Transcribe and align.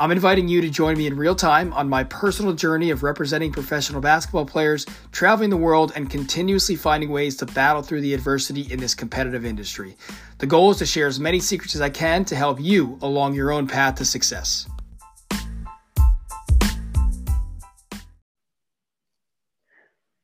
I'm 0.00 0.12
inviting 0.12 0.46
you 0.46 0.60
to 0.60 0.70
join 0.70 0.96
me 0.96 1.08
in 1.08 1.16
real 1.16 1.34
time 1.34 1.72
on 1.72 1.88
my 1.88 2.04
personal 2.04 2.52
journey 2.52 2.90
of 2.90 3.02
representing 3.02 3.50
professional 3.50 4.00
basketball 4.00 4.46
players, 4.46 4.86
traveling 5.10 5.50
the 5.50 5.56
world, 5.56 5.90
and 5.96 6.08
continuously 6.08 6.76
finding 6.76 7.10
ways 7.10 7.36
to 7.38 7.46
battle 7.46 7.82
through 7.82 8.02
the 8.02 8.14
adversity 8.14 8.72
in 8.72 8.78
this 8.78 8.94
competitive 8.94 9.44
industry. 9.44 9.96
The 10.38 10.46
goal 10.46 10.70
is 10.70 10.76
to 10.76 10.86
share 10.86 11.08
as 11.08 11.18
many 11.18 11.40
secrets 11.40 11.74
as 11.74 11.80
I 11.80 11.90
can 11.90 12.24
to 12.26 12.36
help 12.36 12.60
you 12.60 12.96
along 13.02 13.34
your 13.34 13.50
own 13.50 13.66
path 13.66 13.96
to 13.96 14.04
success. 14.04 14.68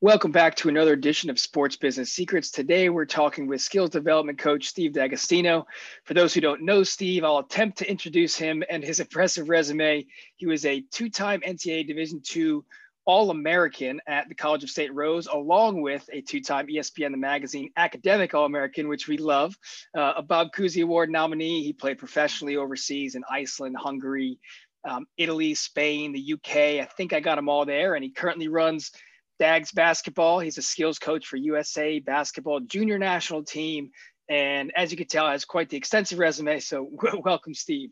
Welcome 0.04 0.32
back 0.32 0.54
to 0.56 0.68
another 0.68 0.92
edition 0.92 1.30
of 1.30 1.38
Sports 1.38 1.76
Business 1.76 2.12
Secrets. 2.12 2.50
Today 2.50 2.90
we're 2.90 3.06
talking 3.06 3.46
with 3.46 3.62
skills 3.62 3.88
development 3.88 4.38
coach 4.38 4.66
Steve 4.66 4.92
D'Agostino. 4.92 5.66
For 6.04 6.12
those 6.12 6.34
who 6.34 6.42
don't 6.42 6.60
know 6.60 6.82
Steve, 6.82 7.24
I'll 7.24 7.38
attempt 7.38 7.78
to 7.78 7.90
introduce 7.90 8.36
him 8.36 8.62
and 8.68 8.84
his 8.84 9.00
impressive 9.00 9.48
resume. 9.48 10.04
He 10.36 10.46
was 10.46 10.66
a 10.66 10.82
two-time 10.90 11.40
NCAA 11.40 11.86
Division 11.88 12.20
II 12.36 12.58
All-American 13.06 14.02
at 14.06 14.28
the 14.28 14.34
College 14.34 14.62
of 14.62 14.68
St. 14.68 14.92
Rose, 14.92 15.26
along 15.26 15.80
with 15.80 16.06
a 16.12 16.20
two-time 16.20 16.66
ESPN 16.66 17.12
the 17.12 17.16
Magazine 17.16 17.70
Academic 17.74 18.34
All-American, 18.34 18.88
which 18.88 19.08
we 19.08 19.16
love. 19.16 19.56
Uh, 19.96 20.12
a 20.18 20.22
Bob 20.22 20.48
Cousy 20.54 20.82
Award 20.82 21.08
nominee. 21.08 21.62
He 21.62 21.72
played 21.72 21.96
professionally 21.96 22.58
overseas 22.58 23.14
in 23.14 23.24
Iceland, 23.30 23.78
Hungary, 23.78 24.38
um, 24.86 25.06
Italy, 25.16 25.54
Spain, 25.54 26.12
the 26.12 26.34
UK. 26.34 26.56
I 26.82 26.88
think 26.94 27.14
I 27.14 27.20
got 27.20 27.38
him 27.38 27.48
all 27.48 27.64
there, 27.64 27.94
and 27.94 28.04
he 28.04 28.10
currently 28.10 28.48
runs– 28.48 28.92
Dags 29.38 29.72
basketball. 29.72 30.40
He's 30.40 30.58
a 30.58 30.62
skills 30.62 30.98
coach 30.98 31.26
for 31.26 31.36
USA 31.36 31.98
basketball 31.98 32.60
junior 32.60 32.98
national 32.98 33.44
team. 33.44 33.90
And 34.28 34.72
as 34.76 34.90
you 34.90 34.96
can 34.96 35.06
tell, 35.06 35.28
has 35.28 35.44
quite 35.44 35.68
the 35.68 35.76
extensive 35.76 36.18
resume. 36.18 36.60
So 36.60 36.88
welcome, 37.24 37.54
Steve. 37.54 37.90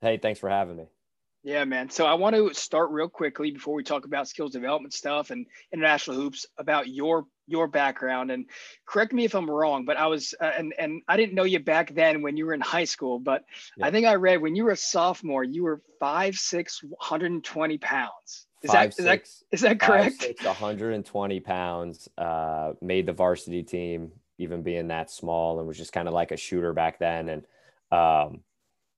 Hey, 0.00 0.18
thanks 0.18 0.40
for 0.40 0.48
having 0.48 0.76
me. 0.76 0.86
Yeah, 1.44 1.64
man. 1.64 1.90
So 1.90 2.06
I 2.06 2.14
want 2.14 2.36
to 2.36 2.54
start 2.54 2.90
real 2.90 3.08
quickly 3.08 3.50
before 3.50 3.74
we 3.74 3.82
talk 3.82 4.04
about 4.04 4.28
skills 4.28 4.52
development 4.52 4.94
stuff 4.94 5.30
and 5.30 5.46
international 5.72 6.16
hoops 6.16 6.46
about 6.56 6.88
your 6.88 7.26
your 7.48 7.66
background. 7.66 8.30
And 8.30 8.46
correct 8.86 9.12
me 9.12 9.24
if 9.24 9.34
I'm 9.34 9.50
wrong, 9.50 9.84
but 9.84 9.96
I 9.96 10.06
was 10.06 10.34
uh, 10.40 10.52
and 10.56 10.72
and 10.78 11.02
I 11.08 11.16
didn't 11.16 11.34
know 11.34 11.42
you 11.42 11.58
back 11.58 11.94
then 11.94 12.22
when 12.22 12.36
you 12.36 12.46
were 12.46 12.54
in 12.54 12.60
high 12.60 12.84
school, 12.84 13.18
but 13.18 13.44
yeah. 13.76 13.86
I 13.86 13.90
think 13.90 14.06
I 14.06 14.14
read 14.14 14.40
when 14.40 14.54
you 14.54 14.64
were 14.64 14.70
a 14.70 14.76
sophomore, 14.76 15.42
you 15.42 15.64
were 15.64 15.82
five 15.98 16.36
six, 16.36 16.80
120 16.82 17.78
pounds. 17.78 18.46
Is 18.62 18.70
five, 18.70 18.90
that, 18.90 19.02
six, 19.02 19.30
is 19.30 19.34
that 19.34 19.54
is 19.56 19.60
that 19.62 19.80
correct? 19.80 20.16
Five, 20.16 20.28
six, 20.28 20.44
120 20.44 21.40
pounds. 21.40 22.08
Uh, 22.16 22.74
made 22.80 23.06
the 23.06 23.12
varsity 23.12 23.62
team, 23.62 24.12
even 24.38 24.62
being 24.62 24.88
that 24.88 25.10
small, 25.10 25.58
and 25.58 25.66
was 25.66 25.76
just 25.76 25.92
kind 25.92 26.08
of 26.08 26.14
like 26.14 26.30
a 26.30 26.36
shooter 26.36 26.72
back 26.72 26.98
then. 26.98 27.28
And 27.28 27.46
um, 27.90 28.40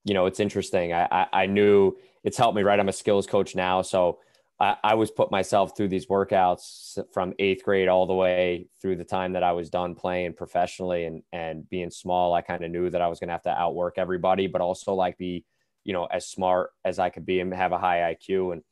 you 0.03 0.13
know, 0.13 0.27
it's 0.27 0.39
interesting. 0.39 0.93
I, 0.93 1.07
I, 1.11 1.27
I 1.33 1.45
knew 1.47 1.97
it's 2.23 2.37
helped 2.37 2.55
me. 2.55 2.61
Right, 2.61 2.79
I'm 2.79 2.89
a 2.89 2.93
skills 2.93 3.25
coach 3.25 3.55
now, 3.55 3.81
so 3.81 4.19
I, 4.59 4.77
I 4.83 4.93
was 4.95 5.11
put 5.11 5.31
myself 5.31 5.75
through 5.75 5.89
these 5.89 6.05
workouts 6.05 6.99
from 7.11 7.33
eighth 7.39 7.63
grade 7.63 7.87
all 7.87 8.05
the 8.05 8.13
way 8.13 8.67
through 8.81 8.95
the 8.95 9.03
time 9.03 9.33
that 9.33 9.43
I 9.43 9.51
was 9.51 9.69
done 9.69 9.95
playing 9.95 10.33
professionally 10.33 11.05
and 11.05 11.23
and 11.33 11.69
being 11.69 11.89
small. 11.89 12.33
I 12.33 12.41
kind 12.41 12.63
of 12.63 12.71
knew 12.71 12.89
that 12.89 13.01
I 13.01 13.07
was 13.07 13.19
going 13.19 13.29
to 13.29 13.33
have 13.33 13.43
to 13.43 13.49
outwork 13.49 13.95
everybody, 13.97 14.47
but 14.47 14.61
also 14.61 14.93
like 14.93 15.17
be 15.17 15.43
you 15.83 15.93
know 15.93 16.05
as 16.05 16.27
smart 16.27 16.71
as 16.83 16.99
I 16.99 17.09
could 17.09 17.25
be 17.25 17.39
and 17.39 17.53
have 17.53 17.71
a 17.71 17.77
high 17.77 18.15
IQ 18.15 18.53
and 18.53 18.63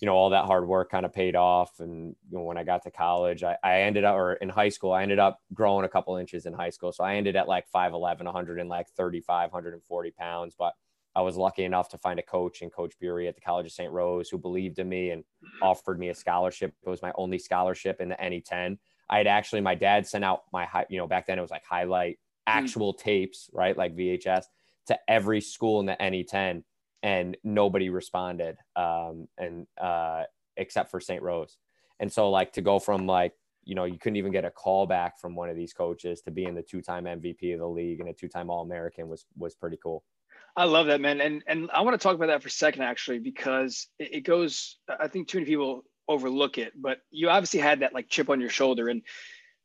you 0.00 0.06
know 0.06 0.14
all 0.14 0.30
that 0.30 0.44
hard 0.44 0.66
work 0.66 0.90
kind 0.90 1.04
of 1.04 1.12
paid 1.12 1.34
off 1.34 1.80
and 1.80 2.14
you 2.30 2.38
know, 2.38 2.44
when 2.44 2.56
i 2.56 2.64
got 2.64 2.82
to 2.82 2.90
college 2.90 3.42
I, 3.42 3.56
I 3.62 3.80
ended 3.82 4.04
up 4.04 4.14
or 4.14 4.34
in 4.34 4.48
high 4.48 4.68
school 4.68 4.92
i 4.92 5.02
ended 5.02 5.18
up 5.18 5.40
growing 5.54 5.84
a 5.84 5.88
couple 5.88 6.16
inches 6.16 6.46
in 6.46 6.52
high 6.52 6.70
school 6.70 6.92
so 6.92 7.04
i 7.04 7.16
ended 7.16 7.36
at 7.36 7.48
like 7.48 7.66
5'11 7.74 8.24
100 8.24 8.60
and 8.60 8.68
like 8.68 8.88
35 8.90 9.52
140 9.52 10.10
pounds 10.12 10.54
but 10.58 10.74
i 11.14 11.20
was 11.20 11.36
lucky 11.36 11.64
enough 11.64 11.88
to 11.90 11.98
find 11.98 12.18
a 12.18 12.22
coach 12.22 12.62
and 12.62 12.72
coach 12.72 12.94
Beaury 13.00 13.28
at 13.28 13.34
the 13.34 13.40
college 13.40 13.66
of 13.66 13.72
st 13.72 13.92
rose 13.92 14.28
who 14.28 14.38
believed 14.38 14.78
in 14.78 14.88
me 14.88 15.10
and 15.10 15.24
offered 15.62 15.98
me 15.98 16.08
a 16.08 16.14
scholarship 16.14 16.74
it 16.84 16.88
was 16.88 17.02
my 17.02 17.12
only 17.16 17.38
scholarship 17.38 18.00
in 18.00 18.08
the 18.08 18.16
ne 18.20 18.40
10 18.40 18.78
i 19.10 19.18
had 19.18 19.26
actually 19.26 19.60
my 19.60 19.74
dad 19.74 20.06
sent 20.06 20.24
out 20.24 20.42
my 20.52 20.64
high, 20.64 20.86
you 20.88 20.98
know 20.98 21.06
back 21.06 21.26
then 21.26 21.38
it 21.38 21.42
was 21.42 21.50
like 21.50 21.64
highlight 21.68 22.18
hmm. 22.46 22.58
actual 22.58 22.94
mm. 22.94 22.98
tapes 22.98 23.50
right 23.52 23.76
like 23.76 23.96
vhs 23.96 24.44
to 24.86 24.98
every 25.08 25.40
school 25.40 25.80
in 25.80 25.86
the 25.86 25.96
ne 26.00 26.22
10 26.22 26.62
and 27.02 27.36
nobody 27.44 27.90
responded 27.90 28.56
um, 28.76 29.28
and 29.38 29.66
uh, 29.80 30.24
except 30.56 30.90
for 30.90 31.00
st 31.00 31.22
rose. 31.22 31.56
And 32.00 32.12
so 32.12 32.30
like 32.30 32.52
to 32.54 32.62
go 32.62 32.78
from 32.78 33.06
like 33.06 33.32
you 33.64 33.74
know 33.74 33.84
you 33.84 33.98
couldn't 33.98 34.16
even 34.16 34.32
get 34.32 34.44
a 34.44 34.50
call 34.50 34.86
back 34.86 35.20
from 35.20 35.34
one 35.34 35.50
of 35.50 35.56
these 35.56 35.72
coaches 35.72 36.22
to 36.22 36.30
being 36.30 36.54
the 36.54 36.62
two-time 36.62 37.04
mvp 37.04 37.52
of 37.52 37.60
the 37.60 37.68
league 37.68 38.00
and 38.00 38.08
a 38.08 38.12
two-time 38.12 38.48
all-american 38.48 39.08
was 39.08 39.26
was 39.36 39.54
pretty 39.54 39.78
cool. 39.82 40.02
I 40.56 40.64
love 40.64 40.86
that 40.86 41.00
man. 41.00 41.20
And 41.20 41.42
and 41.46 41.70
i 41.72 41.82
want 41.82 41.94
to 41.94 42.02
talk 42.02 42.14
about 42.14 42.26
that 42.26 42.42
for 42.42 42.48
a 42.48 42.50
second 42.50 42.82
actually 42.82 43.18
because 43.18 43.88
it, 43.98 44.14
it 44.14 44.20
goes 44.22 44.78
i 44.88 45.08
think 45.08 45.28
too 45.28 45.38
many 45.38 45.46
people 45.50 45.84
overlook 46.08 46.56
it 46.56 46.72
but 46.74 46.98
you 47.10 47.28
obviously 47.28 47.60
had 47.60 47.80
that 47.80 47.92
like 47.92 48.08
chip 48.08 48.30
on 48.30 48.40
your 48.40 48.50
shoulder. 48.50 48.88
And 48.88 49.02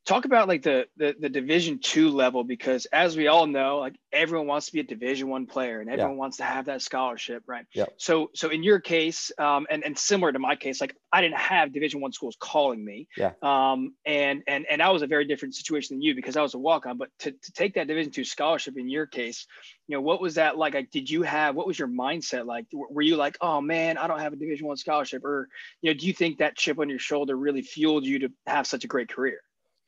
talk 0.05 0.25
about 0.25 0.47
like 0.47 0.63
the, 0.63 0.85
the 0.97 1.15
the 1.17 1.29
division 1.29 1.79
two 1.79 2.09
level 2.09 2.43
because 2.43 2.85
as 2.87 3.15
we 3.15 3.27
all 3.27 3.47
know 3.47 3.79
like 3.79 3.95
everyone 4.11 4.47
wants 4.47 4.67
to 4.67 4.73
be 4.73 4.79
a 4.81 4.83
division 4.83 5.29
one 5.29 5.45
player 5.45 5.79
and 5.79 5.89
everyone 5.89 6.13
yeah. 6.13 6.17
wants 6.17 6.37
to 6.37 6.43
have 6.43 6.65
that 6.65 6.81
scholarship 6.81 7.43
right? 7.47 7.65
Yeah. 7.73 7.85
So 7.97 8.29
so 8.33 8.49
in 8.49 8.63
your 8.63 8.79
case 8.79 9.31
um 9.37 9.65
and, 9.69 9.83
and 9.83 9.97
similar 9.97 10.31
to 10.31 10.39
my 10.39 10.55
case 10.55 10.81
like 10.81 10.95
i 11.11 11.21
didn't 11.21 11.37
have 11.37 11.73
division 11.73 12.01
one 12.01 12.11
schools 12.11 12.35
calling 12.39 12.83
me. 12.83 13.07
Yeah. 13.15 13.31
Um 13.41 13.93
and 14.05 14.43
and 14.47 14.65
and 14.69 14.81
i 14.81 14.89
was 14.89 15.01
a 15.01 15.07
very 15.07 15.25
different 15.25 15.55
situation 15.55 15.95
than 15.95 16.01
you 16.01 16.15
because 16.15 16.35
i 16.35 16.41
was 16.41 16.53
a 16.53 16.59
walk-on 16.59 16.97
but 16.97 17.09
to, 17.19 17.31
to 17.31 17.51
take 17.53 17.75
that 17.75 17.87
division 17.87 18.11
two 18.11 18.25
scholarship 18.25 18.77
in 18.77 18.89
your 18.89 19.05
case 19.05 19.47
you 19.87 19.95
know 19.95 20.01
what 20.01 20.21
was 20.21 20.35
that 20.35 20.57
like, 20.57 20.73
like 20.73 20.91
did 20.91 21.09
you 21.09 21.23
have 21.23 21.55
what 21.55 21.67
was 21.67 21.77
your 21.77 21.87
mindset 21.87 22.45
like? 22.45 22.65
Were 22.73 23.01
you 23.01 23.15
like 23.15 23.37
oh 23.41 23.61
man 23.61 23.97
i 23.97 24.07
don't 24.07 24.19
have 24.19 24.33
a 24.33 24.37
division 24.37 24.67
one 24.67 24.77
scholarship 24.77 25.23
or 25.23 25.47
you 25.81 25.91
know 25.91 25.97
do 25.97 26.05
you 26.05 26.13
think 26.13 26.39
that 26.39 26.57
chip 26.57 26.79
on 26.79 26.89
your 26.89 26.99
shoulder 26.99 27.35
really 27.35 27.61
fueled 27.61 28.05
you 28.05 28.19
to 28.19 28.29
have 28.45 28.67
such 28.67 28.83
a 28.83 28.87
great 28.87 29.09
career 29.09 29.39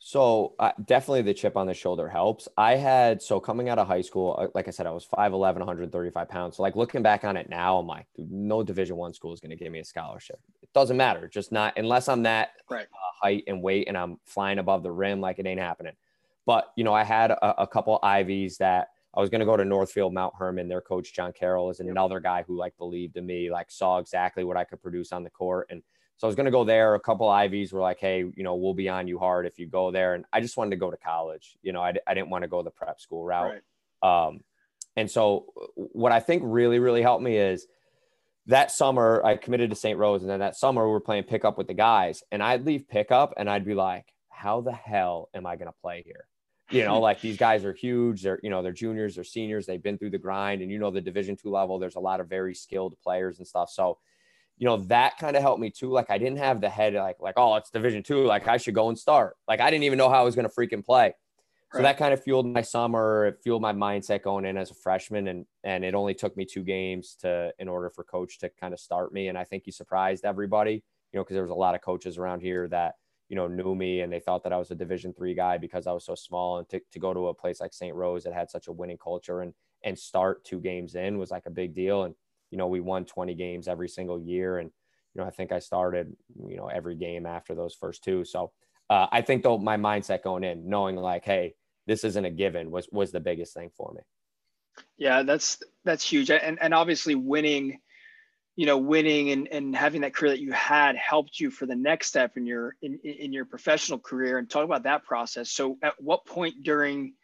so 0.08 0.54
uh, 0.60 0.70
definitely 0.86 1.24
the 1.24 1.34
chip 1.34 1.58
on 1.58 1.66
the 1.66 1.74
shoulder 1.74 2.08
helps. 2.08 2.48
I 2.60 2.76
had 2.76 3.24
so 3.24 3.40
coming 3.40 3.70
out 3.70 3.80
of 3.80 3.88
high 3.88 4.04
school, 4.04 4.36
uh, 4.40 4.50
like 4.54 4.68
I 4.68 4.72
said, 4.72 4.86
I 4.86 4.92
was 4.92 5.04
5'11", 5.04 5.56
135 5.56 6.30
pounds. 6.30 6.58
So 6.58 6.62
like 6.62 6.76
looking 6.76 7.02
back 7.02 7.24
on 7.24 7.36
it 7.36 7.50
now, 7.50 7.80
I'm 7.80 7.88
like, 7.88 8.06
no 8.16 8.62
Division 8.62 8.98
One 8.98 9.16
school 9.16 9.34
is 9.34 9.40
going 9.40 9.50
to 9.50 9.56
give 9.56 9.72
me 9.72 9.80
a 9.80 9.84
scholarship. 9.84 10.40
It 10.62 10.72
doesn't 10.74 10.96
matter, 10.96 11.28
just 11.28 11.52
not 11.52 11.74
unless 11.76 12.08
I'm 12.08 12.22
that 12.22 12.52
right. 12.70 12.86
uh, 12.86 13.20
height 13.20 13.46
and 13.48 13.64
weight 13.64 13.88
and 13.88 13.98
I'm 13.98 14.20
flying 14.26 14.60
above 14.60 14.84
the 14.84 14.92
rim, 14.92 15.22
like 15.22 15.40
it 15.40 15.48
ain't 15.48 15.60
happening. 15.60 15.94
But 16.46 16.72
you 16.76 16.84
know, 16.84 16.94
I 16.94 17.04
had 17.04 17.32
a, 17.32 17.64
a 17.64 17.66
couple 17.66 17.98
Ivies 18.04 18.60
that 18.60 18.90
I 19.16 19.22
was 19.22 19.32
going 19.32 19.40
to 19.40 19.46
go 19.48 19.58
to 19.58 19.66
Northfield 19.66 20.14
Mount 20.14 20.36
Hermon. 20.38 20.68
Their 20.68 20.82
coach 20.82 21.16
John 21.16 21.34
Carroll 21.34 21.72
is 21.72 21.80
another 21.80 22.20
guy 22.20 22.44
who 22.46 22.56
like 22.56 22.78
believed 22.78 23.18
in 23.18 23.26
me, 23.26 23.50
like 23.50 23.72
saw 23.72 23.98
exactly 23.98 24.44
what 24.44 24.56
I 24.56 24.66
could 24.66 24.84
produce 24.84 25.12
on 25.12 25.24
the 25.24 25.32
court 25.32 25.66
and 25.72 25.82
so 26.18 26.28
I 26.28 26.30
was 26.30 26.36
going 26.36 26.46
to 26.46 26.52
go 26.52 26.64
there. 26.64 26.96
A 26.96 27.00
couple 27.00 27.28
Ivies 27.28 27.74
were 27.74 27.82
like, 27.82 28.00
hey, 28.00 28.20
you 28.20 28.44
know, 28.44 28.56
we'll 28.56 28.74
be 28.74 28.88
on 28.88 29.08
you 29.08 29.20
hard 29.20 29.46
if 29.46 29.60
you 29.60 29.68
go 29.68 29.92
there. 29.92 30.14
And 30.14 30.26
I 30.32 30.40
just 30.40 30.56
wanted 30.56 30.72
to 30.72 30.78
go 30.78 30.90
to 30.90 30.98
college. 30.98 31.58
You 31.62 31.74
know, 31.74 31.82
I, 31.82 31.94
I 32.08 32.14
didn't 32.14 32.30
want 32.30 32.44
to 32.44 32.48
go 32.48 32.64
the 32.64 32.72
prep 32.72 33.02
school 33.02 33.24
route. 33.24 33.62
Right. 34.02 34.28
Um, 34.28 34.42
and 34.96 35.12
so 35.12 35.48
what 35.76 36.14
I 36.14 36.22
think 36.22 36.44
really, 36.46 36.80
really 36.80 37.02
helped 37.02 37.24
me 37.24 37.38
is 37.38 37.68
that 38.46 38.72
summer 38.72 39.22
I 39.26 39.36
committed 39.36 39.72
to 39.72 39.76
St. 39.76 40.00
Rose. 40.00 40.22
And 40.22 40.30
then 40.30 40.40
that 40.40 40.56
summer 40.56 40.86
we 40.86 40.92
were 40.92 41.02
playing 41.02 41.24
pickup 41.24 41.58
with 41.58 41.68
the 41.68 41.74
guys. 41.74 42.24
And 42.32 42.42
I'd 42.42 42.66
leave 42.66 42.88
pickup 42.88 43.34
and 43.36 43.50
I'd 43.50 43.66
be 43.66 43.74
like, 43.74 44.06
how 44.30 44.62
the 44.62 44.72
hell 44.72 45.30
am 45.34 45.46
I 45.46 45.58
going 45.58 45.68
to 45.68 45.78
play 45.82 46.04
here? 46.06 46.28
You 46.72 46.84
know, 46.84 47.00
like 47.00 47.22
these 47.22 47.38
guys 47.38 47.64
are 47.64 47.74
huge. 47.74 48.24
They're, 48.24 48.40
you 48.42 48.50
know, 48.50 48.64
they're 48.64 48.72
juniors, 48.72 49.16
they're 49.16 49.24
seniors. 49.24 49.66
They've 49.66 49.84
been 49.84 50.00
through 50.00 50.10
the 50.10 50.18
grind. 50.18 50.62
And, 50.62 50.72
you 50.72 50.80
know, 50.80 50.90
the 50.90 51.02
division 51.02 51.36
two 51.36 51.52
level, 51.52 51.78
there's 51.78 51.96
a 51.96 52.00
lot 52.00 52.20
of 52.20 52.28
very 52.28 52.56
skilled 52.56 52.96
players 53.04 53.38
and 53.38 53.48
stuff. 53.48 53.70
So, 53.70 54.00
you 54.58 54.66
know 54.66 54.78
that 54.78 55.18
kind 55.18 55.36
of 55.36 55.42
helped 55.42 55.60
me 55.60 55.70
too 55.70 55.90
like 55.90 56.10
i 56.10 56.18
didn't 56.18 56.38
have 56.38 56.62
the 56.62 56.70
head 56.70 56.94
like 56.94 57.18
like 57.20 57.36
oh 57.38 57.56
it's 57.56 57.70
division 57.70 58.04
two 58.04 58.26
like 58.26 58.48
i 58.48 58.58
should 58.58 58.74
go 58.74 58.90
and 58.90 58.98
start 58.98 59.36
like 59.48 59.60
i 59.60 59.70
didn't 59.70 59.84
even 59.84 59.98
know 59.98 60.10
how 60.10 60.22
i 60.22 60.24
was 60.24 60.36
going 60.36 60.48
to 60.48 60.54
freaking 60.54 60.84
play 60.84 61.14
so 61.74 61.80
right. 61.80 61.84
that 61.84 61.98
kind 61.98 62.14
of 62.14 62.24
fueled 62.24 62.48
my 62.48 62.62
summer 62.62 63.26
it 63.26 63.40
fueled 63.44 63.62
my 63.62 63.74
mindset 63.74 64.22
going 64.22 64.46
in 64.46 64.58
as 64.58 64.72
a 64.72 64.76
freshman 64.76 65.28
and 65.28 65.46
and 65.64 65.84
it 65.84 65.94
only 65.94 66.14
took 66.14 66.36
me 66.38 66.46
two 66.46 66.64
games 66.64 67.16
to 67.20 67.52
in 67.60 67.68
order 67.68 67.90
for 67.90 68.04
coach 68.04 68.40
to 68.40 68.50
kind 68.60 68.74
of 68.74 68.80
start 68.80 69.14
me 69.14 69.28
and 69.28 69.38
i 69.38 69.44
think 69.44 69.64
he 69.66 69.72
surprised 69.72 70.26
everybody 70.26 70.84
you 71.12 71.20
know 71.20 71.24
because 71.24 71.36
there 71.36 71.44
was 71.44 71.52
a 71.52 71.56
lot 71.56 71.76
of 71.76 71.82
coaches 71.82 72.18
around 72.18 72.42
here 72.42 72.68
that 72.68 72.96
you 73.28 73.36
know 73.36 73.48
knew 73.48 73.76
me 73.76 74.02
and 74.02 74.14
they 74.14 74.20
thought 74.20 74.44
that 74.44 74.54
i 74.54 74.58
was 74.58 74.72
a 74.72 74.76
division 74.76 75.14
three 75.14 75.34
guy 75.34 75.58
because 75.58 75.88
i 75.88 75.92
was 75.92 76.06
so 76.06 76.16
small 76.16 76.60
and 76.60 76.70
to, 76.70 76.80
to 76.92 77.00
go 77.00 77.14
to 77.14 77.28
a 77.28 77.34
place 77.34 77.60
like 77.60 77.74
st 77.74 77.96
rose 77.96 78.24
that 78.24 78.34
had 78.34 78.50
such 78.50 78.68
a 78.68 78.72
winning 78.72 78.98
culture 78.98 79.42
and 79.42 79.54
and 79.84 79.98
start 79.98 80.44
two 80.44 80.60
games 80.60 80.96
in 80.96 81.18
was 81.18 81.32
like 81.32 81.46
a 81.46 81.52
big 81.52 81.76
deal 81.76 82.04
and 82.04 82.16
you 82.56 82.58
know, 82.58 82.68
we 82.68 82.80
won 82.80 83.04
20 83.04 83.34
games 83.34 83.68
every 83.68 83.90
single 83.90 84.18
year. 84.18 84.60
And, 84.60 84.72
you 85.14 85.22
know, 85.22 85.28
I 85.28 85.30
think 85.30 85.52
I 85.52 85.60
started, 85.60 86.16
you 86.48 86.56
know, 86.56 86.68
every 86.68 86.96
game 86.96 87.26
after 87.26 87.54
those 87.54 87.76
first 87.76 88.02
two. 88.02 88.24
So 88.24 88.54
uh, 88.90 89.08
I 89.12 89.24
think 89.24 89.44
though 89.44 89.58
my 89.58 89.76
mindset 89.76 90.24
going 90.24 90.46
in, 90.46 90.70
knowing 90.70 90.96
like, 90.96 91.26
hey, 91.26 91.56
this 91.86 92.06
isn't 92.06 92.24
a 92.24 92.32
given 92.32 92.72
was 92.72 92.88
was 92.94 93.12
the 93.12 93.20
biggest 93.20 93.54
thing 93.54 93.72
for 93.76 93.92
me. 93.94 94.04
Yeah, 94.98 95.24
that's 95.24 95.62
that's 95.84 96.10
huge, 96.10 96.32
and 96.32 96.58
and 96.62 96.74
obviously 96.74 97.14
winning, 97.14 97.82
you 98.56 98.66
know, 98.66 98.78
winning 98.78 99.32
and, 99.32 99.50
and 99.50 99.76
having 99.76 100.02
that 100.02 100.16
career 100.16 100.32
that 100.32 100.40
you 100.40 100.54
had 100.54 100.96
helped 100.96 101.38
you 101.38 101.52
for 101.52 101.66
the 101.66 101.76
next 101.76 102.08
step 102.08 102.38
in 102.38 102.46
your 102.46 102.78
in 102.82 103.00
in 103.04 103.34
your 103.34 103.44
professional 103.44 104.00
career. 104.00 104.38
And 104.38 104.50
talk 104.50 104.64
about 104.64 104.84
that 104.84 105.04
process. 105.04 105.52
So, 105.52 105.78
at 105.84 106.02
what 106.02 106.26
point 106.26 106.64
during 106.64 107.16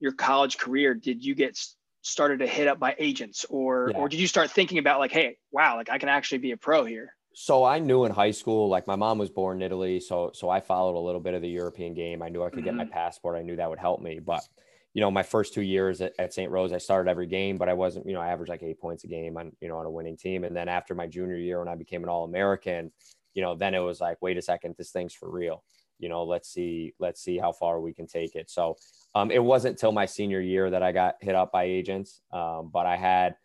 your 0.00 0.12
college 0.12 0.56
career 0.56 0.94
did 0.94 1.22
you 1.22 1.34
get 1.34 1.58
started 2.02 2.40
to 2.40 2.46
hit 2.46 2.68
up 2.68 2.78
by 2.78 2.94
agents, 2.98 3.44
or 3.48 3.90
yeah. 3.92 3.98
or 3.98 4.08
did 4.08 4.20
you 4.20 4.26
start 4.26 4.50
thinking 4.50 4.78
about 4.78 4.98
like, 4.98 5.12
hey, 5.12 5.38
wow, 5.50 5.76
like 5.76 5.90
I 5.90 5.98
can 5.98 6.08
actually 6.08 6.38
be 6.38 6.52
a 6.52 6.56
pro 6.56 6.84
here? 6.84 7.14
So 7.32 7.64
I 7.64 7.78
knew 7.78 8.04
in 8.04 8.12
high 8.12 8.32
school, 8.32 8.68
like 8.68 8.86
my 8.86 8.96
mom 8.96 9.18
was 9.18 9.30
born 9.30 9.58
in 9.58 9.62
Italy, 9.62 10.00
so 10.00 10.30
so 10.34 10.48
I 10.48 10.60
followed 10.60 10.96
a 10.96 11.04
little 11.04 11.20
bit 11.20 11.34
of 11.34 11.42
the 11.42 11.48
European 11.48 11.94
game. 11.94 12.22
I 12.22 12.28
knew 12.28 12.42
I 12.42 12.50
could 12.50 12.58
mm-hmm. 12.58 12.64
get 12.64 12.74
my 12.74 12.84
mm-hmm. 12.84 12.92
passport. 12.92 13.36
I 13.36 13.42
knew 13.42 13.56
that 13.56 13.70
would 13.70 13.78
help 13.78 14.00
me, 14.00 14.18
but 14.18 14.42
you 14.92 15.00
know, 15.00 15.10
my 15.10 15.22
first 15.22 15.54
two 15.54 15.62
years 15.62 16.00
at, 16.00 16.14
at 16.18 16.34
St. 16.34 16.50
Rose, 16.50 16.72
I 16.72 16.78
started 16.78 17.08
every 17.08 17.26
game, 17.26 17.56
but 17.56 17.68
I 17.68 17.74
wasn't, 17.74 18.06
you 18.06 18.12
know, 18.12 18.20
I 18.20 18.28
averaged 18.28 18.50
like 18.50 18.62
eight 18.62 18.80
points 18.80 19.04
a 19.04 19.06
game 19.06 19.36
on, 19.36 19.52
you 19.60 19.68
know, 19.68 19.78
on 19.78 19.86
a 19.86 19.90
winning 19.90 20.16
team. 20.16 20.42
And 20.42 20.56
then 20.56 20.68
after 20.68 20.94
my 20.94 21.06
junior 21.06 21.36
year, 21.36 21.60
when 21.60 21.68
I 21.68 21.76
became 21.76 22.02
an 22.02 22.08
All 22.08 22.24
American, 22.24 22.90
you 23.34 23.42
know, 23.42 23.54
then 23.54 23.74
it 23.74 23.78
was 23.78 24.00
like, 24.00 24.20
wait 24.20 24.36
a 24.36 24.42
second, 24.42 24.74
this 24.76 24.90
thing's 24.90 25.14
for 25.14 25.30
real. 25.30 25.62
You 26.00 26.08
know, 26.08 26.24
let's 26.24 26.48
see, 26.48 26.94
let's 26.98 27.22
see 27.22 27.38
how 27.38 27.52
far 27.52 27.80
we 27.80 27.92
can 27.92 28.06
take 28.06 28.34
it. 28.34 28.50
So 28.50 28.76
um, 29.14 29.30
it 29.30 29.42
wasn't 29.42 29.78
till 29.78 29.92
my 29.92 30.06
senior 30.06 30.40
year 30.40 30.70
that 30.70 30.82
I 30.82 30.92
got 30.92 31.16
hit 31.20 31.34
up 31.34 31.52
by 31.52 31.64
agents, 31.64 32.20
um, 32.32 32.70
but 32.72 32.86
I 32.86 32.96
had, 32.96 33.36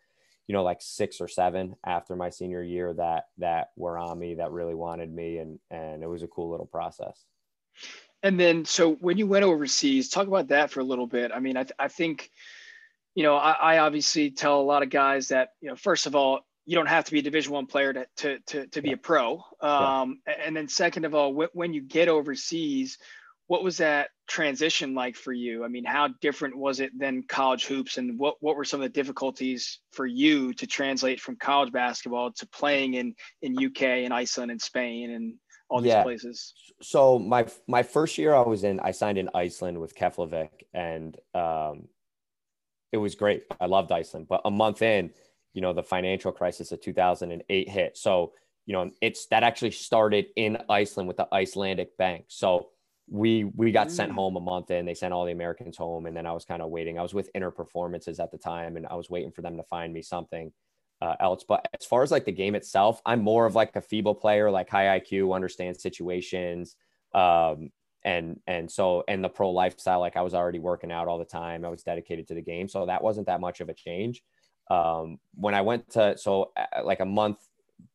you 0.46 0.52
know, 0.52 0.62
like 0.62 0.78
six 0.80 1.20
or 1.20 1.28
seven 1.28 1.76
after 1.84 2.16
my 2.16 2.30
senior 2.30 2.62
year 2.62 2.94
that 2.94 3.26
that 3.38 3.70
were 3.76 3.98
on 3.98 4.18
me 4.18 4.34
that 4.36 4.52
really 4.52 4.74
wanted 4.74 5.12
me, 5.12 5.38
and 5.38 5.58
and 5.70 6.02
it 6.02 6.08
was 6.08 6.22
a 6.22 6.28
cool 6.28 6.50
little 6.50 6.66
process. 6.66 7.24
And 8.22 8.40
then, 8.40 8.64
so 8.64 8.94
when 8.94 9.18
you 9.18 9.26
went 9.26 9.44
overseas, 9.44 10.08
talk 10.08 10.26
about 10.26 10.48
that 10.48 10.70
for 10.70 10.80
a 10.80 10.84
little 10.84 11.06
bit. 11.06 11.30
I 11.32 11.38
mean, 11.38 11.56
I, 11.56 11.64
th- 11.64 11.76
I 11.78 11.88
think, 11.88 12.30
you 13.14 13.22
know, 13.22 13.36
I, 13.36 13.52
I, 13.52 13.78
obviously 13.78 14.30
tell 14.30 14.60
a 14.60 14.62
lot 14.62 14.82
of 14.82 14.90
guys 14.90 15.28
that, 15.28 15.50
you 15.60 15.68
know, 15.68 15.76
first 15.76 16.06
of 16.06 16.16
all, 16.16 16.40
you 16.66 16.74
don't 16.74 16.88
have 16.88 17.04
to 17.04 17.12
be 17.12 17.20
a 17.20 17.22
Division 17.22 17.52
One 17.52 17.66
player 17.66 17.92
to 17.92 18.06
to 18.16 18.38
to, 18.46 18.66
to 18.66 18.82
be 18.82 18.92
a 18.92 18.96
pro. 18.96 19.42
Um, 19.60 20.20
yeah. 20.26 20.34
And 20.44 20.56
then, 20.56 20.68
second 20.68 21.04
of 21.04 21.14
all, 21.14 21.32
wh- 21.32 21.54
when 21.54 21.72
you 21.72 21.80
get 21.80 22.08
overseas, 22.08 22.98
what 23.46 23.62
was 23.62 23.76
that 23.76 24.08
transition 24.26 24.92
like 24.92 25.14
for 25.14 25.32
you? 25.32 25.64
I 25.64 25.68
mean, 25.68 25.84
how 25.84 26.08
different 26.20 26.58
was 26.58 26.80
it 26.80 26.90
than 26.98 27.22
college 27.22 27.66
hoops, 27.66 27.98
and 27.98 28.18
what 28.18 28.34
what 28.40 28.56
were 28.56 28.64
some 28.64 28.80
of 28.80 28.84
the 28.84 29.00
difficulties 29.00 29.78
for 29.92 30.06
you 30.06 30.52
to 30.54 30.66
translate 30.66 31.20
from 31.20 31.36
college 31.36 31.72
basketball 31.72 32.32
to 32.32 32.46
playing 32.48 32.94
in 32.94 33.14
in 33.42 33.56
UK 33.56 33.82
and 33.82 34.12
Iceland 34.12 34.50
and 34.50 34.60
Spain 34.60 35.12
and 35.12 35.34
all 35.70 35.80
these 35.80 35.90
yeah. 35.90 36.02
places? 36.02 36.52
So 36.82 37.20
my 37.20 37.46
my 37.68 37.84
first 37.84 38.18
year 38.18 38.34
I 38.34 38.42
was 38.42 38.64
in, 38.64 38.80
I 38.80 38.90
signed 38.90 39.18
in 39.18 39.30
Iceland 39.34 39.80
with 39.80 39.94
Keflavik, 39.94 40.64
and 40.74 41.16
um, 41.32 41.86
it 42.90 42.98
was 42.98 43.14
great. 43.14 43.44
I 43.60 43.66
loved 43.66 43.92
Iceland, 43.92 44.26
but 44.28 44.40
a 44.44 44.50
month 44.50 44.82
in, 44.82 45.12
you 45.56 45.62
know, 45.62 45.72
the 45.72 45.82
financial 45.82 46.30
crisis 46.30 46.70
of 46.70 46.82
2008 46.82 47.68
hit. 47.68 47.96
So 47.96 48.32
you 48.66 48.74
know, 48.74 48.90
it's 49.00 49.26
that 49.26 49.44
actually 49.44 49.70
started 49.70 50.26
in 50.36 50.58
Iceland 50.68 51.08
with 51.08 51.16
the 51.16 51.28
Icelandic 51.32 51.96
Bank. 51.96 52.24
So 52.28 52.68
we 53.08 53.44
we 53.44 53.72
got 53.72 53.86
mm. 53.86 53.92
sent 53.92 54.12
home 54.12 54.36
a 54.36 54.40
month 54.40 54.70
in. 54.70 54.84
They 54.84 54.94
sent 54.94 55.14
all 55.14 55.24
the 55.24 55.32
Americans 55.32 55.76
home, 55.76 56.06
and 56.06 56.16
then 56.16 56.26
I 56.26 56.32
was 56.32 56.44
kind 56.44 56.60
of 56.60 56.70
waiting. 56.70 56.98
I 56.98 57.02
was 57.02 57.14
with 57.14 57.32
Interperformances 57.32 58.20
at 58.20 58.32
the 58.32 58.38
time, 58.38 58.76
and 58.76 58.86
I 58.86 58.96
was 58.96 59.08
waiting 59.08 59.30
for 59.30 59.42
them 59.42 59.56
to 59.56 59.62
find 59.62 59.94
me 59.94 60.02
something 60.02 60.52
uh, 61.00 61.14
else. 61.20 61.44
But 61.48 61.66
as 61.80 61.86
far 61.86 62.02
as 62.02 62.10
like 62.10 62.24
the 62.24 62.32
game 62.32 62.56
itself, 62.56 63.00
I'm 63.06 63.22
more 63.22 63.46
of 63.46 63.54
like 63.54 63.76
a 63.76 63.80
feeble 63.80 64.16
player, 64.16 64.50
like 64.50 64.68
high 64.68 64.98
IQ, 64.98 65.34
understands 65.34 65.80
situations. 65.80 66.74
Um, 67.14 67.70
and 68.02 68.40
and 68.48 68.70
so 68.70 69.04
and 69.06 69.22
the 69.22 69.28
pro 69.28 69.50
lifestyle, 69.50 70.00
like 70.00 70.16
I 70.16 70.22
was 70.22 70.34
already 70.34 70.58
working 70.58 70.90
out 70.90 71.06
all 71.06 71.18
the 71.18 71.24
time. 71.24 71.64
I 71.64 71.68
was 71.68 71.84
dedicated 71.84 72.26
to 72.28 72.34
the 72.34 72.42
game, 72.42 72.68
so 72.68 72.84
that 72.86 73.02
wasn't 73.02 73.28
that 73.28 73.40
much 73.40 73.60
of 73.60 73.68
a 73.68 73.74
change. 73.74 74.22
Um, 74.68 75.18
when 75.34 75.54
I 75.54 75.60
went 75.60 75.90
to 75.90 76.16
so 76.18 76.52
uh, 76.56 76.82
like 76.82 77.00
a 77.00 77.04
month 77.04 77.38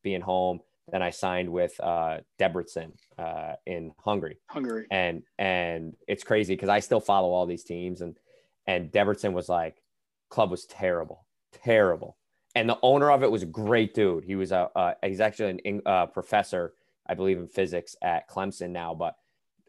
being 0.03 0.21
home, 0.21 0.59
then 0.91 1.01
I 1.01 1.09
signed 1.09 1.49
with 1.49 1.79
uh, 1.81 2.19
Debrecen 2.39 2.93
uh, 3.17 3.53
in 3.65 3.91
Hungary. 3.99 4.37
Hungary, 4.47 4.87
and 4.91 5.23
and 5.37 5.95
it's 6.07 6.23
crazy 6.23 6.55
because 6.55 6.69
I 6.69 6.79
still 6.79 7.01
follow 7.01 7.31
all 7.31 7.45
these 7.45 7.63
teams, 7.63 8.01
and 8.01 8.17
and 8.67 8.91
Debrecen 8.91 9.33
was 9.33 9.49
like, 9.49 9.81
club 10.29 10.51
was 10.51 10.65
terrible, 10.65 11.25
terrible 11.51 12.17
and 12.55 12.67
the 12.67 12.77
owner 12.81 13.11
of 13.11 13.23
it 13.23 13.31
was 13.31 13.43
a 13.43 13.47
great 13.47 13.93
dude. 13.93 14.23
He 14.23 14.35
was 14.35 14.51
a 14.51 14.69
uh, 14.75 14.93
he's 15.03 15.21
actually 15.21 15.61
a 15.65 15.89
uh, 15.89 16.05
professor, 16.07 16.73
I 17.07 17.13
believe, 17.13 17.37
in 17.37 17.47
physics 17.47 17.95
at 18.01 18.29
Clemson 18.29 18.71
now, 18.71 18.93
but 18.93 19.15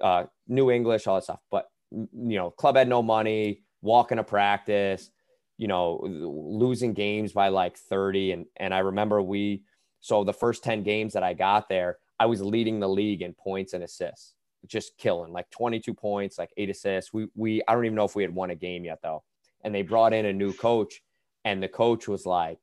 uh, 0.01 0.25
knew 0.49 0.71
English, 0.71 1.07
all 1.07 1.17
that 1.17 1.25
stuff. 1.25 1.41
But 1.51 1.71
you 1.91 2.09
know, 2.13 2.51
club 2.51 2.77
had 2.77 2.89
no 2.89 3.03
money, 3.03 3.63
walking 3.83 4.17
to 4.17 4.25
practice, 4.25 5.11
you 5.59 5.69
know, 5.69 6.01
losing 6.03 6.93
games 6.93 7.33
by 7.33 7.49
like 7.49 7.77
thirty, 7.77 8.33
and 8.33 8.47
and 8.57 8.75
I 8.75 8.79
remember 8.79 9.23
we 9.23 9.63
so 10.01 10.25
the 10.25 10.33
first 10.33 10.65
ten 10.65 10.83
games 10.83 11.13
that 11.13 11.23
I 11.23 11.35
got 11.35 11.69
there, 11.69 11.99
I 12.19 12.27
was 12.27 12.41
leading 12.41 12.81
the 12.81 12.89
league 12.89 13.23
in 13.23 13.35
points 13.35 13.73
and 13.73 13.85
assists, 13.85 14.35
just 14.67 14.97
killing 14.99 15.33
like 15.33 15.51
twenty 15.51 15.81
two 15.81 15.95
points, 15.95 16.39
like 16.39 16.51
eight 16.57 16.71
assists. 16.71 17.13
We 17.13 17.29
we 17.35 17.63
I 17.69 17.75
don't 17.75 17.85
even 17.85 17.97
know 17.97 18.05
if 18.05 18.17
we 18.17 18.23
had 18.23 18.35
won 18.35 18.51
a 18.51 18.55
game 18.55 18.85
yet 18.85 19.01
though, 19.03 19.23
and 19.63 19.75
they 19.75 19.83
brought 19.83 20.13
in 20.13 20.27
a 20.27 20.33
new 20.33 20.53
coach, 20.53 21.03
and 21.45 21.63
the 21.63 21.69
coach 21.69 22.09
was 22.09 22.27
like 22.27 22.59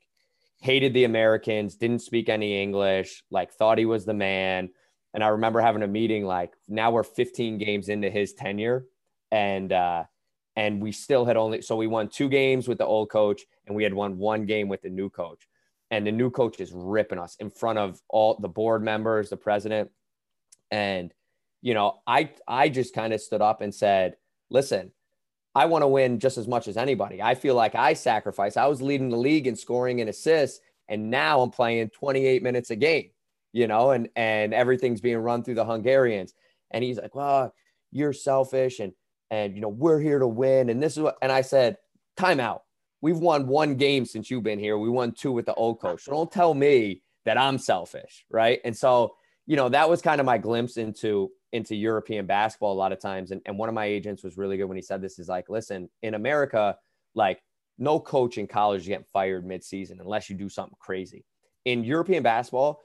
hated 0.60 0.94
the 0.94 1.06
Americans, 1.06 1.76
didn't 1.76 2.02
speak 2.02 2.30
any 2.30 2.62
English, 2.62 3.24
like 3.32 3.52
thought 3.54 3.78
he 3.78 3.86
was 3.86 4.06
the 4.06 4.14
man. 4.14 4.70
And 5.14 5.24
I 5.24 5.30
remember 5.30 5.62
having 5.62 5.84
a 5.84 5.88
meeting 5.88 6.26
like 6.26 6.54
now 6.68 6.92
we're 6.92 7.04
15 7.04 7.58
games 7.58 7.90
into 7.90 8.10
his 8.10 8.34
tenure 8.34 8.86
and 9.32 9.72
uh 9.72 10.04
and 10.60 10.82
we 10.82 10.92
still 10.92 11.24
had 11.24 11.38
only 11.38 11.62
so 11.62 11.78
we 11.78 11.88
won 11.88 12.10
two 12.10 12.28
games 12.28 12.68
with 12.68 12.78
the 12.80 12.86
old 12.86 13.10
coach 13.10 13.44
and 13.66 13.74
we 13.74 13.82
had 13.82 13.94
won 13.94 14.18
one 14.18 14.46
game 14.46 14.68
with 14.68 14.82
the 14.82 14.90
new 14.90 15.10
coach. 15.10 15.48
And 15.90 16.06
the 16.06 16.12
new 16.12 16.30
coach 16.30 16.60
is 16.60 16.74
ripping 16.74 17.18
us 17.18 17.38
in 17.40 17.50
front 17.50 17.80
of 17.80 18.02
all 18.10 18.38
the 18.38 18.50
board 18.50 18.84
members, 18.84 19.30
the 19.30 19.38
president. 19.38 19.90
And 20.70 21.14
you 21.62 21.74
know, 21.74 22.02
I 22.06 22.32
I 22.46 22.68
just 22.68 22.94
kind 22.94 23.14
of 23.14 23.22
stood 23.22 23.42
up 23.42 23.62
and 23.62 23.74
said, 23.74 24.18
"Listen, 24.50 24.92
I 25.56 25.66
want 25.66 25.84
to 25.84 25.88
win 25.88 26.20
just 26.20 26.38
as 26.38 26.48
much 26.48 26.68
as 26.68 26.76
anybody. 26.76 27.22
I 27.22 27.36
feel 27.36 27.56
like 27.56 27.74
I 27.74 27.94
sacrifice. 27.94 28.58
I 28.58 28.66
was 28.66 28.82
leading 28.82 29.10
the 29.10 29.18
league 29.18 29.48
in 29.48 29.56
scoring 29.56 30.02
and 30.02 30.10
assists, 30.10 30.60
and 30.90 31.10
now 31.10 31.40
I'm 31.40 31.52
playing 31.52 31.90
28 31.92 32.44
minutes 32.44 32.70
a 32.70 32.76
game, 32.76 33.12
you 33.54 33.68
know, 33.68 33.92
and 33.92 34.10
and 34.18 34.54
everything's 34.54 35.02
being 35.02 35.20
run 35.20 35.42
through 35.42 35.56
the 35.56 35.66
Hungarians. 35.66 36.34
And 36.72 36.84
he's 36.84 37.00
like, 37.00 37.16
"Well, 37.16 37.54
you're 37.92 38.14
selfish, 38.14 38.80
and 38.82 38.94
and 39.32 39.56
you 39.56 39.62
know 39.62 39.70
we're 39.70 40.00
here 40.00 40.20
to 40.20 40.28
win." 40.28 40.70
And 40.70 40.82
this 40.82 40.98
is 40.98 41.04
what. 41.04 41.18
And 41.22 41.32
I 41.32 41.42
said, 41.42 41.78
"Timeout. 42.18 42.62
We've 43.02 43.18
won 43.18 43.48
one 43.48 43.76
game 43.76 44.06
since 44.06 44.30
you've 44.30 44.44
been 44.44 44.60
here. 44.60 44.78
We 44.78 44.90
won 44.90 45.14
two 45.14 45.32
with 45.32 45.46
the 45.46 45.54
old 45.54 45.80
coach. 45.80 46.04
So 46.04 46.12
don't 46.12 46.32
tell 46.32 46.54
me 46.54 47.02
that 47.26 47.38
I'm 47.38 47.58
selfish, 47.58 48.26
right?" 48.30 48.60
And 48.64 48.76
so 48.76 49.16
you 49.46 49.56
know 49.56 49.70
that 49.70 49.90
was 49.90 50.02
kind 50.02 50.20
of 50.20 50.26
my 50.26 50.38
glimpse 50.38 50.78
into 50.78 51.32
into 51.52 51.76
European 51.76 52.26
basketball 52.26 52.74
a 52.74 52.76
lot 52.76 52.92
of 52.92 53.00
times. 53.00 53.32
And, 53.32 53.42
and 53.46 53.58
one 53.58 53.70
of 53.70 53.76
my 53.76 53.86
agents 53.86 54.24
was 54.24 54.38
really 54.38 54.58
good 54.58 54.66
when 54.66 54.78
he 54.78 54.82
said 54.84 55.02
this 55.02 55.20
is 55.20 55.28
like, 55.28 55.50
listen, 55.50 55.90
in 56.02 56.14
America, 56.14 56.78
like 57.16 57.42
no 57.78 58.00
coach 58.00 58.38
in 58.38 58.48
college 58.48 58.82
is 58.82 58.88
getting 58.88 59.06
fired 59.12 59.46
midseason 59.46 60.00
unless 60.00 60.30
you 60.30 60.36
do 60.36 60.50
something 60.50 60.78
crazy. 60.80 61.26
In 61.66 61.84
European 61.84 62.24
basketball, 62.24 62.82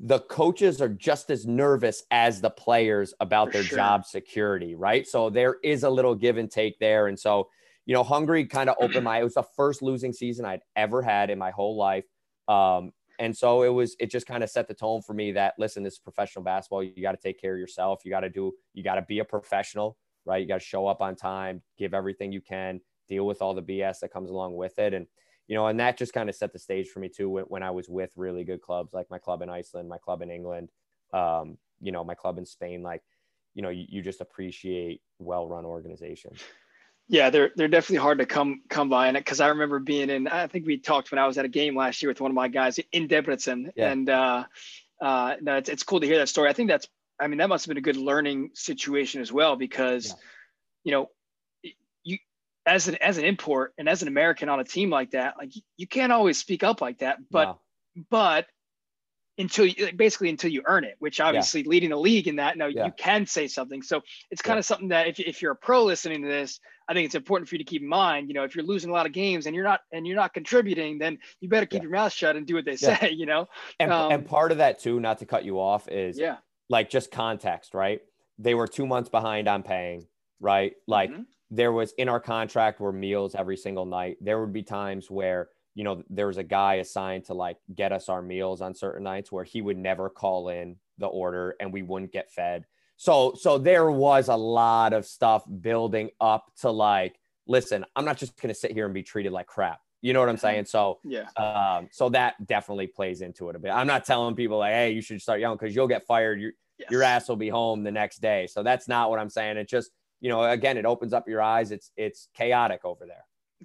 the 0.00 0.20
coaches 0.20 0.80
are 0.80 0.88
just 0.88 1.30
as 1.30 1.46
nervous 1.46 2.04
as 2.10 2.40
the 2.40 2.50
players 2.50 3.14
about 3.20 3.48
For 3.48 3.54
their 3.54 3.62
sure. 3.64 3.78
job 3.78 4.06
security, 4.06 4.74
right? 4.74 5.06
So 5.06 5.28
there 5.28 5.56
is 5.64 5.82
a 5.82 5.90
little 5.90 6.14
give 6.14 6.36
and 6.36 6.50
take 6.50 6.78
there. 6.78 7.08
And 7.08 7.18
so, 7.18 7.48
you 7.84 7.94
know, 7.94 8.04
Hungary 8.04 8.46
kind 8.46 8.70
of 8.70 8.76
opened 8.80 9.04
my, 9.04 9.18
it 9.18 9.24
was 9.24 9.34
the 9.34 9.42
first 9.56 9.82
losing 9.82 10.12
season 10.12 10.44
I'd 10.44 10.62
ever 10.76 11.02
had 11.02 11.30
in 11.30 11.38
my 11.38 11.50
whole 11.50 11.76
life. 11.76 12.04
Um, 12.46 12.92
and 13.18 13.36
so 13.36 13.64
it 13.64 13.70
was, 13.70 13.96
it 13.98 14.10
just 14.10 14.28
kind 14.28 14.44
of 14.44 14.50
set 14.50 14.68
the 14.68 14.74
tone 14.74 15.02
for 15.02 15.14
me 15.14 15.32
that 15.32 15.54
listen, 15.58 15.82
this 15.82 15.94
is 15.94 15.98
professional 15.98 16.44
basketball. 16.44 16.84
You 16.84 17.02
got 17.02 17.12
to 17.12 17.18
take 17.20 17.40
care 17.40 17.54
of 17.54 17.58
yourself. 17.58 18.02
You 18.04 18.12
got 18.12 18.20
to 18.20 18.30
do, 18.30 18.52
you 18.74 18.84
got 18.84 18.94
to 18.94 19.02
be 19.02 19.18
a 19.18 19.24
professional, 19.24 19.96
right? 20.24 20.40
You 20.40 20.46
got 20.46 20.60
to 20.60 20.66
show 20.66 20.86
up 20.86 21.00
on 21.00 21.16
time, 21.16 21.60
give 21.76 21.92
everything 21.92 22.30
you 22.30 22.40
can, 22.40 22.80
deal 23.08 23.26
with 23.26 23.42
all 23.42 23.54
the 23.54 23.62
BS 23.62 23.98
that 24.00 24.12
comes 24.12 24.30
along 24.30 24.54
with 24.54 24.78
it. 24.78 24.94
And, 24.94 25.08
you 25.48 25.56
know, 25.56 25.66
and 25.66 25.80
that 25.80 25.96
just 25.96 26.12
kind 26.12 26.28
of 26.28 26.36
set 26.36 26.52
the 26.52 26.58
stage 26.58 26.88
for 26.88 27.00
me 27.00 27.08
too 27.08 27.28
when, 27.28 27.44
when 27.44 27.62
I 27.62 27.70
was 27.70 27.88
with 27.88 28.12
really 28.16 28.44
good 28.44 28.60
clubs 28.60 28.92
like 28.92 29.10
my 29.10 29.18
club 29.18 29.42
in 29.42 29.48
Iceland, 29.48 29.88
my 29.88 29.98
club 29.98 30.22
in 30.22 30.30
England, 30.30 30.68
um, 31.12 31.58
you 31.80 31.90
know, 31.90 32.04
my 32.04 32.14
club 32.14 32.38
in 32.38 32.46
Spain. 32.46 32.82
Like, 32.82 33.02
you 33.54 33.62
know, 33.62 33.70
you, 33.70 33.86
you 33.88 34.02
just 34.02 34.20
appreciate 34.20 35.00
well 35.18 35.48
run 35.48 35.64
organizations. 35.64 36.38
Yeah, 37.08 37.30
they're 37.30 37.50
they're 37.56 37.68
definitely 37.68 37.96
hard 37.96 38.18
to 38.18 38.26
come 38.26 38.60
come 38.68 38.90
by 38.90 39.08
it 39.08 39.14
because 39.14 39.40
I 39.40 39.48
remember 39.48 39.78
being 39.78 40.10
in. 40.10 40.28
I 40.28 40.46
think 40.46 40.66
we 40.66 40.76
talked 40.76 41.10
when 41.10 41.18
I 41.18 41.26
was 41.26 41.38
at 41.38 41.46
a 41.46 41.48
game 41.48 41.74
last 41.74 42.02
year 42.02 42.10
with 42.10 42.20
one 42.20 42.30
of 42.30 42.34
my 42.34 42.48
guys 42.48 42.78
in 42.92 43.08
Debrecen, 43.08 43.70
yeah. 43.74 43.90
and 43.90 44.10
uh, 44.10 44.44
uh, 45.00 45.36
no, 45.40 45.56
it's 45.56 45.70
it's 45.70 45.82
cool 45.82 46.00
to 46.00 46.06
hear 46.06 46.18
that 46.18 46.28
story. 46.28 46.50
I 46.50 46.52
think 46.52 46.68
that's. 46.68 46.86
I 47.20 47.26
mean, 47.26 47.38
that 47.38 47.48
must 47.48 47.64
have 47.64 47.70
been 47.70 47.78
a 47.78 47.80
good 47.80 47.96
learning 47.96 48.50
situation 48.54 49.20
as 49.20 49.32
well 49.32 49.56
because, 49.56 50.06
yeah. 50.06 50.14
you 50.84 50.92
know, 50.92 51.10
as 52.68 52.88
an 52.88 52.96
as 52.96 53.18
an 53.18 53.24
import 53.24 53.72
and 53.78 53.88
as 53.88 54.02
an 54.02 54.08
American 54.08 54.48
on 54.48 54.60
a 54.60 54.64
team 54.64 54.90
like 54.90 55.12
that, 55.12 55.34
like 55.38 55.52
you 55.76 55.86
can't 55.86 56.12
always 56.12 56.38
speak 56.38 56.62
up 56.62 56.80
like 56.80 56.98
that. 56.98 57.18
But 57.30 57.44
no. 57.44 57.58
but 58.10 58.46
until 59.38 59.66
you 59.66 59.92
basically 59.94 60.28
until 60.28 60.50
you 60.50 60.62
earn 60.66 60.84
it, 60.84 60.96
which 60.98 61.20
obviously 61.20 61.62
yeah. 61.62 61.68
leading 61.68 61.90
the 61.90 61.96
league 61.96 62.26
in 62.26 62.36
that, 62.36 62.58
now 62.58 62.66
yeah. 62.66 62.86
you 62.86 62.92
can 62.98 63.24
say 63.24 63.46
something. 63.46 63.82
So 63.82 64.02
it's 64.30 64.42
kind 64.42 64.56
yeah. 64.56 64.60
of 64.60 64.64
something 64.64 64.88
that 64.88 65.06
if, 65.06 65.20
if 65.20 65.40
you're 65.40 65.52
a 65.52 65.56
pro 65.56 65.84
listening 65.84 66.22
to 66.22 66.28
this, 66.28 66.58
I 66.88 66.94
think 66.94 67.06
it's 67.06 67.14
important 67.14 67.48
for 67.48 67.54
you 67.54 67.58
to 67.58 67.64
keep 67.64 67.82
in 67.82 67.88
mind, 67.88 68.28
you 68.28 68.34
know, 68.34 68.44
if 68.44 68.56
you're 68.56 68.64
losing 68.64 68.90
a 68.90 68.92
lot 68.92 69.06
of 69.06 69.12
games 69.12 69.46
and 69.46 69.54
you're 69.54 69.64
not, 69.64 69.80
and 69.92 70.06
you're 70.06 70.16
not 70.16 70.32
contributing, 70.32 70.98
then 70.98 71.18
you 71.40 71.48
better 71.48 71.66
keep 71.66 71.82
your 71.82 71.92
mouth 71.92 72.12
shut 72.12 72.34
and 72.34 72.46
do 72.46 72.54
what 72.54 72.64
they 72.64 72.76
say, 72.76 73.10
you 73.16 73.26
know? 73.26 73.46
And, 73.78 73.92
um, 73.92 74.10
and 74.10 74.26
part 74.26 74.52
of 74.52 74.58
that 74.58 74.80
too, 74.80 74.98
not 74.98 75.18
to 75.18 75.26
cut 75.26 75.44
you 75.44 75.60
off 75.60 75.86
is 75.88 76.18
yeah, 76.18 76.36
like 76.68 76.90
just 76.90 77.10
context, 77.10 77.74
right? 77.74 78.00
They 78.38 78.54
were 78.54 78.66
two 78.66 78.86
months 78.86 79.10
behind 79.10 79.48
on 79.48 79.62
paying, 79.62 80.06
right? 80.40 80.72
Like 80.86 81.10
mm-hmm. 81.10 81.22
There 81.50 81.72
was 81.72 81.92
in 81.92 82.08
our 82.08 82.20
contract 82.20 82.80
were 82.80 82.92
meals 82.92 83.34
every 83.34 83.56
single 83.56 83.86
night. 83.86 84.16
There 84.20 84.40
would 84.40 84.52
be 84.52 84.62
times 84.62 85.10
where 85.10 85.48
you 85.78 85.84
know, 85.84 86.02
there 86.10 86.26
was 86.26 86.38
a 86.38 86.42
guy 86.42 86.74
assigned 86.74 87.24
to 87.26 87.34
like 87.34 87.56
get 87.72 87.92
us 87.92 88.08
our 88.08 88.20
meals 88.20 88.60
on 88.60 88.74
certain 88.74 89.04
nights 89.04 89.30
where 89.30 89.44
he 89.44 89.62
would 89.62 89.78
never 89.78 90.10
call 90.10 90.48
in 90.48 90.74
the 90.98 91.06
order 91.06 91.54
and 91.60 91.72
we 91.72 91.82
wouldn't 91.82 92.10
get 92.10 92.32
fed. 92.32 92.64
So, 92.96 93.34
so 93.38 93.58
there 93.58 93.88
was 93.88 94.26
a 94.26 94.34
lot 94.34 94.92
of 94.92 95.06
stuff 95.06 95.44
building 95.60 96.10
up 96.20 96.50
to 96.62 96.70
like, 96.72 97.20
listen, 97.46 97.84
I'm 97.94 98.04
not 98.04 98.16
just 98.18 98.36
going 98.42 98.52
to 98.52 98.58
sit 98.58 98.72
here 98.72 98.86
and 98.86 98.92
be 98.92 99.04
treated 99.04 99.30
like 99.30 99.46
crap. 99.46 99.78
You 100.02 100.12
know 100.14 100.18
what 100.18 100.28
I'm 100.28 100.34
mm-hmm. 100.34 100.40
saying? 100.40 100.64
So, 100.64 100.98
yeah. 101.04 101.28
Um, 101.36 101.88
so 101.92 102.08
that 102.08 102.44
definitely 102.44 102.88
plays 102.88 103.20
into 103.20 103.48
it 103.48 103.54
a 103.54 103.60
bit. 103.60 103.70
I'm 103.70 103.86
not 103.86 104.04
telling 104.04 104.34
people 104.34 104.58
like, 104.58 104.72
hey, 104.72 104.90
you 104.90 105.00
should 105.00 105.22
start 105.22 105.38
young 105.38 105.56
because 105.56 105.76
you'll 105.76 105.86
get 105.86 106.04
fired. 106.08 106.40
Your 106.40 106.52
yes. 106.78 106.90
your 106.90 107.04
ass 107.04 107.28
will 107.28 107.36
be 107.36 107.50
home 107.50 107.84
the 107.84 107.92
next 107.92 108.20
day. 108.20 108.48
So 108.48 108.64
that's 108.64 108.88
not 108.88 109.10
what 109.10 109.20
I'm 109.20 109.30
saying. 109.30 109.58
It 109.58 109.68
just, 109.68 109.92
you 110.20 110.28
know, 110.28 110.42
again, 110.44 110.76
it 110.76 110.84
opens 110.84 111.12
up 111.12 111.28
your 111.28 111.42
eyes. 111.42 111.70
It's 111.70 111.90
it's 111.96 112.28
chaotic 112.34 112.80
over 112.84 113.06
there 113.06 113.24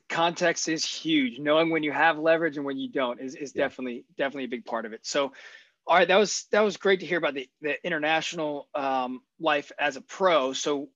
context 0.10 0.68
is 0.68 0.86
huge. 0.86 1.40
Knowing 1.40 1.70
when 1.70 1.84
you 1.84 1.92
have 1.92 2.18
leverage 2.18 2.58
and 2.58 2.66
when 2.66 2.78
you 2.78 2.90
don't 2.90 3.20
is, 3.20 3.36
is 3.36 3.54
yeah. 3.56 3.64
definitely 3.64 4.06
definitely 4.18 4.46
a 4.46 4.50
big 4.50 4.66
part 4.66 4.86
of 4.86 4.94
it. 4.94 5.06
So, 5.06 5.34
all 5.86 5.98
right, 5.98 6.08
that 6.08 6.18
was 6.18 6.46
that 6.52 6.62
was 6.62 6.78
great 6.78 7.02
to 7.02 7.06
hear 7.06 7.18
about 7.18 7.34
the 7.34 7.50
the 7.62 7.84
international 7.86 8.68
um, 8.74 9.22
life 9.40 9.72
as 9.80 9.96
a 9.96 10.02
pro. 10.02 10.54
So, 10.54 10.90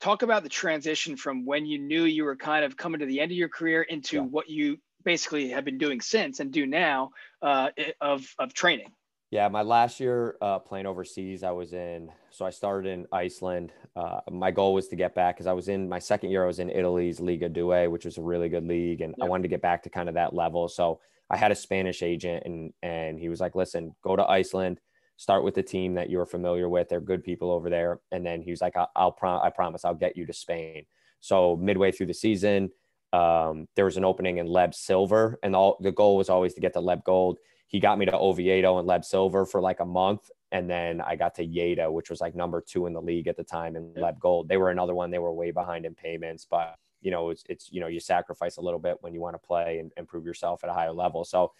talk 0.00 0.22
about 0.22 0.42
the 0.42 0.48
transition 0.48 1.16
from 1.16 1.46
when 1.46 1.66
you 1.66 1.78
knew 1.78 2.04
you 2.04 2.24
were 2.24 2.36
kind 2.36 2.64
of 2.64 2.76
coming 2.76 3.00
to 3.00 3.06
the 3.06 3.20
end 3.20 3.32
of 3.32 3.36
your 3.36 3.48
career 3.48 3.82
into 3.82 4.16
yeah. 4.16 4.22
what 4.22 4.48
you 4.48 4.78
basically 5.04 5.50
have 5.50 5.64
been 5.64 5.78
doing 5.78 6.00
since 6.00 6.38
and 6.38 6.52
do 6.52 6.66
now 6.66 7.10
uh, 7.40 7.70
of 8.00 8.26
of 8.38 8.54
training. 8.54 8.92
Yeah, 9.32 9.48
my 9.48 9.62
last 9.62 9.98
year 9.98 10.36
uh, 10.42 10.58
playing 10.58 10.84
overseas, 10.84 11.42
I 11.42 11.52
was 11.52 11.72
in. 11.72 12.10
So 12.28 12.44
I 12.44 12.50
started 12.50 12.90
in 12.90 13.06
Iceland. 13.12 13.72
Uh, 13.96 14.20
my 14.30 14.50
goal 14.50 14.74
was 14.74 14.88
to 14.88 14.96
get 14.96 15.14
back 15.14 15.36
because 15.36 15.46
I 15.46 15.54
was 15.54 15.68
in 15.68 15.88
my 15.88 15.98
second 15.98 16.28
year. 16.28 16.44
I 16.44 16.46
was 16.46 16.58
in 16.58 16.68
Italy's 16.68 17.18
Legadue, 17.18 17.90
which 17.90 18.04
was 18.04 18.18
a 18.18 18.22
really 18.22 18.50
good 18.50 18.68
league, 18.68 19.00
and 19.00 19.14
yep. 19.16 19.24
I 19.24 19.30
wanted 19.30 19.44
to 19.44 19.48
get 19.48 19.62
back 19.62 19.82
to 19.84 19.90
kind 19.90 20.10
of 20.10 20.16
that 20.16 20.34
level. 20.34 20.68
So 20.68 21.00
I 21.30 21.38
had 21.38 21.50
a 21.50 21.54
Spanish 21.54 22.02
agent, 22.02 22.42
and 22.44 22.74
and 22.82 23.18
he 23.18 23.30
was 23.30 23.40
like, 23.40 23.54
"Listen, 23.54 23.94
go 24.02 24.16
to 24.16 24.30
Iceland, 24.30 24.80
start 25.16 25.44
with 25.44 25.54
the 25.54 25.62
team 25.62 25.94
that 25.94 26.10
you're 26.10 26.26
familiar 26.26 26.68
with. 26.68 26.90
They're 26.90 27.00
good 27.00 27.24
people 27.24 27.50
over 27.50 27.70
there." 27.70 28.00
And 28.10 28.26
then 28.26 28.42
he 28.42 28.50
was 28.50 28.60
like, 28.60 28.76
"I'll, 28.76 28.90
I'll 28.94 29.12
prom- 29.12 29.40
I 29.42 29.48
promise, 29.48 29.86
I'll 29.86 29.94
get 29.94 30.14
you 30.14 30.26
to 30.26 30.34
Spain." 30.34 30.84
So 31.20 31.56
midway 31.56 31.90
through 31.90 32.08
the 32.08 32.12
season, 32.12 32.70
um, 33.12 33.68
there 33.76 33.84
was 33.84 33.96
an 33.96 34.04
opening 34.04 34.38
in 34.38 34.46
Leb 34.46 34.74
Silver, 34.74 35.38
and 35.42 35.54
all 35.54 35.76
the 35.80 35.92
goal 35.92 36.16
was 36.16 36.28
always 36.28 36.54
to 36.54 36.60
get 36.60 36.72
to 36.74 36.80
Leb 36.80 37.04
Gold 37.04 37.38
he 37.72 37.80
got 37.80 37.98
me 37.98 38.04
to 38.04 38.16
Oviedo 38.16 38.78
and 38.78 38.86
Leb 38.86 39.02
Silver 39.02 39.46
for 39.46 39.60
like 39.60 39.80
a 39.80 39.84
month. 39.84 40.30
And 40.52 40.68
then 40.68 41.00
I 41.00 41.16
got 41.16 41.34
to 41.36 41.46
Lleida, 41.46 41.90
which 41.90 42.10
was 42.10 42.20
like 42.20 42.34
number 42.34 42.60
two 42.60 42.86
in 42.86 42.92
the 42.92 43.00
league 43.00 43.26
at 43.26 43.38
the 43.38 43.44
time, 43.44 43.76
and 43.76 43.96
Leb 43.96 44.20
Gold. 44.20 44.46
They 44.46 44.58
were 44.58 44.70
another 44.70 44.94
one. 44.94 45.10
They 45.10 45.18
were 45.18 45.32
way 45.32 45.50
behind 45.50 45.86
in 45.86 45.94
payments, 45.94 46.46
but 46.48 46.76
you 47.00 47.10
know, 47.10 47.30
it's, 47.30 47.42
it's 47.48 47.72
you 47.72 47.80
know, 47.80 47.86
you 47.86 47.98
sacrifice 47.98 48.58
a 48.58 48.60
little 48.60 48.78
bit 48.78 48.98
when 49.00 49.14
you 49.14 49.20
want 49.20 49.34
to 49.34 49.38
play 49.38 49.78
and, 49.78 49.90
and 49.96 50.06
prove 50.06 50.26
yourself 50.26 50.62
at 50.62 50.68
a 50.68 50.74
higher 50.74 50.92
level. 50.92 51.24
So, 51.24 51.52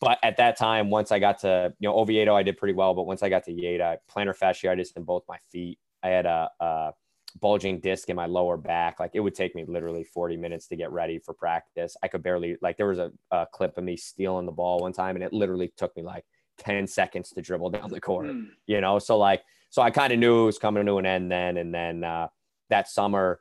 but 0.00 0.18
at 0.22 0.38
that 0.38 0.56
time, 0.56 0.88
once 0.88 1.12
I 1.12 1.18
got 1.18 1.40
to 1.40 1.74
you 1.78 1.88
know 1.90 1.94
Oviedo, 1.98 2.34
I 2.34 2.42
did 2.42 2.56
pretty 2.56 2.74
well. 2.74 2.94
But 2.94 3.06
once 3.06 3.22
I 3.22 3.28
got 3.28 3.44
to 3.44 3.52
Lleida, 3.52 3.98
plantar 4.10 4.36
fasciitis 4.36 4.96
in 4.96 5.04
both 5.04 5.24
my 5.28 5.36
feet. 5.52 5.78
I 6.02 6.08
had 6.08 6.24
a, 6.24 6.50
a 6.58 6.92
bulging 7.30 7.80
disc 7.80 8.08
in 8.08 8.16
my 8.16 8.26
lower 8.26 8.56
back. 8.56 9.00
Like 9.00 9.12
it 9.14 9.20
would 9.20 9.34
take 9.34 9.54
me 9.54 9.64
literally 9.66 10.04
40 10.04 10.36
minutes 10.36 10.66
to 10.68 10.76
get 10.76 10.92
ready 10.92 11.18
for 11.18 11.34
practice. 11.34 11.96
I 12.02 12.08
could 12.08 12.22
barely, 12.22 12.56
like, 12.62 12.76
there 12.76 12.88
was 12.88 12.98
a, 12.98 13.12
a 13.30 13.46
clip 13.52 13.78
of 13.78 13.84
me 13.84 13.96
stealing 13.96 14.46
the 14.46 14.52
ball 14.52 14.80
one 14.80 14.92
time 14.92 15.16
and 15.16 15.24
it 15.24 15.32
literally 15.32 15.72
took 15.76 15.96
me 15.96 16.02
like 16.02 16.24
10 16.58 16.86
seconds 16.86 17.30
to 17.30 17.42
dribble 17.42 17.70
down 17.70 17.90
the 17.90 18.00
court, 18.00 18.26
mm. 18.26 18.48
you 18.66 18.80
know? 18.80 18.98
So, 18.98 19.18
like, 19.18 19.42
so 19.70 19.82
I 19.82 19.90
kind 19.90 20.12
of 20.12 20.18
knew 20.18 20.42
it 20.42 20.46
was 20.46 20.58
coming 20.58 20.86
to 20.86 20.98
an 20.98 21.06
end 21.06 21.30
then. 21.30 21.56
And 21.56 21.72
then 21.72 22.04
uh, 22.04 22.28
that 22.70 22.88
summer, 22.88 23.40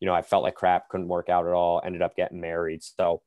you 0.00 0.06
know, 0.06 0.14
I 0.14 0.22
felt 0.22 0.42
like 0.42 0.54
crap, 0.54 0.88
couldn't 0.88 1.08
work 1.08 1.28
out 1.28 1.46
at 1.46 1.52
all, 1.52 1.80
ended 1.84 2.02
up 2.02 2.16
getting 2.16 2.40
married. 2.40 2.82
So 2.82 3.22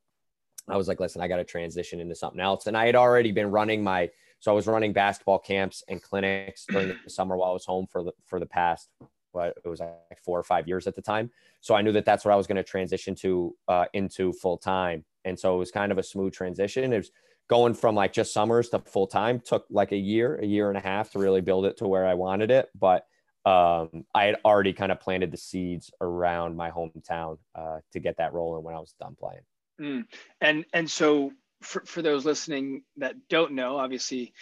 I 0.70 0.78
was 0.78 0.88
like, 0.88 1.00
listen, 1.00 1.22
I 1.22 1.28
got 1.28 1.38
to 1.38 1.44
transition 1.44 2.00
into 2.00 2.16
something 2.16 2.42
else. 2.42 2.68
And 2.68 2.78
I 2.78 2.86
had 2.86 2.96
already 2.96 3.32
been 3.32 3.52
running 3.52 3.84
my, 3.84 4.10
so 4.40 4.52
I 4.52 4.56
was 4.56 4.68
running 4.68 4.94
basketball 4.94 5.40
camps 5.40 5.84
and 5.88 6.02
clinics 6.02 6.66
during 6.70 6.96
the 7.04 7.10
summer 7.10 7.38
while 7.38 7.52
I 7.52 7.54
was 7.54 7.66
home 7.66 7.88
for 7.92 8.04
the, 8.04 8.12
for 8.26 8.40
the 8.40 8.46
past 8.46 8.90
but 9.34 9.58
it 9.64 9.68
was 9.68 9.80
like 9.80 10.20
four 10.24 10.40
or 10.40 10.44
five 10.44 10.68
years 10.68 10.88
at 10.88 10.96
the 10.96 11.02
time. 11.02 11.30
So 11.62 11.76
I 11.76 11.82
knew 11.82 11.92
that 11.94 12.06
that's 12.06 12.26
what 12.26 12.34
I 12.34 12.38
was 12.38 12.48
going 12.48 12.58
to 12.58 12.64
transition 12.64 13.16
to 13.16 13.56
uh, 13.68 13.86
into 13.94 14.34
full 14.34 14.58
time. 14.58 15.06
And 15.26 15.38
so 15.38 15.56
it 15.56 15.60
was 15.60 15.72
kind 15.72 15.92
of 15.92 15.98
a 15.98 16.04
smooth 16.04 16.34
transition. 16.34 16.94
It 16.94 16.98
was 16.98 17.12
going 17.50 17.74
from 17.74 17.96
like 17.96 18.14
just 18.14 18.34
summers 18.34 18.70
to 18.70 18.80
full 18.80 19.08
time 19.08 19.40
took 19.40 19.66
like 19.70 19.92
a 19.92 19.98
year, 19.98 20.38
a 20.42 20.46
year 20.46 20.70
and 20.70 20.78
a 20.78 20.82
half 20.82 21.12
to 21.12 21.20
really 21.20 21.42
build 21.42 21.66
it 21.66 21.78
to 21.78 21.88
where 21.88 22.06
I 22.06 22.14
wanted 22.14 22.52
it. 22.52 22.70
But 22.78 23.06
um, 23.46 24.06
I 24.14 24.26
had 24.26 24.38
already 24.44 24.74
kind 24.74 24.92
of 24.92 25.00
planted 25.00 25.32
the 25.32 25.38
seeds 25.38 25.90
around 26.02 26.58
my 26.58 26.70
hometown 26.70 27.38
uh, 27.56 27.80
to 27.94 28.00
get 28.00 28.18
that 28.18 28.34
rolling 28.34 28.64
when 28.64 28.76
I 28.76 28.80
was 28.80 28.94
done 29.00 29.16
playing. 29.18 29.42
Mm. 29.80 30.06
And 30.42 30.66
and 30.74 30.90
so 30.90 31.32
for, 31.62 31.82
for 31.86 32.02
those 32.02 32.26
listening 32.26 32.84
that 32.98 33.16
don't 33.30 33.54
know, 33.54 33.78
obviously 33.78 34.34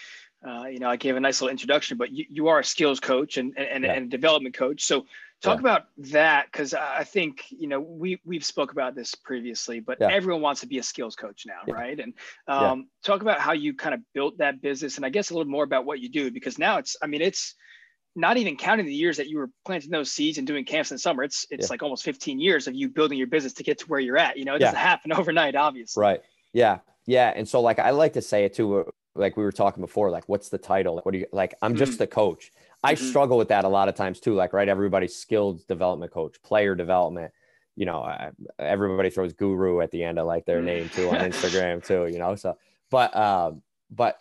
uh, 0.48 0.66
you 0.66 0.80
know, 0.80 0.90
I 0.90 0.96
gave 0.96 1.16
a 1.16 1.20
nice 1.20 1.42
little 1.42 1.52
introduction, 1.52 1.98
but 1.98 2.12
you, 2.12 2.26
you 2.30 2.48
are 2.48 2.60
a 2.60 2.64
skills 2.64 3.00
coach 3.00 3.38
and 3.38 3.58
and, 3.58 3.84
yeah. 3.84 3.94
and 3.94 4.10
development 4.10 4.56
coach. 4.56 4.84
So 4.84 5.06
talk 5.42 5.56
yeah. 5.56 5.60
about 5.60 5.84
that 5.98 6.48
because 6.52 6.74
I 6.74 7.04
think 7.04 7.46
you 7.50 7.68
know 7.68 7.80
we 7.80 8.20
we've 8.26 8.46
spoke 8.46 8.72
about 8.72 8.96
this 8.96 9.16
previously, 9.16 9.80
but 9.80 9.98
yeah. 10.00 10.10
everyone 10.12 10.42
wants 10.42 10.62
to 10.62 10.68
be 10.68 10.78
a 10.78 10.84
skills 10.84 11.16
coach 11.16 11.46
now, 11.46 11.74
right? 11.74 12.00
And 12.00 12.14
um, 12.48 12.88
talk 13.04 13.22
about 13.22 13.40
how 13.40 13.54
you 13.54 13.74
kind 13.74 13.96
of 13.96 14.02
built 14.14 14.38
that 14.38 14.62
business, 14.62 14.98
and 14.98 15.06
I 15.06 15.10
guess 15.10 15.32
a 15.32 15.34
little 15.34 15.52
more 15.52 15.64
about 15.64 15.86
what 15.86 16.00
you 16.00 16.10
do 16.10 16.32
because 16.32 16.58
now 16.60 16.78
it's 16.78 16.96
I 17.02 17.08
mean 17.08 17.22
it's 17.22 17.56
not 18.16 18.38
even 18.38 18.56
counting 18.56 18.86
the 18.86 18.94
years 18.94 19.18
that 19.18 19.28
you 19.28 19.38
were 19.38 19.50
planting 19.66 19.92
those 19.92 20.12
seeds 20.12 20.38
and 20.38 20.48
doing 20.48 20.64
camps 20.64 20.92
in 20.92 20.96
the 20.96 21.00
summer. 21.00 21.24
It's 21.24 21.46
it's 21.50 21.70
like 21.70 21.84
almost 21.84 22.04
15 22.04 22.40
years 22.40 22.68
of 22.68 22.74
you 22.76 22.88
building 22.90 23.18
your 23.18 23.28
business 23.28 23.54
to 23.54 23.64
get 23.64 23.80
to 23.80 23.86
where 23.88 24.00
you're 24.00 24.18
at. 24.18 24.38
You 24.38 24.46
know, 24.46 24.56
it 24.56 24.60
doesn't 24.60 24.78
happen 24.78 25.12
overnight, 25.14 25.56
obviously. 25.56 26.02
Right. 26.02 26.22
Yeah. 26.54 26.80
Yeah. 27.06 27.34
And 27.36 27.48
so 27.48 27.62
like 27.62 27.80
I 27.80 27.90
like 27.90 28.14
to 28.14 28.22
say 28.22 28.46
it 28.46 28.54
too 28.54 28.92
like 29.16 29.38
we 29.38 29.44
were 29.44 29.52
talking 29.52 29.82
before, 29.82 30.12
like 30.12 30.28
what's 30.28 30.50
the 30.50 30.58
title? 30.58 30.96
Like, 30.96 31.06
what 31.06 31.14
do 31.14 31.20
you 31.20 31.28
like? 31.32 31.56
I'm 31.62 31.76
just 31.76 31.94
mm-hmm. 31.94 32.04
a 32.04 32.08
coach. 32.08 32.52
I 32.84 32.94
mm-hmm. 32.94 33.06
struggle 33.06 33.38
with 33.38 33.48
that 33.48 33.64
a 33.64 33.70
lot 33.70 33.88
of 33.88 33.96
times 33.96 34.20
too. 34.20 34.34
Like, 34.34 34.54
right, 34.54 34.68
everybody's 34.68 35.16
skilled 35.16 35.66
development 35.68 36.12
coach, 36.12 36.42
player 36.44 36.76
development. 36.76 37.32
You 37.76 37.86
know, 37.86 38.04
I, 38.04 38.32
everybody 38.60 39.10
throws 39.10 39.34
guru 39.34 39.82
at 39.82 39.92
the 39.92 40.04
end 40.04 40.20
of 40.20 40.28
like 40.28 40.46
their 40.46 40.62
name 40.62 40.90
too 40.90 41.10
on 41.10 41.16
Instagram 41.32 41.84
too. 41.84 42.08
You 42.08 42.20
know, 42.20 42.36
so 42.36 42.58
but 42.92 43.16
um, 43.16 43.62
but 43.90 44.20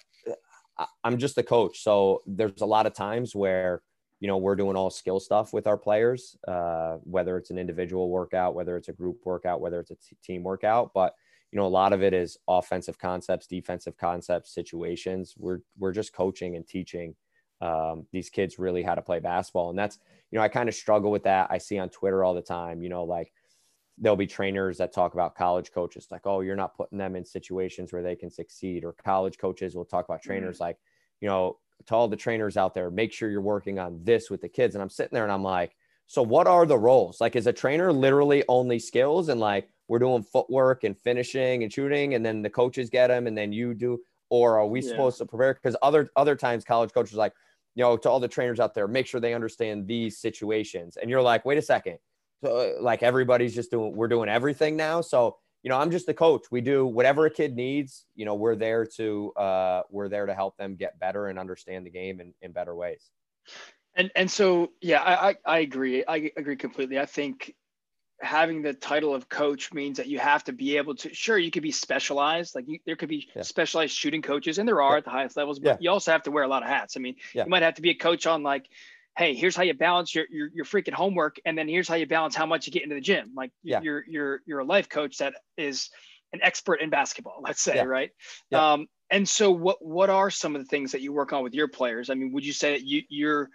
I'm 1.03 1.19
just 1.19 1.39
a 1.39 1.43
coach. 1.43 1.83
So 1.83 2.23
there's 2.27 2.61
a 2.61 2.67
lot 2.67 2.87
of 2.87 2.95
times 2.95 3.35
where 3.35 3.83
you 4.21 4.29
know 4.29 4.39
we're 4.39 4.57
doing 4.57 4.77
all 4.77 4.91
skill 4.91 5.21
stuff 5.21 5.53
with 5.53 5.67
our 5.67 5.77
players, 5.77 6.37
uh, 6.47 6.99
whether 7.03 7.37
it's 7.37 7.51
an 7.51 7.59
individual 7.59 8.09
workout, 8.11 8.55
whether 8.55 8.77
it's 8.77 8.89
a 8.89 8.93
group 8.93 9.19
workout, 9.25 9.61
whether 9.61 9.81
it's 9.81 9.91
a 9.91 9.97
t- 9.97 10.17
team 10.23 10.43
workout, 10.45 10.93
but 10.95 11.15
you 11.55 11.61
know, 11.61 11.67
a 11.67 11.69
lot 11.69 11.93
of 11.93 12.03
it 12.03 12.13
is 12.13 12.37
offensive 12.49 12.99
concepts, 12.99 13.47
defensive 13.47 13.97
concepts, 13.97 14.53
situations. 14.53 15.35
We're 15.39 15.61
we're 15.79 15.93
just 15.93 16.13
coaching 16.13 16.57
and 16.57 16.67
teaching 16.67 17.15
um, 17.61 18.07
these 18.13 18.29
kids 18.29 18.59
really 18.59 18.83
how 18.83 18.97
to 18.97 19.03
play 19.03 19.21
basketball, 19.21 19.71
and 19.71 19.79
that's 19.79 20.01
you 20.33 20.39
know, 20.39 20.43
I 20.43 20.49
kind 20.49 20.69
of 20.69 20.75
struggle 20.75 21.13
with 21.13 21.23
that. 21.23 21.47
I 21.51 21.59
see 21.59 21.79
on 21.79 21.91
Twitter 21.91 22.25
all 22.25 22.35
the 22.35 22.43
time, 22.43 22.83
you 22.83 22.89
know, 22.89 23.05
like 23.05 23.33
there'll 23.99 24.17
be 24.17 24.27
trainers 24.27 24.79
that 24.79 24.93
talk 24.93 25.15
about 25.15 25.37
college 25.37 25.71
coaches, 25.71 26.09
like, 26.11 26.27
oh, 26.27 26.41
you're 26.41 26.57
not 26.57 26.77
putting 26.77 26.99
them 26.99 27.15
in 27.15 27.25
situations 27.25 27.93
where 27.93 28.03
they 28.03 28.17
can 28.17 28.33
succeed, 28.33 28.85
or 28.85 28.93
college 28.93 29.39
coaches 29.39 29.77
will 29.77 29.85
talk 29.85 30.05
about 30.05 30.23
trainers 30.23 30.57
mm-hmm. 30.57 30.65
like, 30.65 30.79
you 31.21 31.29
know, 31.29 31.57
to 31.87 31.95
all 31.95 32.09
the 32.09 32.17
trainers 32.17 32.57
out 32.57 32.75
there, 32.75 32.91
make 32.91 33.13
sure 33.13 33.31
you're 33.31 33.41
working 33.41 33.79
on 33.79 34.01
this 34.03 34.29
with 34.29 34.41
the 34.41 34.49
kids. 34.49 34.75
And 34.75 34.83
I'm 34.83 34.91
sitting 34.91 35.15
there 35.15 35.23
and 35.23 35.33
I'm 35.33 35.45
like, 35.45 35.77
so 36.09 36.21
what 36.21 36.49
are 36.49 36.67
the 36.67 36.77
roles? 36.77 37.21
Like, 37.21 37.37
is 37.37 37.47
a 37.47 37.53
trainer 37.53 37.93
literally 37.93 38.43
only 38.49 38.81
skills 38.81 39.29
and 39.29 39.39
like 39.39 39.69
we're 39.89 39.99
doing 39.99 40.23
footwork 40.23 40.85
and 40.85 40.97
finishing 40.99 41.63
and 41.63 41.73
shooting, 41.73 42.15
and 42.15 42.25
then 42.25 42.43
the 42.43 42.51
coaches 42.51 42.91
get 42.91 43.09
them, 43.09 43.27
and 43.27 43.37
then 43.37 43.53
you 43.53 43.75
do, 43.75 44.01
or 44.31 44.59
are 44.59 44.67
we 44.67 44.81
yeah. 44.81 44.89
supposed 44.89 45.19
to 45.19 45.27
prepare? 45.27 45.55
Because 45.55 45.77
other 45.83 46.09
other 46.17 46.37
times, 46.37 46.65
college 46.65 46.93
coaches 46.93 47.15
like, 47.15 47.33
you 47.75 47.83
know, 47.83 47.97
to 47.97 48.09
all 48.09 48.21
the 48.21 48.29
trainers 48.29 48.61
out 48.61 48.75
there, 48.75 48.89
make 48.89 49.07
sure 49.07 49.21
they 49.21 49.35
understand 49.35 49.87
these 49.87 50.19
situations, 50.19 50.97
and 50.97 51.11
you're 51.11 51.23
like, 51.23 51.45
wait 51.45 51.59
a 51.59 51.63
second, 51.63 51.99
so 52.43 52.77
like 52.81 53.03
everybody's 53.03 53.55
just 53.55 53.71
doing, 53.71 53.95
we're 53.95 54.09
doing 54.09 54.29
everything 54.29 54.77
now, 54.77 55.01
so 55.01 55.37
you 55.65 55.71
know, 55.71 55.79
I'm 55.79 55.91
just 55.91 56.05
the 56.05 56.13
coach. 56.13 56.45
We 56.51 56.61
do 56.61 56.85
whatever 56.85 57.25
a 57.25 57.31
kid 57.31 57.57
needs. 57.57 58.05
You 58.15 58.27
know, 58.27 58.35
we're 58.35 58.55
there 58.55 58.85
to 58.97 59.33
uh, 59.33 59.83
we're 59.91 60.11
there 60.11 60.27
to 60.27 60.35
help 60.35 60.59
them 60.59 60.77
get 60.77 61.01
better 61.01 61.29
and 61.29 61.39
understand 61.39 61.87
the 61.87 61.91
game 61.91 62.21
in, 62.21 62.35
in 62.43 62.53
better 62.53 62.75
ways. 62.77 63.11
And 63.97 64.11
and 64.15 64.31
so 64.31 64.73
yeah, 64.83 65.01
I, 65.01 65.31
I, 65.31 65.37
I 65.47 65.59
agree. 65.61 66.05
I 66.07 66.31
agree 66.37 66.57
completely. 66.57 67.01
I 67.01 67.07
think 67.07 67.55
having 68.21 68.63
the 68.63 68.73
title 68.73 69.15
of 69.15 69.29
coach 69.29 69.73
means 69.73 69.97
that 69.97 70.07
you 70.07 70.19
have 70.19 70.45
to 70.45 70.53
be 70.53 70.77
able 70.77 70.95
to 70.95 71.13
sure 71.13 71.37
you 71.37 71.51
could 71.51 71.63
be 71.63 71.73
specialized 71.73 72.55
like 72.55 72.65
you, 72.69 72.79
there 72.87 72.97
could 72.97 73.09
be 73.09 73.29
yeah. 73.35 73.43
specialized 73.43 73.95
shooting 73.95 74.23
coaches 74.23 74.59
and 74.59 74.69
there 74.69 74.81
are 74.81 74.93
yeah. 74.93 74.99
at 74.99 75.05
the 75.05 75.11
highest 75.11 75.37
levels 75.37 75.59
but 75.59 75.69
yeah. 75.69 75.77
you 75.81 75.91
also 75.91 76.13
have 76.13 76.23
to 76.23 76.31
wear 76.31 76.45
a 76.45 76.49
lot 76.49 76.63
of 76.63 76.69
hats. 76.69 76.97
I 76.97 77.01
mean 77.01 77.17
you 77.45 77.51
might 77.51 77.63
have 77.63 77.75
to 77.75 77.83
be 77.83 77.91
a 77.91 77.95
coach 77.95 78.27
on 78.27 78.43
like 78.43 78.69
hey 79.17 79.35
here's 79.35 79.57
how 79.57 79.63
you 79.63 79.75
balance 79.75 80.15
your, 80.15 80.27
your 80.31 80.49
your 80.55 80.65
freaking 80.65 80.93
homework 80.93 81.37
and 81.45 81.59
then 81.59 81.69
here's 81.69 81.89
how 81.89 81.97
you 81.97 82.07
balance 82.07 82.35
how 82.35 82.47
much 82.47 82.67
you 82.67 82.73
get 82.73 82.83
into 82.83 82.95
the 82.95 83.01
gym. 83.01 83.33
Like 83.37 83.51
you're 83.83 84.05
you're 84.09 84.41
you're 84.47 84.61
a 84.61 84.65
life 84.65 84.89
coach 84.89 85.19
that 85.19 85.35
is 85.57 85.91
an 86.33 86.41
expert 86.43 86.81
in 86.81 86.91
basketball 86.91 87.41
let's 87.43 87.61
say 87.61 87.85
right? 87.85 88.11
Um 88.53 88.87
and 89.11 89.29
so 89.29 89.51
what 89.51 89.85
what 89.85 90.09
are 90.09 90.31
some 90.31 90.55
of 90.57 90.63
the 90.63 90.69
things 90.69 90.93
that 90.93 91.01
you 91.01 91.13
work 91.13 91.33
on 91.33 91.43
with 91.43 91.55
your 91.55 91.69
players? 91.69 92.11
I 92.11 92.15
mean 92.15 92.33
would 92.33 92.47
you 92.47 92.53
say 92.53 92.73
that 92.73 92.85
you 92.85 93.03
you're 93.09 93.51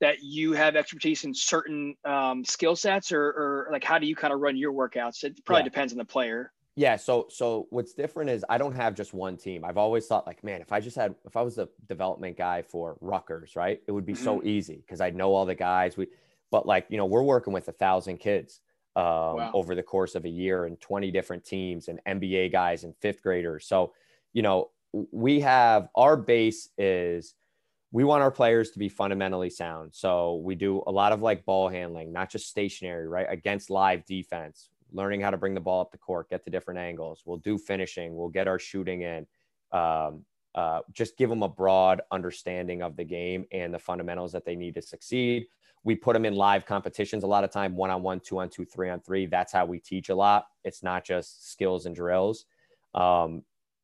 that 0.00 0.22
you 0.22 0.52
have 0.52 0.76
expertise 0.76 1.24
in 1.24 1.34
certain 1.34 1.94
um, 2.04 2.44
skill 2.44 2.74
sets 2.74 3.12
or, 3.12 3.22
or 3.22 3.68
like 3.70 3.84
how 3.84 3.98
do 3.98 4.06
you 4.06 4.16
kind 4.16 4.32
of 4.32 4.40
run 4.40 4.56
your 4.56 4.72
workouts 4.72 5.24
it 5.24 5.44
probably 5.44 5.60
yeah. 5.60 5.64
depends 5.64 5.92
on 5.92 5.98
the 5.98 6.04
player 6.04 6.52
yeah 6.76 6.96
so 6.96 7.26
so 7.28 7.66
what's 7.70 7.92
different 7.92 8.30
is 8.30 8.44
i 8.48 8.56
don't 8.56 8.74
have 8.74 8.94
just 8.94 9.12
one 9.12 9.36
team 9.36 9.64
i've 9.64 9.76
always 9.76 10.06
thought 10.06 10.26
like 10.26 10.42
man 10.42 10.60
if 10.60 10.72
i 10.72 10.80
just 10.80 10.96
had 10.96 11.14
if 11.26 11.36
i 11.36 11.42
was 11.42 11.58
a 11.58 11.68
development 11.88 12.36
guy 12.36 12.62
for 12.62 12.96
Rutgers 13.00 13.56
right 13.56 13.80
it 13.86 13.92
would 13.92 14.06
be 14.06 14.12
mm-hmm. 14.12 14.24
so 14.24 14.42
easy 14.42 14.76
because 14.76 15.00
i'd 15.00 15.14
know 15.14 15.34
all 15.34 15.44
the 15.44 15.54
guys 15.54 15.96
we 15.96 16.06
but 16.50 16.66
like 16.66 16.86
you 16.88 16.96
know 16.96 17.06
we're 17.06 17.22
working 17.22 17.52
with 17.52 17.68
a 17.68 17.72
thousand 17.72 18.18
kids 18.18 18.60
um, 18.96 19.04
wow. 19.04 19.50
over 19.54 19.76
the 19.76 19.82
course 19.82 20.16
of 20.16 20.24
a 20.24 20.28
year 20.28 20.64
and 20.64 20.80
20 20.80 21.10
different 21.10 21.44
teams 21.44 21.88
and 21.88 22.00
nba 22.06 22.50
guys 22.50 22.84
and 22.84 22.94
fifth 22.96 23.22
graders 23.22 23.66
so 23.66 23.92
you 24.32 24.42
know 24.42 24.70
we 25.12 25.40
have 25.40 25.88
our 25.94 26.16
base 26.16 26.68
is 26.76 27.34
we 27.92 28.04
want 28.04 28.22
our 28.22 28.30
players 28.30 28.70
to 28.70 28.78
be 28.78 28.88
fundamentally 28.88 29.50
sound. 29.50 29.90
So 29.92 30.36
we 30.36 30.54
do 30.54 30.82
a 30.86 30.92
lot 30.92 31.12
of 31.12 31.22
like 31.22 31.44
ball 31.44 31.68
handling, 31.68 32.12
not 32.12 32.30
just 32.30 32.48
stationary, 32.48 33.08
right? 33.08 33.26
Against 33.28 33.68
live 33.68 34.04
defense, 34.06 34.68
learning 34.92 35.20
how 35.20 35.30
to 35.30 35.36
bring 35.36 35.54
the 35.54 35.60
ball 35.60 35.80
up 35.80 35.90
the 35.90 35.98
court, 35.98 36.30
get 36.30 36.44
to 36.44 36.50
different 36.50 36.78
angles. 36.78 37.22
We'll 37.24 37.38
do 37.38 37.58
finishing. 37.58 38.16
We'll 38.16 38.28
get 38.28 38.46
our 38.46 38.58
shooting 38.58 39.02
in. 39.02 39.26
Um, 39.72 40.24
uh, 40.54 40.80
just 40.92 41.16
give 41.16 41.30
them 41.30 41.42
a 41.42 41.48
broad 41.48 42.00
understanding 42.10 42.82
of 42.82 42.96
the 42.96 43.04
game 43.04 43.44
and 43.52 43.72
the 43.72 43.78
fundamentals 43.78 44.32
that 44.32 44.44
they 44.44 44.56
need 44.56 44.74
to 44.74 44.82
succeed. 44.82 45.46
We 45.82 45.94
put 45.94 46.12
them 46.12 46.24
in 46.24 46.34
live 46.34 46.66
competitions 46.66 47.24
a 47.24 47.26
lot 47.26 47.42
of 47.42 47.50
time, 47.50 47.74
one 47.74 47.90
on 47.90 48.02
one, 48.02 48.20
two 48.20 48.38
on 48.38 48.50
two, 48.50 48.64
three 48.64 48.90
on 48.90 49.00
three. 49.00 49.26
That's 49.26 49.52
how 49.52 49.64
we 49.64 49.78
teach 49.78 50.10
a 50.10 50.14
lot. 50.14 50.46
It's 50.64 50.82
not 50.82 51.04
just 51.04 51.50
skills 51.50 51.86
and 51.86 51.94
drills. 51.94 52.44
Um, 52.94 53.42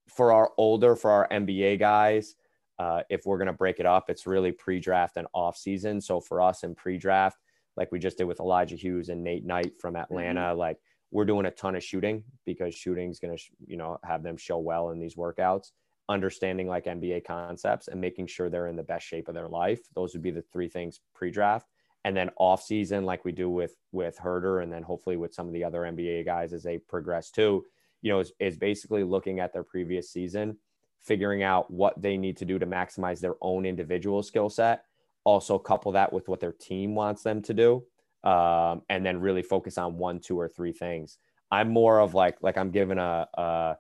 for 0.09 0.33
our 0.33 0.53
older, 0.57 0.95
for 0.95 1.11
our 1.11 1.29
NBA 1.29 1.79
guys, 1.79 2.37
uh, 2.79 3.03
if 3.09 3.25
we're 3.25 3.39
going 3.39 3.47
to 3.47 3.53
break 3.53 3.81
it 3.81 3.87
up, 3.87 4.11
it's 4.11 4.27
really 4.27 4.53
pre-draft 4.53 5.17
and 5.17 5.27
off-season. 5.33 6.01
So 6.01 6.21
for 6.21 6.41
us 6.41 6.63
in 6.63 6.75
pre-draft, 6.75 7.39
like 7.77 7.93
we 7.93 7.99
just 7.99 8.19
did 8.19 8.25
with 8.25 8.41
Elijah 8.41 8.77
Hughes 8.77 9.09
and 9.09 9.23
Nate 9.23 9.45
Knight 9.45 9.73
from 9.81 9.97
Atlanta, 9.97 10.41
mm-hmm. 10.41 10.59
like 10.59 10.79
we're 11.11 11.25
doing 11.25 11.47
a 11.47 11.51
ton 11.51 11.77
of 11.77 11.85
shooting 11.85 12.25
because 12.45 12.75
shooting 12.75 13.11
is 13.11 13.21
going 13.21 13.37
to, 13.37 13.43
you 13.67 13.77
know, 13.77 13.99
have 14.05 14.23
them 14.23 14.37
show 14.37 14.59
well 14.59 14.91
in 14.91 14.99
these 14.99 15.15
workouts. 15.15 15.71
Understanding 16.09 16.69
like 16.69 16.85
NBA 16.85 17.25
concepts 17.25 17.89
and 17.89 18.01
making 18.01 18.29
sure 18.29 18.49
they're 18.49 18.69
in 18.69 18.77
the 18.77 18.83
best 18.83 19.07
shape 19.07 19.29
of 19.29 19.35
their 19.35 19.49
life. 19.49 19.81
Those 19.95 20.13
would 20.13 20.23
be 20.23 20.31
the 20.31 20.45
three 20.53 20.69
things 20.69 21.01
pre-draft, 21.15 21.67
and 22.05 22.17
then 22.17 22.31
off-season, 22.37 23.05
like 23.05 23.25
we 23.25 23.33
do 23.33 23.51
with 23.51 23.75
with 23.91 24.17
Herder, 24.17 24.61
and 24.61 24.73
then 24.73 24.85
hopefully 24.85 25.17
with 25.17 25.35
some 25.35 25.49
of 25.49 25.53
the 25.53 25.65
other 25.65 25.81
NBA 25.81 26.25
guys 26.25 26.53
as 26.53 26.63
they 26.63 26.79
progress 26.79 27.33
too. 27.33 27.65
You 28.03 28.13
know, 28.13 28.21
is, 28.21 28.31
is 28.39 28.57
basically 28.57 29.03
looking 29.03 29.41
at 29.41 29.53
their 29.53 29.65
previous 29.65 30.13
season 30.13 30.59
figuring 31.07 31.43
out 31.43 31.71
what 31.71 32.01
they 32.01 32.17
need 32.17 32.37
to 32.39 32.45
do 32.45 32.59
to 32.59 32.67
maximize 32.67 33.21
their 33.21 33.37
own 33.41 33.65
individual 33.65 34.23
skill 34.23 34.51
set. 34.51 34.85
Also, 35.25 35.59
couple 35.59 35.93
that 35.93 36.13
with 36.13 36.29
what 36.29 36.41
their 36.41 36.53
team 36.53 36.95
wants 36.95 37.23
them 37.23 37.43
to 37.43 37.55
do, 37.55 37.85
um, 38.23 38.83
and 38.89 39.05
then 39.05 39.21
really 39.21 39.43
focus 39.43 39.79
on 39.79 39.97
one, 39.97 40.21
two, 40.21 40.39
or 40.39 40.49
three 40.49 40.73
things. 40.73 41.19
I'm 41.51 41.69
more 41.69 42.01
of 42.01 42.15
like 42.15 42.37
like 42.43 42.57
I'm 42.57 42.71
giving 42.71 42.99
a 42.99 43.27
a, 43.35 43.77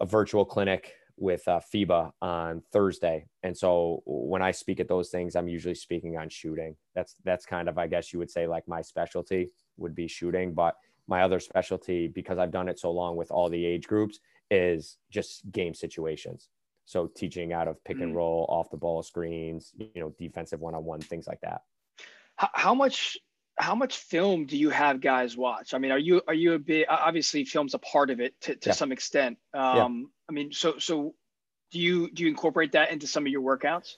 a 0.00 0.06
virtual 0.06 0.44
clinic 0.44 0.92
with 1.16 1.46
uh, 1.46 1.60
FIBA 1.72 2.12
on 2.20 2.62
Thursday, 2.72 3.26
and 3.44 3.56
so 3.56 4.02
when 4.04 4.42
I 4.42 4.50
speak 4.50 4.80
at 4.80 4.88
those 4.88 5.10
things, 5.10 5.36
I'm 5.36 5.48
usually 5.48 5.76
speaking 5.76 6.16
on 6.16 6.28
shooting. 6.28 6.74
That's 6.94 7.14
that's 7.24 7.46
kind 7.46 7.68
of 7.68 7.78
I 7.78 7.86
guess 7.86 8.12
you 8.12 8.18
would 8.18 8.30
say 8.30 8.48
like 8.48 8.66
my 8.66 8.82
specialty 8.82 9.50
would 9.76 9.94
be 9.94 10.08
shooting, 10.08 10.54
but 10.54 10.74
my 11.06 11.22
other 11.22 11.38
specialty 11.38 12.08
because 12.08 12.38
I've 12.38 12.50
done 12.50 12.68
it 12.68 12.78
so 12.78 12.90
long 12.90 13.16
with 13.16 13.30
all 13.30 13.48
the 13.48 13.64
age 13.64 13.86
groups 13.86 14.18
is 14.50 14.98
just 15.10 15.50
game 15.50 15.74
situations. 15.74 16.48
So 16.86 17.06
teaching 17.06 17.52
out 17.52 17.68
of 17.68 17.82
pick 17.84 18.00
and 18.00 18.12
mm. 18.12 18.16
roll, 18.16 18.46
off 18.48 18.70
the 18.70 18.76
ball 18.76 19.02
screens, 19.02 19.72
you 19.76 19.88
know, 19.96 20.14
defensive 20.18 20.60
one 20.60 20.74
on 20.74 20.84
one, 20.84 21.00
things 21.00 21.26
like 21.26 21.40
that. 21.40 21.62
How, 22.36 22.50
how, 22.52 22.74
much 22.74 23.16
how 23.58 23.74
much 23.74 23.96
film 23.96 24.46
do 24.46 24.58
you 24.58 24.70
have 24.70 25.00
guys 25.00 25.36
watch? 25.36 25.72
I 25.72 25.78
mean, 25.78 25.92
are 25.92 25.98
you 25.98 26.20
are 26.28 26.34
you 26.34 26.54
a 26.54 26.58
bit 26.58 26.86
obviously 26.88 27.44
film's 27.44 27.74
a 27.74 27.78
part 27.78 28.10
of 28.10 28.20
it 28.20 28.38
to, 28.42 28.56
to 28.56 28.70
yeah. 28.70 28.74
some 28.74 28.92
extent. 28.92 29.38
Um, 29.54 29.76
yeah. 29.76 29.88
I 30.28 30.32
mean, 30.32 30.52
so 30.52 30.78
so 30.78 31.14
do 31.70 31.78
you 31.78 32.10
do 32.10 32.24
you 32.24 32.28
incorporate 32.28 32.72
that 32.72 32.90
into 32.90 33.06
some 33.06 33.24
of 33.24 33.32
your 33.32 33.42
workouts? 33.42 33.94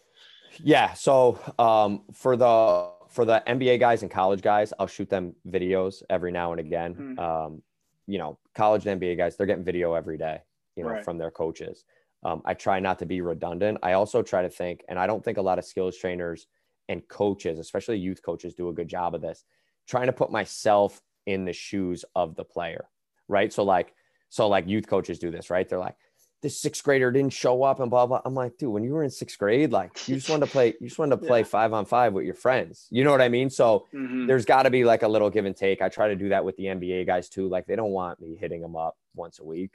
Yeah. 0.63 0.93
So 0.95 1.41
um, 1.59 2.03
for 2.13 2.37
the 2.37 2.91
for 3.09 3.25
the 3.25 3.43
NBA 3.47 3.81
guys 3.81 4.03
and 4.03 4.11
college 4.11 4.43
guys, 4.43 4.73
I'll 4.79 4.87
shoot 4.87 5.09
them 5.09 5.35
videos 5.49 6.03
every 6.11 6.33
now 6.33 6.53
and 6.53 6.61
again. 6.61 6.95
Mm. 6.95 7.19
Um, 7.19 7.63
you 8.07 8.19
know, 8.19 8.39
college 8.55 8.87
and 8.87 9.01
NBA 9.01 9.17
guys, 9.17 9.37
they're 9.37 9.47
getting 9.47 9.65
video 9.65 9.95
every 9.95 10.19
day, 10.19 10.41
you 10.77 10.85
know, 10.85 10.91
right. 10.91 11.05
from 11.05 11.19
their 11.19 11.31
coaches. 11.31 11.85
Um, 12.25 12.43
I 12.45 12.55
try 12.55 12.81
not 12.81 12.99
to 13.01 13.07
be 13.07 13.21
redundant. 13.21 13.79
I 13.83 13.93
also 13.93 14.23
try 14.23 14.43
to 14.43 14.49
think, 14.49 14.83
and 14.89 14.99
I 14.99 15.07
don't 15.07 15.25
think 15.25 15.39
a 15.39 15.43
lot 15.43 15.59
of 15.59 15.65
skills 15.65 15.97
trainers 15.97 16.47
and 16.89 17.07
coaches, 17.09 17.59
especially 17.59 17.99
youth 17.99 18.23
coaches, 18.25 18.55
do 18.55 18.69
a 18.69 18.73
good 18.73 18.89
job 18.89 19.15
of 19.15 19.21
this, 19.21 19.45
trying 19.87 20.07
to 20.07 20.13
put 20.13 20.31
myself 20.31 21.01
in 21.27 21.45
the 21.45 21.53
shoes 21.53 22.05
of 22.15 22.37
the 22.37 22.45
player, 22.45 22.89
right? 23.29 23.53
So, 23.53 23.65
like, 23.65 23.95
so 24.29 24.49
like 24.49 24.67
youth 24.67 24.87
coaches 24.87 25.19
do 25.19 25.31
this, 25.31 25.51
right? 25.51 25.69
They're 25.69 25.79
like, 25.79 25.97
this 26.47 26.61
sixth 26.61 26.85
grader 26.85 27.11
didn't 27.11 27.33
show 27.33 27.65
up 27.65 27.81
and 27.81 27.91
blah 27.91 28.07
blah. 28.07 28.21
I'm 28.25 28.35
like, 28.35 28.57
dude, 28.57 28.73
when 28.73 28.85
you 28.85 28.93
were 28.93 29.03
in 29.03 29.11
sixth 29.11 29.37
grade, 29.37 29.73
like 29.73 30.09
you 30.09 30.15
just 30.15 30.31
wanted 30.31 30.47
to 30.47 30.53
play, 30.53 30.75
you 30.81 30.87
just 30.87 30.97
wanted 30.99 31.21
to 31.21 31.27
play 31.27 31.41
yeah. 31.41 31.45
five 31.45 31.73
on 31.73 31.85
five 31.85 32.13
with 32.13 32.25
your 32.25 32.35
friends. 32.35 32.87
You 32.91 33.03
know 33.03 33.11
what 33.11 33.21
I 33.21 33.29
mean? 33.29 33.51
So 33.51 33.87
mm-hmm. 33.93 34.27
there's 34.27 34.45
got 34.45 34.63
to 34.63 34.71
be 34.71 34.85
like 34.85 35.03
a 35.03 35.09
little 35.09 35.29
give 35.29 35.45
and 35.45 35.57
take. 35.57 35.83
I 35.83 35.89
try 35.89 36.07
to 36.07 36.15
do 36.15 36.29
that 36.29 36.45
with 36.45 36.57
the 36.57 36.67
NBA 36.67 37.05
guys 37.05 37.29
too. 37.29 37.49
Like 37.49 37.67
they 37.67 37.75
don't 37.75 37.91
want 37.91 38.21
me 38.21 38.37
hitting 38.37 38.61
them 38.61 38.77
up 38.77 38.97
once 39.17 39.41
a 39.41 39.45
week. 39.45 39.73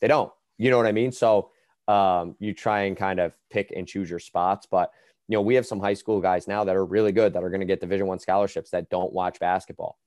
They 0.00 0.08
don't. 0.08 0.32
You 0.56 0.70
know 0.70 0.78
what 0.78 0.86
I 0.86 0.92
mean? 0.92 1.12
So 1.12 1.50
um, 1.88 2.36
you 2.38 2.54
try 2.54 2.84
and 2.84 2.96
kind 2.96 3.20
of 3.20 3.36
pick 3.50 3.70
and 3.76 3.86
choose 3.86 4.08
your 4.08 4.18
spots. 4.18 4.66
But 4.70 4.92
you 5.28 5.36
know, 5.36 5.42
we 5.42 5.56
have 5.56 5.66
some 5.66 5.80
high 5.80 5.94
school 5.94 6.22
guys 6.22 6.48
now 6.48 6.64
that 6.64 6.74
are 6.74 6.86
really 6.86 7.12
good 7.12 7.34
that 7.34 7.44
are 7.44 7.50
going 7.50 7.60
to 7.60 7.66
get 7.66 7.80
Division 7.80 8.06
One 8.06 8.18
scholarships 8.18 8.70
that 8.70 8.88
don't 8.88 9.12
watch 9.12 9.38
basketball. 9.40 9.98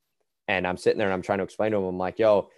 And 0.48 0.66
I'm 0.66 0.78
sitting 0.78 0.98
there 0.98 1.10
and 1.10 1.14
I'm 1.14 1.22
trying 1.22 1.40
to 1.40 1.44
explain 1.44 1.74
to 1.74 1.78
them, 1.78 1.86
I'm 1.86 1.98
like, 2.00 2.18
yo, 2.18 2.50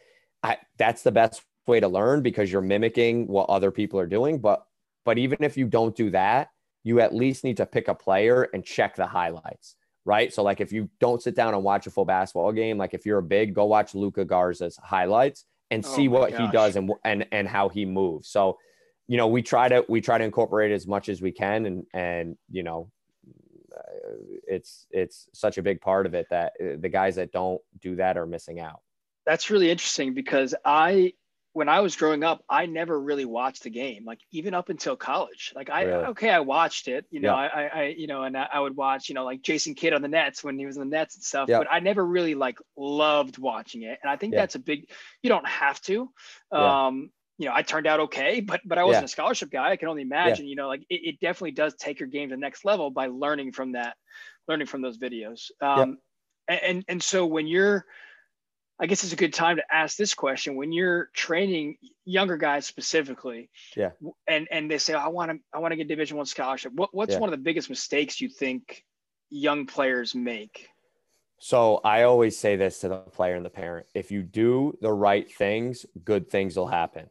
I, 0.43 0.57
that's 0.77 1.03
the 1.03 1.11
best 1.11 1.41
way 1.67 1.79
to 1.79 1.87
learn 1.87 2.21
because 2.21 2.51
you're 2.51 2.61
mimicking 2.61 3.27
what 3.27 3.49
other 3.49 3.71
people 3.71 3.99
are 3.99 4.07
doing. 4.07 4.39
But 4.39 4.65
but 5.05 5.17
even 5.17 5.37
if 5.41 5.57
you 5.57 5.65
don't 5.65 5.95
do 5.95 6.09
that, 6.11 6.49
you 6.83 6.99
at 6.99 7.13
least 7.13 7.43
need 7.43 7.57
to 7.57 7.65
pick 7.65 7.87
a 7.87 7.95
player 7.95 8.43
and 8.53 8.63
check 8.63 8.95
the 8.95 9.07
highlights, 9.07 9.75
right? 10.05 10.33
So 10.33 10.43
like 10.43 10.61
if 10.61 10.71
you 10.71 10.89
don't 10.99 11.21
sit 11.21 11.35
down 11.35 11.53
and 11.53 11.63
watch 11.63 11.87
a 11.87 11.91
full 11.91 12.05
basketball 12.05 12.51
game, 12.51 12.77
like 12.77 12.93
if 12.93 13.05
you're 13.05 13.19
a 13.19 13.23
big, 13.23 13.53
go 13.53 13.65
watch 13.65 13.95
Luka 13.95 14.25
Garza's 14.25 14.77
highlights 14.77 15.45
and 15.71 15.85
oh 15.85 15.95
see 15.95 16.07
what 16.07 16.31
gosh. 16.31 16.41
he 16.41 16.47
does 16.51 16.75
and 16.75 16.91
and 17.03 17.25
and 17.31 17.47
how 17.47 17.69
he 17.69 17.85
moves. 17.85 18.29
So, 18.29 18.57
you 19.07 19.17
know, 19.17 19.27
we 19.27 19.41
try 19.41 19.69
to 19.69 19.85
we 19.87 20.01
try 20.01 20.17
to 20.17 20.23
incorporate 20.23 20.71
as 20.71 20.87
much 20.87 21.09
as 21.09 21.21
we 21.21 21.31
can, 21.31 21.65
and 21.65 21.85
and 21.93 22.37
you 22.49 22.63
know, 22.63 22.91
uh, 23.75 24.13
it's 24.47 24.87
it's 24.91 25.27
such 25.33 25.57
a 25.57 25.61
big 25.61 25.81
part 25.81 26.05
of 26.05 26.13
it 26.13 26.27
that 26.29 26.53
uh, 26.61 26.77
the 26.79 26.89
guys 26.89 27.15
that 27.15 27.31
don't 27.31 27.61
do 27.79 27.95
that 27.95 28.17
are 28.17 28.25
missing 28.25 28.59
out. 28.59 28.81
That's 29.25 29.49
really 29.49 29.69
interesting 29.69 30.13
because 30.13 30.55
I 30.65 31.13
when 31.53 31.67
I 31.67 31.79
was 31.79 31.95
growing 31.95 32.23
up, 32.23 32.43
I 32.47 32.67
never 32.67 32.99
really 32.99 33.25
watched 33.25 33.63
the 33.63 33.69
game, 33.69 34.05
like 34.05 34.19
even 34.31 34.53
up 34.53 34.69
until 34.69 34.95
college. 34.95 35.51
Like 35.55 35.69
I, 35.69 35.83
really? 35.83 36.05
okay, 36.05 36.29
I 36.29 36.41
watched 36.41 36.87
it, 36.87 37.05
you 37.09 37.19
know, 37.19 37.33
yeah. 37.33 37.49
I, 37.53 37.61
I, 37.63 37.95
you 37.97 38.07
know, 38.07 38.23
and 38.23 38.37
I, 38.37 38.59
would 38.59 38.75
watch, 38.75 39.09
you 39.09 39.15
know, 39.15 39.25
like 39.25 39.41
Jason 39.41 39.73
Kidd 39.73 39.93
on 39.93 40.01
the 40.01 40.07
Nets 40.07 40.43
when 40.43 40.59
he 40.59 40.65
was 40.65 40.77
in 40.77 40.81
the 40.81 40.95
Nets 40.95 41.15
and 41.15 41.23
stuff. 41.23 41.49
Yeah. 41.49 41.57
But 41.57 41.67
I 41.71 41.79
never 41.79 42.05
really 42.05 42.35
like 42.35 42.59
loved 42.77 43.39
watching 43.39 43.81
it, 43.83 43.97
and 44.01 44.11
I 44.11 44.15
think 44.15 44.33
yeah. 44.33 44.41
that's 44.41 44.55
a 44.55 44.59
big. 44.59 44.89
You 45.23 45.29
don't 45.29 45.47
have 45.47 45.81
to. 45.81 46.09
Um, 46.51 47.09
you 47.39 47.45
know, 47.47 47.53
I 47.55 47.61
turned 47.63 47.87
out 47.87 48.01
okay, 48.01 48.41
but 48.41 48.61
but 48.65 48.77
I 48.77 48.83
wasn't 48.83 49.05
a 49.05 49.09
scholarship 49.09 49.49
guy. 49.49 49.71
I 49.71 49.75
can 49.77 49.87
only 49.87 50.01
imagine. 50.01 50.45
You 50.45 50.55
know, 50.55 50.67
like 50.67 50.81
it, 50.89 51.01
it, 51.03 51.19
definitely 51.19 51.51
does 51.51 51.73
take 51.75 51.99
your 51.99 52.09
game 52.09 52.29
to 52.29 52.35
the 52.35 52.39
next 52.39 52.65
level 52.65 52.91
by 52.91 53.07
learning 53.07 53.53
from 53.53 53.71
that, 53.71 53.95
learning 54.47 54.67
from 54.67 54.81
those 54.81 54.97
videos. 54.97 55.49
Um, 55.61 55.97
and 56.47 56.83
and 56.87 57.01
so 57.01 57.25
when 57.25 57.47
you're 57.47 57.85
I 58.79 58.85
guess 58.85 59.03
it's 59.03 59.11
a 59.11 59.17
good 59.17 59.33
time 59.33 59.57
to 59.57 59.63
ask 59.69 59.97
this 59.97 60.13
question 60.13 60.55
when 60.55 60.71
you're 60.71 61.09
training 61.13 61.77
younger 62.05 62.37
guys 62.37 62.65
specifically. 62.65 63.49
Yeah. 63.75 63.91
And 64.27 64.47
and 64.51 64.71
they 64.71 64.77
say, 64.77 64.93
oh, 64.93 64.99
I 64.99 65.09
want 65.09 65.31
to 65.31 65.39
I 65.53 65.59
want 65.59 65.73
to 65.73 65.75
get 65.75 65.87
Division 65.87 66.17
One 66.17 66.25
scholarship. 66.25 66.71
What 66.73 66.93
what's 66.93 67.13
yeah. 67.13 67.19
one 67.19 67.29
of 67.29 67.31
the 67.31 67.43
biggest 67.43 67.69
mistakes 67.69 68.21
you 68.21 68.29
think 68.29 68.85
young 69.29 69.65
players 69.65 70.15
make? 70.15 70.69
So 71.41 71.77
I 71.83 72.03
always 72.03 72.37
say 72.37 72.55
this 72.55 72.79
to 72.79 72.89
the 72.89 72.97
player 72.97 73.35
and 73.35 73.45
the 73.45 73.49
parent: 73.49 73.87
if 73.93 74.11
you 74.11 74.23
do 74.23 74.77
the 74.81 74.93
right 74.93 75.29
things, 75.29 75.85
good 76.05 76.29
things 76.29 76.55
will 76.55 76.67
happen. 76.67 77.09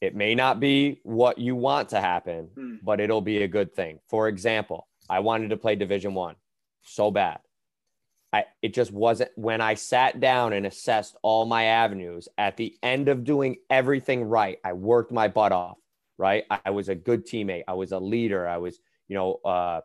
It 0.00 0.14
may 0.14 0.34
not 0.34 0.60
be 0.60 1.00
what 1.02 1.36
you 1.36 1.54
want 1.54 1.90
to 1.90 2.00
happen, 2.00 2.48
hmm. 2.54 2.76
but 2.82 3.00
it'll 3.00 3.20
be 3.20 3.42
a 3.42 3.48
good 3.48 3.74
thing. 3.74 4.00
For 4.08 4.28
example, 4.28 4.88
I 5.10 5.20
wanted 5.20 5.50
to 5.50 5.58
play 5.58 5.76
Division 5.76 6.14
One 6.14 6.36
so 6.82 7.10
bad. 7.10 7.40
I, 8.32 8.44
it 8.62 8.74
just 8.74 8.92
wasn't 8.92 9.30
when 9.34 9.60
I 9.60 9.74
sat 9.74 10.20
down 10.20 10.52
and 10.52 10.66
assessed 10.66 11.16
all 11.22 11.46
my 11.46 11.64
avenues 11.64 12.28
at 12.38 12.56
the 12.56 12.76
end 12.82 13.08
of 13.08 13.24
doing 13.24 13.56
everything 13.68 14.22
right. 14.22 14.58
I 14.64 14.72
worked 14.72 15.10
my 15.10 15.26
butt 15.26 15.52
off, 15.52 15.78
right? 16.16 16.44
I 16.64 16.70
was 16.70 16.88
a 16.88 16.94
good 16.94 17.26
teammate. 17.26 17.64
I 17.66 17.74
was 17.74 17.92
a 17.92 17.98
leader. 17.98 18.48
I 18.48 18.58
was, 18.58 18.78
you 19.08 19.16
know, 19.16 19.40
uh, 19.44 19.80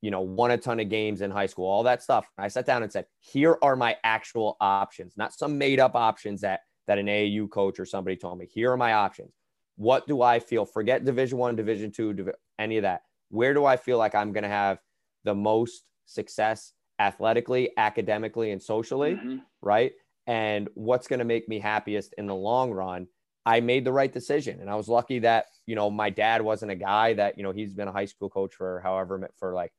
you 0.00 0.10
know, 0.10 0.20
won 0.20 0.50
a 0.50 0.58
ton 0.58 0.80
of 0.80 0.90
games 0.90 1.22
in 1.22 1.30
high 1.30 1.46
school, 1.46 1.66
all 1.66 1.84
that 1.84 2.02
stuff. 2.02 2.28
I 2.36 2.48
sat 2.48 2.66
down 2.66 2.82
and 2.82 2.92
said, 2.92 3.06
here 3.20 3.56
are 3.62 3.76
my 3.76 3.96
actual 4.04 4.56
options, 4.60 5.16
not 5.16 5.32
some 5.32 5.56
made 5.56 5.80
up 5.80 5.94
options 5.94 6.42
that, 6.42 6.60
that 6.86 6.98
an 6.98 7.06
AAU 7.06 7.48
coach 7.48 7.80
or 7.80 7.86
somebody 7.86 8.16
told 8.16 8.38
me. 8.38 8.46
Here 8.52 8.70
are 8.72 8.76
my 8.76 8.92
options. 8.92 9.32
What 9.76 10.06
do 10.06 10.20
I 10.20 10.40
feel? 10.40 10.66
Forget 10.66 11.04
division 11.04 11.38
one, 11.38 11.56
division 11.56 11.90
two, 11.90 12.32
any 12.58 12.76
of 12.76 12.82
that. 12.82 13.02
Where 13.30 13.54
do 13.54 13.64
I 13.64 13.76
feel 13.76 13.96
like 13.96 14.14
I'm 14.14 14.32
going 14.32 14.42
to 14.42 14.48
have 14.50 14.78
the 15.24 15.34
most 15.34 15.84
success 16.04 16.74
athletically, 16.98 17.70
academically, 17.76 18.50
and 18.50 18.62
socially, 18.62 19.14
mm-hmm. 19.14 19.36
right? 19.62 19.92
And 20.26 20.68
what's 20.74 21.06
going 21.06 21.18
to 21.18 21.24
make 21.24 21.48
me 21.48 21.58
happiest 21.58 22.14
in 22.16 22.26
the 22.26 22.34
long 22.34 22.70
run. 22.70 23.06
I 23.46 23.60
made 23.60 23.84
the 23.84 23.92
right 23.92 24.12
decision. 24.12 24.60
And 24.60 24.70
I 24.70 24.74
was 24.74 24.88
lucky 24.88 25.18
that, 25.18 25.46
you 25.66 25.74
know, 25.74 25.90
my 25.90 26.08
dad 26.08 26.40
wasn't 26.40 26.72
a 26.72 26.76
guy 26.76 27.12
that, 27.14 27.36
you 27.36 27.42
know, 27.42 27.52
he's 27.52 27.74
been 27.74 27.88
a 27.88 27.92
high 27.92 28.06
school 28.06 28.30
coach 28.30 28.54
for 28.54 28.80
however, 28.80 29.28
for 29.38 29.52
like, 29.52 29.72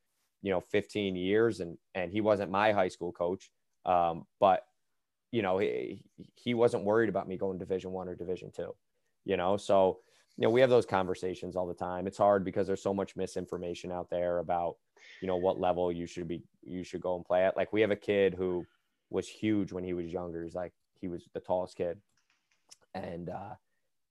you 0.44 0.52
know, 0.52 0.62
15 0.72 1.16
years 1.16 1.62
and, 1.62 1.78
and 1.96 2.12
he 2.12 2.22
wasn't 2.22 2.52
my 2.52 2.74
high 2.74 2.90
school 2.90 3.12
coach. 3.12 3.50
Um, 3.86 4.26
but, 4.40 4.64
you 5.32 5.42
know, 5.42 5.58
he, 5.58 6.04
he 6.36 6.54
wasn't 6.54 6.84
worried 6.84 7.10
about 7.10 7.28
me 7.28 7.38
going 7.38 7.58
division 7.58 7.92
one 7.92 8.08
or 8.08 8.16
division 8.16 8.52
two, 8.56 8.76
you 9.26 9.36
know? 9.36 9.58
So, 9.58 10.00
you 10.38 10.44
know, 10.44 10.52
we 10.52 10.62
have 10.62 10.70
those 10.70 10.86
conversations 10.86 11.56
all 11.56 11.66
the 11.66 11.74
time. 11.74 12.06
It's 12.06 12.20
hard 12.20 12.46
because 12.46 12.68
there's 12.68 12.84
so 12.84 12.94
much 12.94 13.16
misinformation 13.16 13.92
out 13.92 14.10
there 14.12 14.38
about, 14.38 14.76
you 15.22 15.28
know 15.28 15.38
what 15.38 15.60
level 15.60 15.92
you 15.92 16.06
should 16.06 16.28
be 16.28 16.44
you 16.64 16.84
should 16.84 17.02
go 17.02 17.16
and 17.16 17.26
play 17.26 17.46
at. 17.46 17.56
Like 17.56 17.72
we 17.72 17.82
have 17.82 17.92
a 17.92 17.96
kid 17.96 18.34
who 18.34 18.66
was 19.10 19.28
huge 19.28 19.72
when 19.72 19.84
he 19.84 19.94
was 19.94 20.12
younger. 20.12 20.44
He's 20.44 20.56
like 20.56 20.74
he 21.00 21.08
was 21.08 21.28
the 21.34 21.40
tallest 21.40 21.76
kid. 21.76 22.00
And 22.94 23.30
uh 23.30 23.56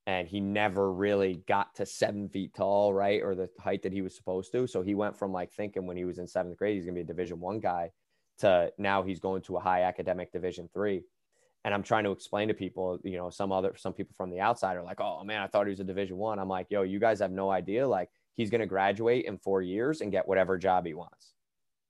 and 0.07 0.27
he 0.27 0.39
never 0.39 0.91
really 0.91 1.41
got 1.47 1.73
to 1.75 1.85
seven 1.85 2.29
feet 2.29 2.53
tall 2.53 2.93
right 2.93 3.21
or 3.23 3.33
the 3.33 3.49
height 3.59 3.81
that 3.83 3.93
he 3.93 4.01
was 4.01 4.15
supposed 4.15 4.51
to. 4.51 4.67
So 4.67 4.81
he 4.83 4.93
went 4.95 5.17
from 5.17 5.31
like 5.31 5.51
thinking 5.51 5.87
when 5.87 5.97
he 5.97 6.05
was 6.05 6.19
in 6.19 6.27
seventh 6.27 6.57
grade 6.57 6.75
he's 6.75 6.85
gonna 6.85 6.95
be 6.95 7.01
a 7.01 7.05
division 7.05 7.39
one 7.39 7.59
guy 7.59 7.91
to 8.39 8.71
now 8.77 9.01
he's 9.03 9.19
going 9.19 9.41
to 9.43 9.57
a 9.57 9.61
high 9.61 9.83
academic 9.83 10.31
division 10.31 10.69
three. 10.73 11.03
And 11.63 11.73
i'm 11.73 11.83
trying 11.83 12.03
to 12.03 12.11
explain 12.11 12.47
to 12.49 12.53
people 12.53 12.99
you 13.03 13.17
know 13.17 13.29
some 13.29 13.51
other 13.51 13.73
some 13.75 13.93
people 13.93 14.13
from 14.15 14.29
the 14.29 14.39
outside 14.39 14.77
are 14.77 14.83
like 14.83 15.01
oh 15.01 15.23
man 15.23 15.41
i 15.41 15.47
thought 15.47 15.65
he 15.65 15.71
was 15.71 15.79
a 15.79 15.83
division 15.83 16.17
one. 16.17 16.37
I'm 16.39 16.47
like 16.49 16.67
yo 16.69 16.83
you 16.83 16.99
guys 16.99 17.19
have 17.19 17.31
no 17.31 17.49
idea 17.49 17.87
like 17.87 18.09
he's 18.35 18.49
going 18.49 18.61
to 18.61 18.67
graduate 18.67 19.25
in 19.25 19.37
four 19.37 19.61
years 19.61 20.01
and 20.01 20.11
get 20.11 20.27
whatever 20.27 20.57
job 20.57 20.85
he 20.85 20.93
wants 20.93 21.33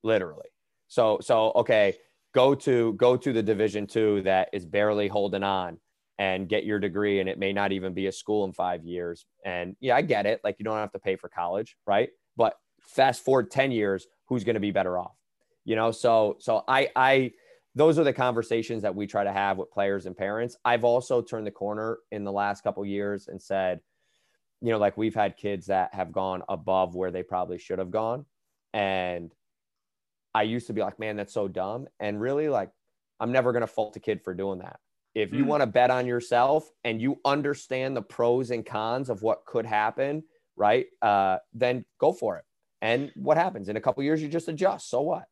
literally. 0.03 0.49
So 0.87 1.19
so 1.21 1.51
okay 1.55 1.95
go 2.33 2.55
to 2.55 2.93
go 2.93 3.17
to 3.17 3.33
the 3.33 3.43
division 3.43 3.87
two 3.87 4.21
that 4.23 4.49
is 4.53 4.65
barely 4.65 5.07
holding 5.07 5.43
on 5.43 5.79
and 6.17 6.47
get 6.47 6.63
your 6.63 6.79
degree 6.79 7.19
and 7.19 7.27
it 7.27 7.37
may 7.37 7.51
not 7.51 7.71
even 7.71 7.93
be 7.93 8.07
a 8.07 8.11
school 8.11 8.45
in 8.45 8.53
five 8.53 8.83
years. 8.83 9.25
And 9.43 9.75
yeah 9.79 9.95
i 9.95 10.01
get 10.01 10.25
it 10.25 10.41
like 10.43 10.55
you 10.59 10.65
don't 10.65 10.77
have 10.77 10.91
to 10.93 10.99
pay 10.99 11.15
for 11.15 11.29
college 11.29 11.75
right? 11.85 12.09
But 12.37 12.55
fast 12.81 13.23
forward 13.23 13.49
10 13.51 13.71
years 13.71 14.07
who's 14.27 14.43
going 14.43 14.55
to 14.55 14.59
be 14.59 14.71
better 14.71 14.97
off 14.97 15.15
you 15.65 15.75
know? 15.75 15.91
So 15.91 16.37
so 16.39 16.63
i 16.67 16.89
i 16.95 17.31
those 17.75 17.99
are 17.99 18.05
the 18.05 18.13
conversations 18.13 18.81
that 18.83 18.95
we 18.95 19.05
try 19.05 19.25
to 19.25 19.33
have 19.33 19.57
with 19.57 19.69
players 19.69 20.05
and 20.05 20.15
parents. 20.15 20.55
I've 20.63 20.85
also 20.85 21.21
turned 21.21 21.45
the 21.45 21.51
corner 21.51 21.97
in 22.11 22.23
the 22.23 22.31
last 22.31 22.63
couple 22.63 22.85
years 22.85 23.27
and 23.27 23.41
said 23.41 23.81
you 24.65 24.71
know, 24.71 24.79
like 24.79 24.97
we've 24.97 25.15
had 25.15 25.37
kids 25.37 25.67
that 25.67 25.93
have 25.93 26.11
gone 26.11 26.43
above 26.49 26.95
where 26.95 27.11
they 27.11 27.23
probably 27.23 27.59
should 27.59 27.79
have 27.79 27.91
gone. 27.91 28.25
And 28.73 29.31
I 30.33 30.43
used 30.43 30.67
to 30.67 30.73
be 30.73 30.81
like, 30.81 30.99
man, 30.99 31.15
that's 31.15 31.33
so 31.33 31.47
dumb. 31.47 31.87
And 31.99 32.19
really, 32.19 32.49
like, 32.49 32.71
I'm 33.19 33.31
never 33.31 33.51
going 33.51 33.61
to 33.61 33.67
fault 33.67 33.95
a 33.95 33.99
kid 33.99 34.21
for 34.23 34.33
doing 34.33 34.59
that. 34.59 34.79
If 35.13 35.31
you 35.31 35.45
mm. 35.45 35.47
want 35.47 35.61
to 35.61 35.67
bet 35.67 35.91
on 35.91 36.05
yourself 36.05 36.69
and 36.83 37.01
you 37.01 37.21
understand 37.23 37.95
the 37.95 38.01
pros 38.01 38.51
and 38.51 38.65
cons 38.65 39.09
of 39.09 39.21
what 39.21 39.45
could 39.45 39.65
happen, 39.65 40.23
right? 40.57 40.87
Uh, 41.01 41.37
then 41.53 41.85
go 41.99 42.11
for 42.11 42.37
it. 42.37 42.43
And 42.81 43.11
what 43.15 43.37
happens 43.37 43.69
in 43.69 43.77
a 43.77 43.81
couple 43.81 44.03
years, 44.03 44.21
you 44.21 44.27
just 44.27 44.49
adjust. 44.49 44.89
So 44.89 45.01
what? 45.01 45.25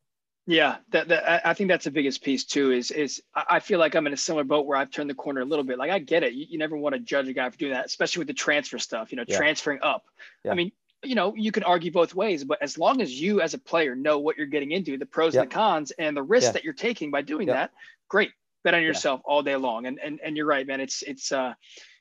Yeah, 0.46 0.76
that, 0.90 1.08
that 1.08 1.46
I 1.46 1.54
think 1.54 1.68
that's 1.68 1.86
the 1.86 1.90
biggest 1.90 2.22
piece 2.22 2.44
too. 2.44 2.70
Is 2.70 2.90
is 2.90 3.22
I 3.34 3.60
feel 3.60 3.78
like 3.78 3.94
I'm 3.94 4.06
in 4.06 4.12
a 4.12 4.16
similar 4.16 4.44
boat 4.44 4.66
where 4.66 4.76
I've 4.76 4.90
turned 4.90 5.08
the 5.08 5.14
corner 5.14 5.40
a 5.40 5.44
little 5.44 5.64
bit. 5.64 5.78
Like 5.78 5.90
I 5.90 5.98
get 5.98 6.22
it. 6.22 6.34
You, 6.34 6.44
you 6.50 6.58
never 6.58 6.76
want 6.76 6.94
to 6.94 7.00
judge 7.00 7.28
a 7.28 7.32
guy 7.32 7.48
for 7.48 7.56
doing 7.56 7.72
that, 7.72 7.86
especially 7.86 8.20
with 8.20 8.28
the 8.28 8.34
transfer 8.34 8.78
stuff. 8.78 9.10
You 9.10 9.16
know, 9.16 9.24
yeah. 9.26 9.38
transferring 9.38 9.78
up. 9.82 10.04
Yeah. 10.44 10.52
I 10.52 10.54
mean, 10.54 10.70
you 11.02 11.14
know, 11.14 11.34
you 11.34 11.50
can 11.50 11.62
argue 11.62 11.90
both 11.90 12.14
ways, 12.14 12.44
but 12.44 12.60
as 12.60 12.76
long 12.76 13.00
as 13.00 13.18
you 13.18 13.40
as 13.40 13.54
a 13.54 13.58
player 13.58 13.94
know 13.94 14.18
what 14.18 14.36
you're 14.36 14.46
getting 14.46 14.70
into, 14.70 14.98
the 14.98 15.06
pros 15.06 15.34
and 15.34 15.50
the 15.50 15.54
cons, 15.54 15.92
and 15.92 16.14
the 16.14 16.22
risks 16.22 16.52
that 16.52 16.62
you're 16.62 16.74
taking 16.74 17.10
by 17.10 17.22
doing 17.22 17.46
that, 17.46 17.70
great. 18.08 18.32
Bet 18.64 18.74
on 18.74 18.82
yourself 18.82 19.20
all 19.24 19.42
day 19.42 19.56
long. 19.56 19.86
And 19.86 19.98
and 19.98 20.20
and 20.22 20.36
you're 20.36 20.46
right, 20.46 20.66
man. 20.66 20.80
It's 20.80 21.02
it's 21.02 21.32
uh 21.32 21.54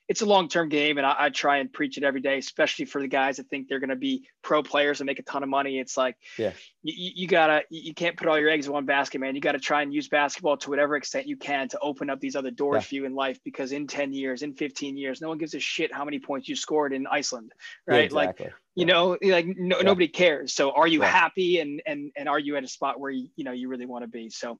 it's 0.07 0.21
a 0.21 0.25
long 0.25 0.49
term 0.49 0.69
game, 0.69 0.97
and 0.97 1.07
I, 1.07 1.15
I, 1.17 1.29
try 1.29 1.57
and 1.57 1.71
preach 1.71 1.97
it 1.97 2.03
every 2.03 2.21
day, 2.21 2.37
especially 2.37 2.85
for 2.85 3.01
the 3.01 3.07
guys 3.07 3.37
that 3.37 3.49
think 3.49 3.67
they're 3.67 3.79
going 3.79 3.89
to 3.89 3.95
be 3.95 4.27
pro 4.41 4.61
players 4.61 4.99
and 4.99 5.05
make 5.05 5.19
a 5.19 5.23
ton 5.23 5.43
of 5.43 5.49
money. 5.49 5.79
It's 5.79 5.95
like, 5.95 6.17
yeah, 6.37 6.51
you, 6.83 7.11
you 7.15 7.27
gotta, 7.27 7.63
you 7.69 7.93
can't 7.93 8.17
put 8.17 8.27
all 8.27 8.37
your 8.37 8.49
eggs 8.49 8.67
in 8.67 8.73
one 8.73 8.85
basket, 8.85 9.19
man. 9.19 9.35
You 9.35 9.41
got 9.41 9.53
to 9.53 9.59
try 9.59 9.81
and 9.81 9.93
use 9.93 10.09
basketball 10.09 10.57
to 10.57 10.69
whatever 10.69 10.95
extent 10.95 11.27
you 11.27 11.37
can 11.37 11.69
to 11.69 11.79
open 11.79 12.09
up 12.09 12.19
these 12.19 12.35
other 12.35 12.51
doors 12.51 12.75
yeah. 12.75 12.81
for 12.81 12.95
you 12.95 13.05
in 13.05 13.15
life. 13.15 13.39
Because 13.45 13.71
in 13.71 13.87
ten 13.87 14.13
years, 14.13 14.41
in 14.41 14.53
fifteen 14.53 14.97
years, 14.97 15.21
no 15.21 15.29
one 15.29 15.37
gives 15.37 15.53
a 15.53 15.59
shit 15.59 15.93
how 15.93 16.03
many 16.03 16.19
points 16.19 16.49
you 16.49 16.55
scored 16.55 16.93
in 16.93 17.07
Iceland, 17.07 17.53
right? 17.87 18.05
Exactly. 18.05 18.45
Like 18.45 18.53
you 18.75 18.85
know 18.85 19.17
like 19.21 19.45
no, 19.45 19.77
yeah. 19.77 19.83
nobody 19.83 20.07
cares. 20.07 20.53
So 20.53 20.71
are 20.71 20.87
you 20.87 21.01
yeah. 21.01 21.07
happy 21.07 21.59
and 21.59 21.81
and 21.85 22.11
and 22.15 22.27
are 22.27 22.39
you 22.39 22.55
at 22.55 22.63
a 22.63 22.67
spot 22.67 22.99
where 22.99 23.11
you, 23.11 23.27
you 23.35 23.43
know 23.43 23.51
you 23.51 23.67
really 23.67 23.85
want 23.85 24.03
to 24.03 24.07
be? 24.07 24.29
So 24.29 24.59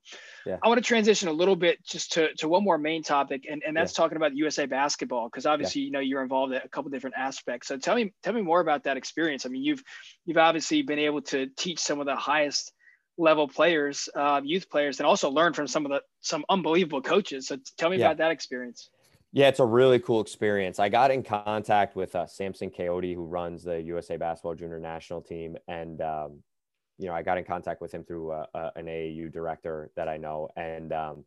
i 0.62 0.68
want 0.68 0.78
to 0.78 0.86
transition 0.86 1.28
a 1.28 1.32
little 1.32 1.56
bit 1.56 1.84
just 1.84 2.12
to, 2.12 2.32
to 2.34 2.48
one 2.48 2.62
more 2.62 2.78
main 2.78 3.02
topic 3.02 3.46
and, 3.50 3.62
and 3.66 3.76
that's 3.76 3.92
talking 3.92 4.16
about 4.16 4.36
usa 4.36 4.66
basketball 4.66 5.28
because 5.28 5.46
obviously 5.46 5.82
you 5.82 5.90
know 5.90 6.00
you're 6.00 6.22
involved 6.22 6.52
in 6.52 6.60
a 6.62 6.68
couple 6.68 6.90
different 6.90 7.16
aspects. 7.16 7.68
So 7.68 7.76
tell 7.76 7.96
me 7.96 8.12
tell 8.22 8.32
me 8.32 8.42
more 8.42 8.60
about 8.60 8.84
that 8.84 8.96
experience. 8.96 9.46
I 9.46 9.48
mean 9.48 9.62
you've 9.62 9.82
you've 10.24 10.38
obviously 10.38 10.82
been 10.82 11.00
able 11.00 11.22
to 11.22 11.48
teach 11.56 11.80
some 11.80 12.00
of 12.00 12.06
the 12.06 12.16
highest 12.16 12.72
level 13.16 13.48
players 13.48 14.08
uh, 14.14 14.40
youth 14.44 14.68
players 14.70 14.98
and 14.98 15.06
also 15.06 15.30
learn 15.30 15.52
from 15.52 15.66
some 15.66 15.84
of 15.86 15.90
the 15.90 16.02
some 16.20 16.44
unbelievable 16.48 17.02
coaches. 17.02 17.48
So 17.48 17.58
tell 17.78 17.90
me 17.90 17.96
about 17.96 18.18
that 18.18 18.30
experience 18.30 18.90
yeah, 19.34 19.48
it's 19.48 19.58
a 19.58 19.64
really 19.64 19.98
cool 19.98 20.20
experience. 20.20 20.78
I 20.78 20.88
got 20.88 21.10
in 21.10 21.24
contact 21.24 21.96
with 21.96 22.14
uh, 22.14 22.24
Samson 22.24 22.70
Coyote, 22.70 23.14
who 23.14 23.24
runs 23.24 23.64
the 23.64 23.82
USA 23.82 24.16
Basketball 24.16 24.54
Junior 24.54 24.78
National 24.78 25.20
Team, 25.20 25.56
and 25.66 26.00
um, 26.00 26.38
you 26.98 27.08
know, 27.08 27.14
I 27.14 27.22
got 27.22 27.36
in 27.36 27.44
contact 27.44 27.80
with 27.80 27.90
him 27.90 28.04
through 28.04 28.30
uh, 28.30 28.46
uh, 28.54 28.70
an 28.76 28.86
AAU 28.86 29.32
director 29.32 29.90
that 29.96 30.08
I 30.08 30.18
know, 30.18 30.50
and 30.56 30.92
um, 30.92 31.24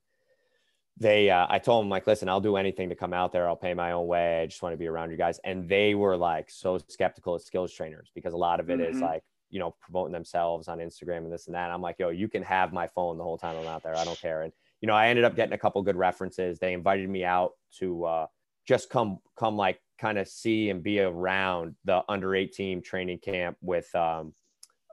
they, 0.96 1.30
uh, 1.30 1.48
I 1.50 1.60
told 1.60 1.84
him 1.84 1.90
like, 1.90 2.08
listen, 2.08 2.30
I'll 2.30 2.40
do 2.40 2.56
anything 2.56 2.88
to 2.88 2.96
come 2.96 3.12
out 3.12 3.34
there. 3.34 3.46
I'll 3.46 3.58
pay 3.58 3.74
my 3.74 3.92
own 3.92 4.08
way. 4.08 4.42
I 4.42 4.46
just 4.46 4.62
want 4.62 4.72
to 4.72 4.78
be 4.78 4.88
around 4.88 5.12
you 5.12 5.18
guys, 5.18 5.42
and 5.44 5.68
they 5.68 5.94
were 5.94 6.16
like 6.16 6.50
so 6.50 6.80
skeptical 6.88 7.36
of 7.36 7.42
skills 7.42 7.74
trainers 7.74 8.10
because 8.16 8.32
a 8.32 8.38
lot 8.38 8.62
of 8.62 8.70
it 8.70 8.80
mm-hmm. 8.80 8.96
is 8.96 9.02
like 9.02 9.24
you 9.50 9.60
know 9.60 9.76
promoting 9.82 10.14
themselves 10.14 10.70
on 10.70 10.78
Instagram 10.78 11.26
and 11.26 11.34
this 11.34 11.48
and 11.48 11.56
that. 11.56 11.72
I'm 11.72 11.82
like, 11.82 11.98
yo, 12.00 12.08
you 12.08 12.30
can 12.30 12.44
have 12.44 12.72
my 12.72 12.88
phone 12.88 13.18
the 13.18 13.26
whole 13.26 13.38
time 13.38 13.58
I'm 13.58 13.68
out 13.68 13.84
there. 13.84 13.98
I 13.98 14.06
don't 14.06 14.22
care, 14.22 14.44
and 14.44 14.54
you 14.82 14.88
know, 14.88 14.94
I 14.94 15.08
ended 15.08 15.26
up 15.26 15.36
getting 15.36 15.54
a 15.54 15.58
couple 15.58 15.82
good 15.82 15.96
references. 15.96 16.60
They 16.60 16.74
invited 16.74 17.10
me 17.10 17.24
out 17.24 17.52
to 17.80 18.06
uh, 18.06 18.28
just 18.68 18.90
come, 18.90 19.20
come 19.38 19.58
like 19.58 19.80
kind 20.00 20.18
of 20.18 20.28
see 20.28 20.70
and 20.70 20.84
be 20.84 21.00
around 21.00 21.76
the 21.86 22.04
under 22.08 22.36
18 22.36 22.82
training 22.82 23.20
camp 23.20 23.58
with 23.62 23.94
um, 23.96 24.34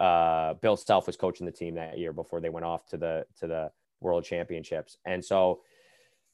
uh, 0.00 0.54
Bill 0.54 0.76
Self 0.76 1.06
was 1.06 1.16
coaching 1.16 1.46
the 1.46 1.52
team 1.52 1.74
that 1.74 1.98
year 1.98 2.12
before 2.12 2.40
they 2.40 2.48
went 2.48 2.66
off 2.66 2.86
to 2.86 2.96
the 2.96 3.26
to 3.40 3.46
the 3.46 3.70
World 4.00 4.24
Championships, 4.24 4.98
and 5.06 5.24
so 5.24 5.60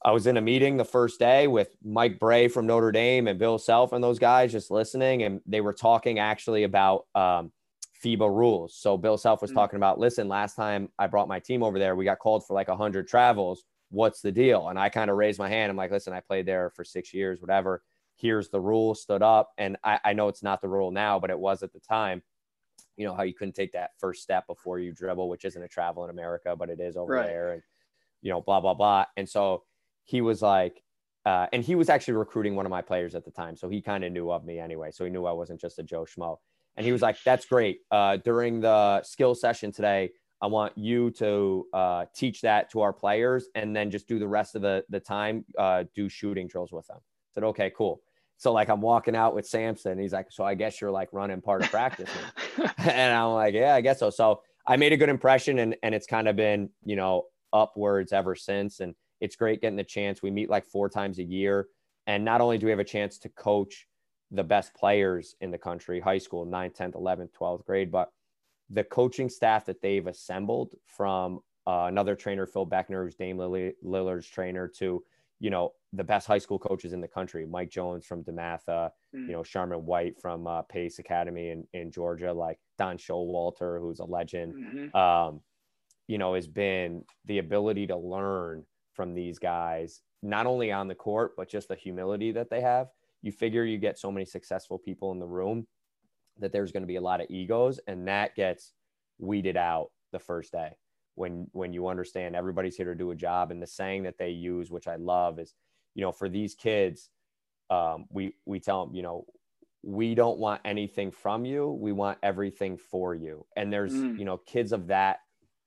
I 0.03 0.13
was 0.13 0.27
in 0.27 0.39
a 0.39 0.41
meeting 0.41 0.79
the 0.79 0.85
first 0.85 1.19
day 1.19 1.47
with 1.47 1.77
Mike 1.85 2.19
Brey 2.19 2.49
from 2.49 2.67
Notre 2.67 2.91
Dame 2.91 3.29
and 3.29 3.39
Bill 3.39 3.59
Self 3.59 3.93
and 3.93 4.03
those 4.03 4.19
guys 4.19 4.53
just 4.53 4.71
listening, 4.71 5.25
and 5.25 5.41
they 5.47 5.61
were 5.61 5.75
talking 5.75 6.19
actually 6.19 6.65
about 6.65 7.05
um, 7.15 7.53
FIBA 8.05 8.35
rules. 8.35 8.75
So 8.77 8.97
Bill 8.97 9.19
Self 9.19 9.43
was 9.43 9.51
mm-hmm. 9.51 9.59
talking 9.59 9.77
about, 9.77 9.99
listen, 9.99 10.29
last 10.29 10.55
time 10.55 10.89
I 10.99 11.07
brought 11.07 11.29
my 11.29 11.39
team 11.39 11.63
over 11.63 11.79
there, 11.79 11.97
we 11.97 12.05
got 12.05 12.19
called 12.19 12.47
for 12.47 12.55
like 12.55 12.69
100 12.69 13.09
travels. 13.09 13.65
What's 13.91 14.21
the 14.21 14.33
deal? 14.33 14.69
And 14.69 14.79
I 14.79 14.89
kind 14.89 15.11
of 15.11 15.17
raised 15.17 15.39
my 15.39 15.49
hand. 15.49 15.71
I'm 15.71 15.77
like, 15.77 15.91
listen, 15.91 16.13
I 16.13 16.21
played 16.21 16.47
there 16.47 16.71
for 16.71 16.85
six 16.85 17.13
years, 17.13 17.41
whatever. 17.41 17.83
Here's 18.17 18.49
the 18.49 18.61
rule, 18.61 18.95
stood 18.95 19.23
up. 19.23 19.51
And 19.59 19.77
I, 19.83 19.99
I 20.05 20.13
know 20.13 20.29
it's 20.29 20.43
not 20.43 20.61
the 20.61 20.69
rule 20.69 20.91
now, 20.91 21.19
but 21.19 21.31
it 21.31 21.39
was 21.39 21.63
at 21.63 21.73
the 21.73 21.81
time. 21.81 22.23
You 22.97 23.07
know, 23.07 23.15
how 23.15 23.23
you 23.23 23.35
couldn't 23.35 23.55
take 23.55 23.73
that 23.73 23.93
first 23.99 24.23
step 24.23 24.47
before 24.47 24.79
you 24.79 24.93
dribble, 24.93 25.29
which 25.29 25.45
isn't 25.45 25.63
a 25.63 25.69
travel 25.69 26.05
in 26.05 26.11
America, 26.11 26.55
but 26.57 26.71
it 26.71 26.81
is 26.81 26.97
over 26.97 27.15
right. 27.15 27.27
there. 27.27 27.53
And, 27.55 27.63
you 28.23 28.31
know, 28.31 28.41
blah, 28.41 28.61
blah, 28.61 28.75
blah. 28.75 29.07
And 29.17 29.29
so 29.29 29.65
he 30.05 30.21
was 30.21 30.43
like, 30.43 30.83
uh, 31.27 31.47
and 31.53 31.63
he 31.63 31.75
was 31.75 31.89
actually 31.89 32.15
recruiting 32.15 32.57
one 32.57 32.67
of 32.67 32.71
my 32.71 32.83
players 32.83 33.15
at 33.15 33.25
the 33.25 33.31
time. 33.31 33.57
So 33.57 33.69
he 33.69 33.81
kind 33.81 34.05
of 34.05 34.13
knew 34.13 34.31
of 34.31 34.45
me 34.45 34.59
anyway. 34.59 34.91
So 34.91 35.05
he 35.05 35.11
knew 35.11 35.27
I 35.27 35.33
wasn't 35.33 35.61
just 35.61 35.79
a 35.79 35.83
Joe 35.83 36.05
Schmo. 36.05 36.39
And 36.77 36.87
he 36.87 36.93
was 36.93 37.03
like, 37.03 37.17
that's 37.25 37.45
great. 37.45 37.81
Uh, 37.91 38.17
during 38.17 38.61
the 38.61 39.03
skill 39.03 39.35
session 39.35 39.73
today, 39.73 40.11
I 40.43 40.47
want 40.47 40.77
you 40.77 41.11
to 41.13 41.67
uh, 41.73 42.05
teach 42.15 42.41
that 42.43 42.71
to 42.71 42.81
our 42.81 42.93
players 42.93 43.49
and 43.55 43.77
then 43.77 43.91
just 43.91 44.09
do 44.09 44.19
the 44.19 44.29
rest 44.29 44.55
of 44.55 44.63
the, 44.63 44.85
the 44.89 45.01
time, 45.01 45.45
uh, 45.59 45.85
do 45.95 46.09
shooting 46.09 46.47
drills 46.47 46.73
with 46.73 46.87
them. 46.87 46.97
I 46.99 47.31
said, 47.35 47.45
okay, 47.45 47.71
cool. 47.77 48.01
So 48.39 48.53
like 48.53 48.71
I'm 48.71 48.81
walking 48.81 49.15
out 49.15 49.35
with 49.35 49.47
Samson. 49.47 49.99
He's 49.99 50.15
like, 50.15 50.33
so 50.33 50.45
I 50.45 50.55
guess 50.55 50.81
you're 50.81 50.91
like 50.91 51.11
running 51.13 51.43
part 51.43 51.63
of 51.63 51.71
practice. 51.71 52.09
and 52.79 53.13
I'm 53.13 53.35
like, 53.35 53.53
yeah, 53.53 53.75
I 53.75 53.83
guess 53.83 53.99
so. 53.99 54.09
So 54.09 54.41
I 54.67 54.79
made 54.79 54.95
a 54.95 54.97
good 54.97 55.11
impression 55.11 55.59
and, 55.59 55.77
and 55.83 55.95
it's 55.95 56.07
kind 56.07 56.27
of 56.27 56.37
been, 56.37 56.71
you 56.85 56.97
know, 56.97 57.25
upwards 57.53 58.15
ever 58.15 58.35
since. 58.35 58.81
And 58.81 58.95
it's 59.21 59.37
great 59.37 59.61
getting 59.61 59.77
the 59.77 59.85
chance. 59.85 60.23
We 60.23 60.31
meet 60.31 60.49
like 60.49 60.65
four 60.65 60.89
times 60.89 61.19
a 61.19 61.23
year. 61.23 61.69
And 62.07 62.25
not 62.25 62.41
only 62.41 62.57
do 62.57 62.65
we 62.65 62.71
have 62.71 62.79
a 62.79 62.85
chance 62.85 63.19
to 63.19 63.29
coach 63.29 63.87
the 64.31 64.45
best 64.45 64.75
players 64.75 65.35
in 65.41 65.51
the 65.51 65.59
country, 65.59 66.01
high 66.01 66.19
school, 66.19 66.47
9th, 66.47 66.77
10th, 66.77 66.95
11th, 66.95 67.31
12th 67.33 67.65
grade, 67.65 67.91
but 67.91 68.13
the 68.71 68.85
coaching 68.85 69.29
staff 69.29 69.65
that 69.67 69.83
they've 69.83 70.07
assembled 70.07 70.71
from 70.87 71.41
uh, 71.67 71.87
another 71.89 72.15
trainer, 72.15 72.47
Phil 72.47 72.67
Beckner, 72.67 73.05
who's 73.05 73.15
Dame 73.15 73.37
Lillard's 73.37 74.27
trainer, 74.27 74.69
to 74.79 75.03
you 75.41 75.51
know 75.51 75.73
the 75.93 76.05
best 76.05 76.27
high 76.27 76.39
school 76.39 76.59
coaches 76.59 76.93
in 76.93 77.01
the 77.01 77.09
country, 77.09 77.47
Mike 77.47 77.71
Jones 77.71 78.07
from 78.07 78.23
DeMatha, 78.23 78.91
mm. 79.15 79.27
you 79.27 79.33
know 79.33 79.43
Sharman 79.43 79.85
White 79.85 80.21
from 80.21 80.47
uh, 80.47 80.63
Pace 80.63 80.99
Academy 80.99 81.51
in, 81.51 81.67
in 81.73 81.91
Georgia, 81.91 82.33
like 82.33 82.59
Don 82.79 82.97
Showalter, 82.97 83.81
who's 83.81 84.01
a 84.01 84.05
legend. 84.05 84.55
Mm-hmm. 84.55 84.97
Um, 84.97 85.41
you 86.07 86.19
know, 86.19 86.35
has 86.35 86.49
been 86.49 87.05
the 87.27 87.39
ability 87.39 87.87
to 87.87 87.97
learn 87.97 88.65
from 88.95 89.15
these 89.15 89.39
guys, 89.39 90.01
not 90.23 90.45
only 90.45 90.73
on 90.73 90.89
the 90.89 90.95
court, 90.95 91.33
but 91.37 91.49
just 91.49 91.69
the 91.69 91.77
humility 91.77 92.33
that 92.33 92.51
they 92.51 92.61
have. 92.61 92.89
You 93.23 93.33
figure 93.33 93.65
you 93.65 93.79
get 93.79 93.99
so 93.99 94.11
many 94.11 94.25
successful 94.25 94.79
people 94.79 95.13
in 95.13 95.19
the 95.19 95.27
room 95.27 95.67
that 96.39 96.53
there's 96.53 96.73
going 96.73 96.83
to 96.83 96.87
be 96.87 96.97
a 96.97 97.01
lot 97.01 97.21
of 97.21 97.27
egos, 97.31 97.81
and 97.87 98.09
that 98.09 98.35
gets 98.35 98.73
weeded 99.19 99.57
out 99.57 99.91
the 100.13 100.19
first 100.19 100.53
day 100.53 100.71
when 101.15 101.47
when 101.53 101.73
you 101.73 101.89
understand 101.89 102.35
everybody's 102.35 102.77
here 102.77 102.87
to 102.87 102.95
do 102.95 103.11
a 103.11 103.17
job. 103.17 103.51
And 103.51 103.63
the 103.63 103.67
saying 103.67 104.05
that 104.05 104.19
they 104.19 104.31
use, 104.31 104.71
which 104.71 104.89
I 104.89 104.97
love, 104.97 105.39
is, 105.39 105.55
you 105.95 106.03
know, 106.03 106.13
for 106.13 106.29
these 106.29 106.55
kids, 106.55 107.11
um, 107.69 108.07
we 108.11 108.35
we 108.47 108.59
tell 108.61 108.87
them, 108.87 108.95
you 108.95 109.03
know, 109.03 109.27
we 109.83 110.15
don't 110.15 110.39
want 110.39 110.61
anything 110.65 111.11
from 111.11 111.45
you, 111.45 111.71
we 111.71 111.93
want 111.93 112.19
everything 112.23 112.77
for 112.77 113.15
you. 113.15 113.47
And 113.57 113.73
there's, 113.73 113.93
mm. 113.93 114.19
you 114.19 114.25
know, 114.25 114.39
kids 114.39 114.73
of 114.73 114.89
that 114.89 115.19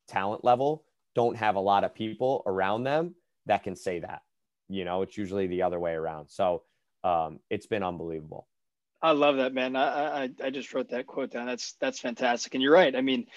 talent 0.07 0.43
level 0.43 0.85
don't 1.15 1.37
have 1.37 1.55
a 1.55 1.59
lot 1.59 1.83
of 1.83 1.93
people 1.93 2.43
around 2.45 2.83
them 2.83 3.15
that 3.45 3.63
can 3.63 3.75
say 3.75 3.99
that. 3.99 4.21
You 4.69 4.85
know, 4.85 5.01
it's 5.01 5.17
usually 5.17 5.47
the 5.47 5.61
other 5.61 5.79
way 5.79 5.93
around. 5.93 6.29
So 6.29 6.63
um, 7.03 7.39
it's 7.49 7.65
been 7.65 7.83
unbelievable. 7.83 8.47
I 9.01 9.11
love 9.11 9.37
that, 9.37 9.53
man. 9.53 9.75
I, 9.75 10.23
I 10.23 10.29
I 10.43 10.49
just 10.49 10.73
wrote 10.73 10.89
that 10.89 11.07
quote 11.07 11.31
down. 11.31 11.45
That's 11.45 11.73
that's 11.81 11.99
fantastic. 11.99 12.53
And 12.53 12.63
you're 12.63 12.71
right. 12.73 12.95
I 12.95 13.01
mean, 13.01 13.27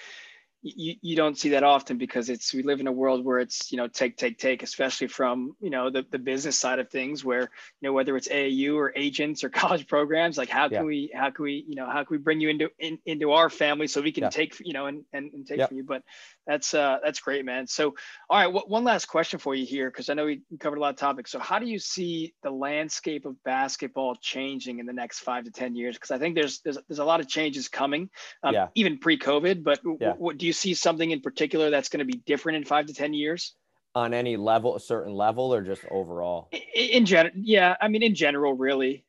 you, 0.62 0.95
you 1.01 1.16
don't 1.16 1.38
see 1.38 1.51
that 1.51 1.62
often 1.62 1.99
because 1.99 2.29
it's 2.29 2.53
we 2.53 2.62
live 2.62 2.81
in 2.81 2.87
a 2.87 2.92
world 2.92 3.25
where 3.25 3.38
it's 3.38 3.71
you 3.71 3.77
know 3.77 3.87
take 3.87 4.16
take 4.16 4.38
take 4.38 4.62
especially 4.62 5.07
from 5.07 5.55
you 5.61 5.71
know 5.71 5.90
the, 5.90 6.05
the 6.11 6.19
business 6.19 6.59
side 6.59 6.79
of 6.79 6.90
things 6.90 7.25
where 7.25 7.42
you 7.42 7.88
know 7.88 7.92
whether 7.92 8.16
it's 8.16 8.29
AAU 8.29 8.75
or 8.75 8.92
agents 8.97 9.45
or 9.45 9.49
college 9.66 9.87
programs 9.87 10.38
like 10.38 10.49
how 10.49 10.69
can 10.69 10.79
yeah. 10.79 10.83
we 10.83 11.11
how 11.14 11.31
can 11.31 11.45
we 11.45 11.64
you 11.69 11.77
know 11.77 11.87
how 11.87 12.03
can 12.05 12.16
we 12.16 12.19
bring 12.19 12.40
you 12.40 12.49
into 12.49 12.71
in, 12.79 12.99
into 13.07 13.33
our 13.33 13.51
family 13.51 13.87
so 13.87 14.01
we 14.01 14.12
can 14.12 14.25
yeah. 14.25 14.31
take 14.31 14.57
you 14.61 14.73
know 14.73 14.87
and 14.87 15.05
and, 15.12 15.33
and 15.35 15.47
take 15.47 15.66
from 15.69 15.77
you 15.77 15.85
but 15.85 16.03
that's 16.47 16.75
uh 16.75 16.99
that's 17.05 17.21
great 17.21 17.45
man 17.45 17.66
so 17.66 17.95
all 18.31 18.38
right 18.38 18.45
w- 18.45 18.64
one 18.66 18.85
last 18.85 19.07
question 19.07 19.38
for 19.38 19.55
you 19.55 19.66
here 19.66 19.90
because 19.90 20.09
I 20.09 20.14
know 20.14 20.27
we 20.27 20.42
covered 20.59 20.79
a 20.79 20.81
lot 20.81 20.90
of 20.90 20.97
topics 20.97 21.31
so 21.31 21.38
how 21.38 21.59
do 21.59 21.66
you 21.66 21.79
see 21.79 22.35
the 22.42 22.51
landscape 22.51 23.27
of 23.27 23.42
basketball 23.45 24.16
changing 24.16 24.79
in 24.79 24.87
the 24.87 24.92
next 24.92 25.21
five 25.21 25.45
to 25.45 25.51
ten 25.51 25.77
years 25.77 25.97
because 25.97 26.11
I 26.11 26.19
think 26.19 26.35
there's 26.35 26.61
there's 26.61 26.79
there's 26.88 26.99
a 26.99 27.05
lot 27.05 27.21
of 27.21 27.29
changes 27.29 27.69
coming 27.69 28.09
um, 28.42 28.55
yeah. 28.55 28.69
even 28.75 28.99
pre-COVID 28.99 29.62
but 29.62 29.81
yeah. 30.01 30.14
what 30.16 30.38
do 30.38 30.46
you 30.47 30.53
see 30.53 30.75
something 30.75 31.11
in 31.11 31.21
particular 31.21 31.71
that's 31.71 31.89
going 31.89 31.99
to 31.99 32.05
be 32.05 32.19
different 32.27 32.57
in 32.57 32.65
five 32.65 32.87
to 32.87 32.95
10 32.95 33.15
years? 33.15 33.55
On 33.95 34.13
any 34.13 34.37
level, 34.37 34.77
a 34.77 34.81
certain 34.81 35.15
level, 35.15 35.53
or 35.53 35.63
just 35.63 35.85
overall? 35.91 36.49
In, 36.53 36.89
in 36.91 37.07
general, 37.07 37.35
yeah. 37.37 37.77
I 37.81 37.89
mean, 37.89 38.03
in 38.03 38.15
general, 38.15 38.53
really. 38.53 39.05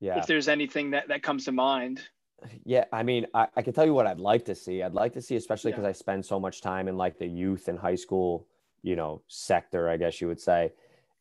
Yeah. 0.00 0.18
If 0.18 0.26
there's 0.26 0.48
anything 0.48 0.90
that, 0.90 1.08
that 1.08 1.22
comes 1.22 1.44
to 1.44 1.52
mind. 1.52 2.00
Yeah, 2.64 2.86
I 2.92 3.04
mean, 3.04 3.26
I, 3.34 3.46
I 3.54 3.62
can 3.62 3.72
tell 3.72 3.86
you 3.86 3.94
what 3.94 4.06
I'd 4.06 4.18
like 4.18 4.44
to 4.46 4.54
see. 4.54 4.82
I'd 4.82 4.94
like 4.94 5.12
to 5.12 5.22
see, 5.22 5.36
especially 5.36 5.70
because 5.70 5.84
yeah. 5.84 5.90
I 5.90 5.92
spend 5.92 6.26
so 6.26 6.40
much 6.40 6.60
time 6.60 6.88
in 6.88 6.96
like 6.96 7.18
the 7.18 7.26
youth 7.26 7.68
and 7.68 7.78
high 7.78 7.94
school, 7.94 8.48
you 8.82 8.96
know, 8.96 9.22
sector, 9.28 9.88
I 9.88 9.96
guess 9.96 10.20
you 10.20 10.26
would 10.26 10.40
say, 10.40 10.72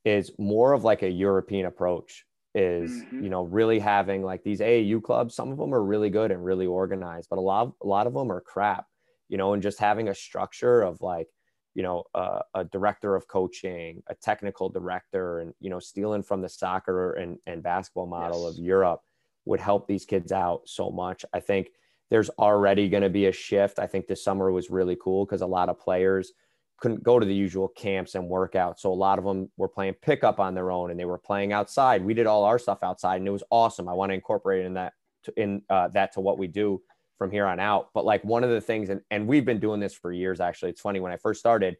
is 0.03 0.31
more 0.39 0.73
of 0.73 0.83
like 0.83 1.03
a 1.03 1.09
European 1.09 1.67
approach 1.67 2.25
is 2.53 2.91
mm-hmm. 2.91 3.23
you 3.23 3.29
know 3.29 3.43
really 3.43 3.79
having 3.79 4.23
like 4.23 4.43
these 4.43 4.59
AAU 4.59 5.01
clubs 5.01 5.33
some 5.33 5.51
of 5.51 5.57
them 5.57 5.73
are 5.73 5.83
really 5.83 6.09
good 6.09 6.31
and 6.31 6.43
really 6.43 6.65
organized 6.65 7.29
but 7.29 7.37
a 7.37 7.41
lot 7.41 7.73
a 7.81 7.87
lot 7.87 8.07
of 8.07 8.13
them 8.13 8.31
are 8.31 8.41
crap 8.41 8.87
you 9.31 9.37
know, 9.37 9.53
and 9.53 9.63
just 9.63 9.79
having 9.79 10.09
a 10.09 10.13
structure 10.13 10.81
of 10.81 11.01
like, 11.01 11.29
you 11.73 11.81
know, 11.81 12.03
uh, 12.13 12.39
a 12.53 12.65
director 12.65 13.15
of 13.15 13.29
coaching, 13.29 14.03
a 14.07 14.13
technical 14.13 14.67
director, 14.67 15.39
and, 15.39 15.53
you 15.61 15.69
know, 15.69 15.79
stealing 15.79 16.21
from 16.21 16.41
the 16.41 16.49
soccer 16.49 17.13
and, 17.13 17.37
and 17.47 17.63
basketball 17.63 18.07
model 18.07 18.43
yes. 18.43 18.51
of 18.57 18.63
Europe 18.63 18.99
would 19.45 19.61
help 19.61 19.87
these 19.87 20.03
kids 20.03 20.33
out 20.33 20.63
so 20.65 20.91
much. 20.91 21.23
I 21.33 21.39
think 21.39 21.69
there's 22.09 22.29
already 22.31 22.89
going 22.89 23.03
to 23.03 23.09
be 23.09 23.27
a 23.27 23.31
shift. 23.31 23.79
I 23.79 23.87
think 23.87 24.05
this 24.05 24.21
summer 24.21 24.51
was 24.51 24.69
really 24.69 24.97
cool 25.01 25.25
because 25.25 25.41
a 25.41 25.47
lot 25.47 25.69
of 25.69 25.79
players 25.79 26.33
couldn't 26.81 27.01
go 27.01 27.17
to 27.17 27.25
the 27.25 27.33
usual 27.33 27.69
camps 27.69 28.15
and 28.15 28.29
workouts. 28.29 28.79
So 28.79 28.91
a 28.91 28.93
lot 28.93 29.17
of 29.17 29.23
them 29.23 29.49
were 29.55 29.69
playing 29.69 29.93
pickup 30.01 30.41
on 30.41 30.53
their 30.55 30.71
own 30.71 30.91
and 30.91 30.99
they 30.99 31.05
were 31.05 31.17
playing 31.17 31.53
outside. 31.53 32.03
We 32.03 32.13
did 32.13 32.27
all 32.27 32.43
our 32.43 32.59
stuff 32.59 32.79
outside 32.83 33.17
and 33.17 33.27
it 33.29 33.31
was 33.31 33.43
awesome. 33.49 33.87
I 33.87 33.93
want 33.93 34.09
to 34.09 34.15
incorporate 34.15 34.65
in 34.65 34.73
that 34.73 34.91
in 35.37 35.61
uh, 35.69 35.87
that 35.89 36.11
to 36.13 36.19
what 36.19 36.37
we 36.37 36.47
do 36.47 36.81
from 37.21 37.29
here 37.29 37.45
on 37.45 37.59
out. 37.59 37.89
But 37.93 38.03
like 38.03 38.23
one 38.23 38.43
of 38.43 38.49
the 38.49 38.59
things, 38.59 38.89
and, 38.89 38.99
and 39.11 39.27
we've 39.27 39.45
been 39.45 39.59
doing 39.59 39.79
this 39.79 39.93
for 39.93 40.11
years, 40.11 40.39
actually. 40.39 40.71
It's 40.71 40.81
funny 40.81 40.99
when 40.99 41.11
I 41.11 41.17
first 41.17 41.39
started, 41.39 41.77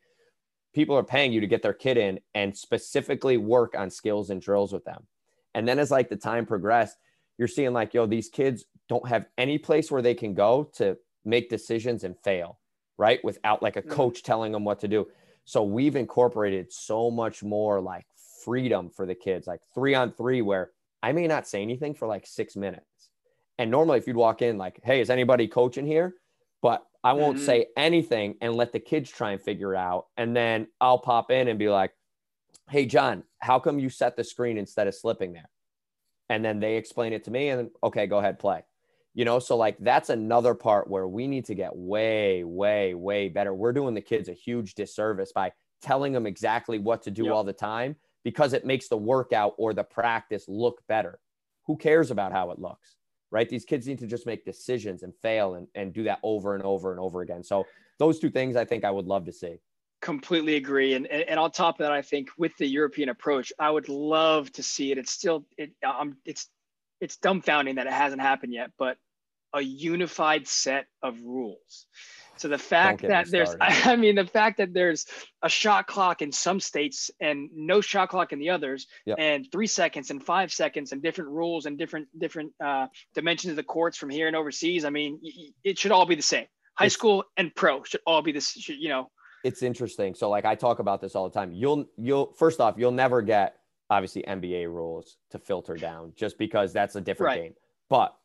people 0.72 0.96
are 0.96 1.04
paying 1.04 1.34
you 1.34 1.42
to 1.42 1.48
get 1.48 1.64
their 1.64 1.74
kid 1.74 1.98
in 1.98 2.20
and 2.36 2.56
specifically 2.56 3.38
work 3.38 3.74
on 3.76 3.90
skills 3.90 4.30
and 4.30 4.40
drills 4.40 4.72
with 4.72 4.86
them. 4.86 5.08
And 5.56 5.68
then 5.68 5.80
as 5.80 5.90
like 5.90 6.10
the 6.10 6.16
time 6.16 6.46
progressed, 6.46 6.96
you're 7.40 7.48
seeing 7.48 7.74
like, 7.74 7.92
yo, 7.92 8.06
these 8.06 8.30
kids 8.30 8.66
don't 8.88 9.08
have 9.08 9.26
any 9.36 9.58
place 9.58 9.90
where 9.90 10.04
they 10.04 10.14
can 10.14 10.36
go 10.36 10.70
to 10.76 10.96
make 11.26 11.50
decisions 11.50 12.04
and 12.04 12.16
fail, 12.20 12.60
right? 13.00 13.20
Without 13.24 13.64
like 13.64 13.78
a 13.78 13.82
mm-hmm. 13.82 13.90
coach 13.90 14.22
telling 14.22 14.52
them 14.52 14.64
what 14.64 14.80
to 14.82 14.88
do. 14.88 15.08
So 15.46 15.64
we've 15.64 15.96
incorporated 15.96 16.72
so 16.72 17.10
much 17.10 17.42
more 17.42 17.82
like 17.82 18.06
freedom 18.46 18.92
for 18.92 19.08
the 19.08 19.16
kids, 19.16 19.48
like 19.48 19.62
three 19.74 19.96
on 19.96 20.12
three, 20.12 20.44
where 20.44 20.70
I 21.02 21.14
may 21.14 21.26
not 21.26 21.48
say 21.48 21.64
anything 21.64 21.96
for 21.96 22.08
like 22.08 22.28
six 22.28 22.56
minutes 22.56 22.91
and 23.62 23.70
normally, 23.70 24.00
if 24.00 24.08
you'd 24.08 24.16
walk 24.16 24.42
in 24.42 24.58
like, 24.58 24.80
"Hey, 24.84 25.02
is 25.02 25.12
anybody 25.12 25.48
coaching 25.48 25.86
here?" 25.86 26.16
But 26.64 26.84
I 27.04 27.14
won't 27.14 27.38
mm-hmm. 27.38 27.46
say 27.46 27.68
anything 27.78 28.36
and 28.42 28.56
let 28.56 28.72
the 28.72 28.80
kids 28.80 29.12
try 29.12 29.32
and 29.32 29.42
figure 29.42 29.76
it 29.76 29.78
out, 29.78 30.08
and 30.18 30.36
then 30.36 30.68
I'll 30.82 30.98
pop 30.98 31.30
in 31.30 31.48
and 31.48 31.60
be 31.60 31.70
like, 31.70 31.92
"Hey, 32.72 32.88
John, 32.88 33.24
how 33.38 33.60
come 33.60 33.78
you 33.78 33.90
set 33.90 34.16
the 34.16 34.24
screen 34.24 34.58
instead 34.58 34.88
of 34.88 34.96
slipping 34.96 35.34
there?" 35.34 35.50
And 36.28 36.44
then 36.44 36.60
they 36.60 36.76
explain 36.76 37.14
it 37.14 37.24
to 37.26 37.32
me, 37.32 37.50
and 37.50 37.70
okay, 37.84 38.08
go 38.08 38.18
ahead, 38.18 38.40
play. 38.40 38.64
You 39.14 39.26
know, 39.26 39.38
so 39.38 39.56
like 39.58 39.78
that's 39.78 40.10
another 40.10 40.56
part 40.56 40.90
where 40.90 41.08
we 41.08 41.28
need 41.28 41.46
to 41.46 41.54
get 41.54 41.76
way, 41.76 42.44
way, 42.44 42.96
way 42.96 43.30
better. 43.30 43.54
We're 43.54 43.74
doing 43.74 43.94
the 43.94 44.02
kids 44.02 44.28
a 44.28 44.34
huge 44.34 44.74
disservice 44.74 45.34
by 45.34 45.52
telling 45.84 46.14
them 46.14 46.26
exactly 46.26 46.80
what 46.80 47.04
to 47.04 47.12
do 47.12 47.26
yep. 47.26 47.34
all 47.34 47.44
the 47.44 47.54
time 47.54 47.96
because 48.24 48.54
it 48.54 48.66
makes 48.66 48.88
the 48.88 48.98
workout 48.98 49.54
or 49.60 49.76
the 49.76 49.84
practice 49.84 50.46
look 50.48 50.82
better. 50.88 51.20
Who 51.68 51.78
cares 51.78 52.10
about 52.10 52.32
how 52.32 52.50
it 52.52 52.60
looks? 52.60 52.96
Right? 53.32 53.50
These 53.50 53.66
kids 53.66 53.88
need 53.88 54.00
to 54.00 54.08
just 54.08 54.26
make 54.26 54.46
decisions 54.46 55.04
and 55.04 55.14
fail 55.22 55.56
and, 55.56 55.68
and 55.74 55.94
do 55.94 56.04
that 56.04 56.20
over 56.22 56.54
and 56.56 56.64
over 56.64 56.92
and 56.92 57.00
over 57.00 57.22
again. 57.22 57.44
So 57.44 57.66
those 57.98 58.20
two 58.20 58.30
things 58.30 58.56
I 58.56 58.66
think 58.66 58.84
I 58.84 58.92
would 58.92 59.08
love 59.08 59.26
to 59.26 59.32
see. 59.32 59.58
Completely 60.02 60.56
agree. 60.56 60.96
And, 60.96 61.08
and, 61.08 61.24
and 61.24 61.40
on 61.40 61.52
top 61.52 61.76
of 61.76 61.84
that, 61.86 61.92
I 61.92 62.02
think 62.02 62.30
with 62.38 62.52
the 62.58 62.68
European 62.68 63.10
approach, 63.10 63.54
I 63.60 63.70
would 63.70 63.88
love 63.90 64.52
to 64.54 64.64
see 64.64 64.92
it. 64.92 64.98
It's 64.98 65.12
still, 65.12 65.46
it, 65.58 65.72
um, 65.86 66.18
it's, 66.26 66.50
it's 67.00 67.18
dumbfounding 67.18 67.76
that 67.76 67.88
it 67.88 67.94
hasn't 67.94 68.22
happened 68.22 68.54
yet, 68.54 68.72
but 68.78 68.98
a 69.54 69.62
unified 69.62 70.48
set 70.48 70.86
of 71.04 71.22
rules. 71.22 71.88
So 72.42 72.48
the 72.48 72.58
fact 72.58 73.04
that 73.04 73.30
there's, 73.30 73.56
I 73.62 73.96
mean, 73.96 74.16
the 74.16 74.26
fact 74.26 74.58
that 74.58 74.74
there's 74.74 75.06
a 75.44 75.50
shot 75.50 75.86
clock 75.86 76.24
in 76.24 76.32
some 76.32 76.60
states 76.60 77.12
and 77.20 77.52
no 77.54 77.82
shot 77.82 78.10
clock 78.10 78.34
in 78.34 78.40
the 78.40 78.50
others, 78.50 78.88
yep. 79.06 79.18
and 79.20 79.46
three 79.52 79.68
seconds 79.68 80.10
and 80.10 80.24
five 80.24 80.52
seconds 80.52 80.92
and 80.92 81.04
different 81.04 81.30
rules 81.30 81.68
and 81.68 81.78
different 81.78 82.08
different 82.18 82.52
uh, 82.60 82.88
dimensions 83.14 83.52
of 83.52 83.58
the 83.58 83.64
courts 83.64 83.96
from 83.96 84.10
here 84.10 84.26
and 84.26 84.36
overseas. 84.36 84.86
I 84.86 84.90
mean, 84.90 85.22
it 85.64 85.78
should 85.78 85.92
all 85.92 86.08
be 86.08 86.16
the 86.16 86.24
same. 86.24 86.48
High 86.74 86.86
it's, 86.86 86.96
school 86.96 87.26
and 87.38 87.54
pro 87.54 87.84
should 87.84 88.02
all 88.08 88.24
be 88.24 88.32
this. 88.32 88.68
You 88.68 88.90
know, 88.90 89.12
it's 89.44 89.62
interesting. 89.62 90.16
So 90.16 90.28
like 90.28 90.46
I 90.46 90.56
talk 90.56 90.80
about 90.80 91.00
this 91.00 91.16
all 91.16 91.30
the 91.30 91.34
time. 91.34 91.52
You'll 91.52 91.86
you'll 91.96 92.34
first 92.34 92.60
off, 92.60 92.74
you'll 92.76 92.92
never 92.92 93.22
get 93.22 93.58
obviously 93.92 94.24
NBA 94.24 94.66
rules 94.66 95.18
to 95.30 95.38
filter 95.38 95.76
down 95.76 96.14
just 96.16 96.40
because 96.40 96.74
that's 96.74 96.96
a 96.96 97.02
different 97.02 97.28
right. 97.36 97.42
game. 97.44 97.54
But 97.88 98.16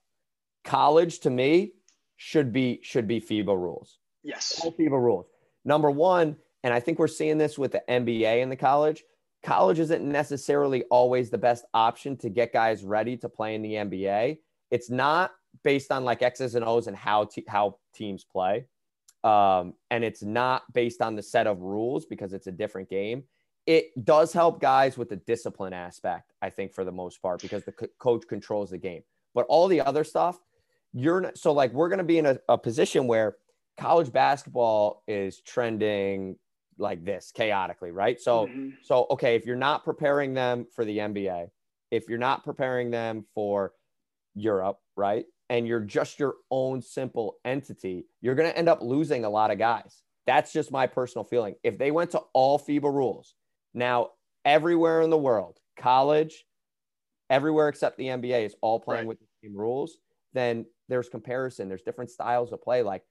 college 0.65 1.19
to 1.21 1.29
me 1.29 1.73
should 2.17 2.51
be 2.51 2.81
should 2.83 3.07
be 3.07 3.21
FIBA 3.21 3.49
rules. 3.49 3.99
Yes. 4.27 4.61
All 4.63 4.73
FIBA 4.73 4.91
rules. 4.91 5.27
Number 5.65 5.91
one, 5.91 6.37
and 6.65 6.75
I 6.75 6.81
think 6.81 6.99
we're 6.99 7.07
seeing 7.07 7.39
this 7.39 7.57
with 7.57 7.73
the 7.73 7.83
NBA 7.89 8.43
and 8.43 8.51
the 8.51 8.57
college. 8.57 9.05
College 9.45 9.79
isn't 9.79 10.03
necessarily 10.05 10.83
always 10.91 11.31
the 11.31 11.39
best 11.39 11.65
option 11.73 12.17
to 12.19 12.29
get 12.29 12.53
guys 12.53 12.83
ready 12.83 13.17
to 13.19 13.29
play 13.29 13.55
in 13.55 13.63
the 13.63 13.75
NBA. 13.75 14.39
It's 14.73 14.91
not 14.91 15.31
based 15.63 15.93
on 15.93 16.05
like 16.05 16.23
X's 16.23 16.57
and 16.57 16.65
O's 16.65 16.89
and 16.89 16.97
how 16.97 17.27
te- 17.27 17.45
how 17.47 17.79
teams 17.95 18.25
play, 18.25 18.67
um, 19.23 19.75
and 19.93 20.03
it's 20.03 20.25
not 20.25 20.65
based 20.73 21.01
on 21.01 21.15
the 21.15 21.23
set 21.23 21.47
of 21.47 21.61
rules 21.61 22.05
because 22.05 22.33
it's 22.33 22.49
a 22.49 22.53
different 22.53 22.91
game. 22.91 23.23
It 23.67 24.05
does 24.05 24.33
help 24.33 24.61
guys 24.61 24.99
with 24.99 25.09
the 25.09 25.17
discipline 25.17 25.73
aspect, 25.73 26.33
I 26.43 26.51
think, 26.51 26.73
for 26.73 26.85
the 26.85 26.93
most 26.93 27.23
part, 27.23 27.41
because 27.43 27.65
the 27.65 27.73
co- 27.73 27.89
coach 28.01 28.25
controls 28.29 28.71
the 28.71 28.79
game. 28.79 29.03
But 29.35 29.47
all 29.49 29.69
the 29.69 29.83
other 29.83 30.03
stuff, 30.03 30.41
you're 30.93 31.21
not, 31.21 31.39
so 31.39 31.53
like 31.53 31.73
we're 31.73 31.89
going 31.89 31.99
to 31.99 32.05
be 32.05 32.19
in 32.19 32.27
a, 32.27 32.39
a 32.49 32.59
position 32.59 33.07
where 33.07 33.37
college 33.79 34.13
basketball 34.13 35.03
is 35.07 35.41
trending 35.41 36.37
like 36.79 37.05
this 37.05 37.33
chaotically, 37.35 37.91
right? 37.91 38.21
So 38.21 38.47
mm-hmm. 38.47 38.71
so 38.83 39.07
okay, 39.11 39.35
if 39.35 39.47
you're 39.47 39.57
not 39.57 39.85
preparing 39.85 40.35
them 40.35 40.67
for 40.75 40.85
the 40.85 40.99
NBA, 40.99 41.49
if 41.91 42.09
you're 42.09 42.19
not 42.19 42.45
preparing 42.45 42.91
them 42.91 43.25
for 43.35 43.73
Europe, 44.35 44.79
right? 44.97 45.25
And 45.49 45.67
you're 45.67 45.81
just 45.81 46.19
your 46.19 46.35
own 46.51 46.83
simple 46.83 47.37
entity, 47.45 48.07
you're 48.21 48.35
going 48.35 48.51
to 48.51 48.59
end 48.59 48.69
up 48.69 48.83
losing 48.83 49.25
a 49.25 49.31
lot 49.31 49.51
of 49.51 49.59
guys. 49.59 50.03
That's 50.27 50.53
just 50.53 50.73
my 50.73 50.89
personal 50.89 51.25
feeling. 51.25 51.55
If 51.63 51.79
they 51.79 51.93
went 51.93 52.11
to 52.11 52.23
all 52.35 52.59
FIBA 52.59 52.93
rules, 52.93 53.35
now 53.73 54.11
everywhere 54.45 55.03
in 55.03 55.11
the 55.11 55.17
world, 55.17 55.59
college, 55.79 56.45
everywhere 57.31 57.69
except 57.69 57.97
the 57.97 58.07
NBA 58.07 58.45
is 58.45 58.57
all 58.61 58.81
playing 58.81 59.03
right. 59.03 59.09
with 59.09 59.21
the 59.21 59.27
same 59.43 59.57
rules, 59.57 59.99
then 60.33 60.67
there's 60.89 61.09
comparison. 61.09 61.69
There's 61.69 61.83
different 61.83 62.11
styles 62.11 62.53
of 62.53 62.61
play. 62.61 62.83
Like 62.83 63.03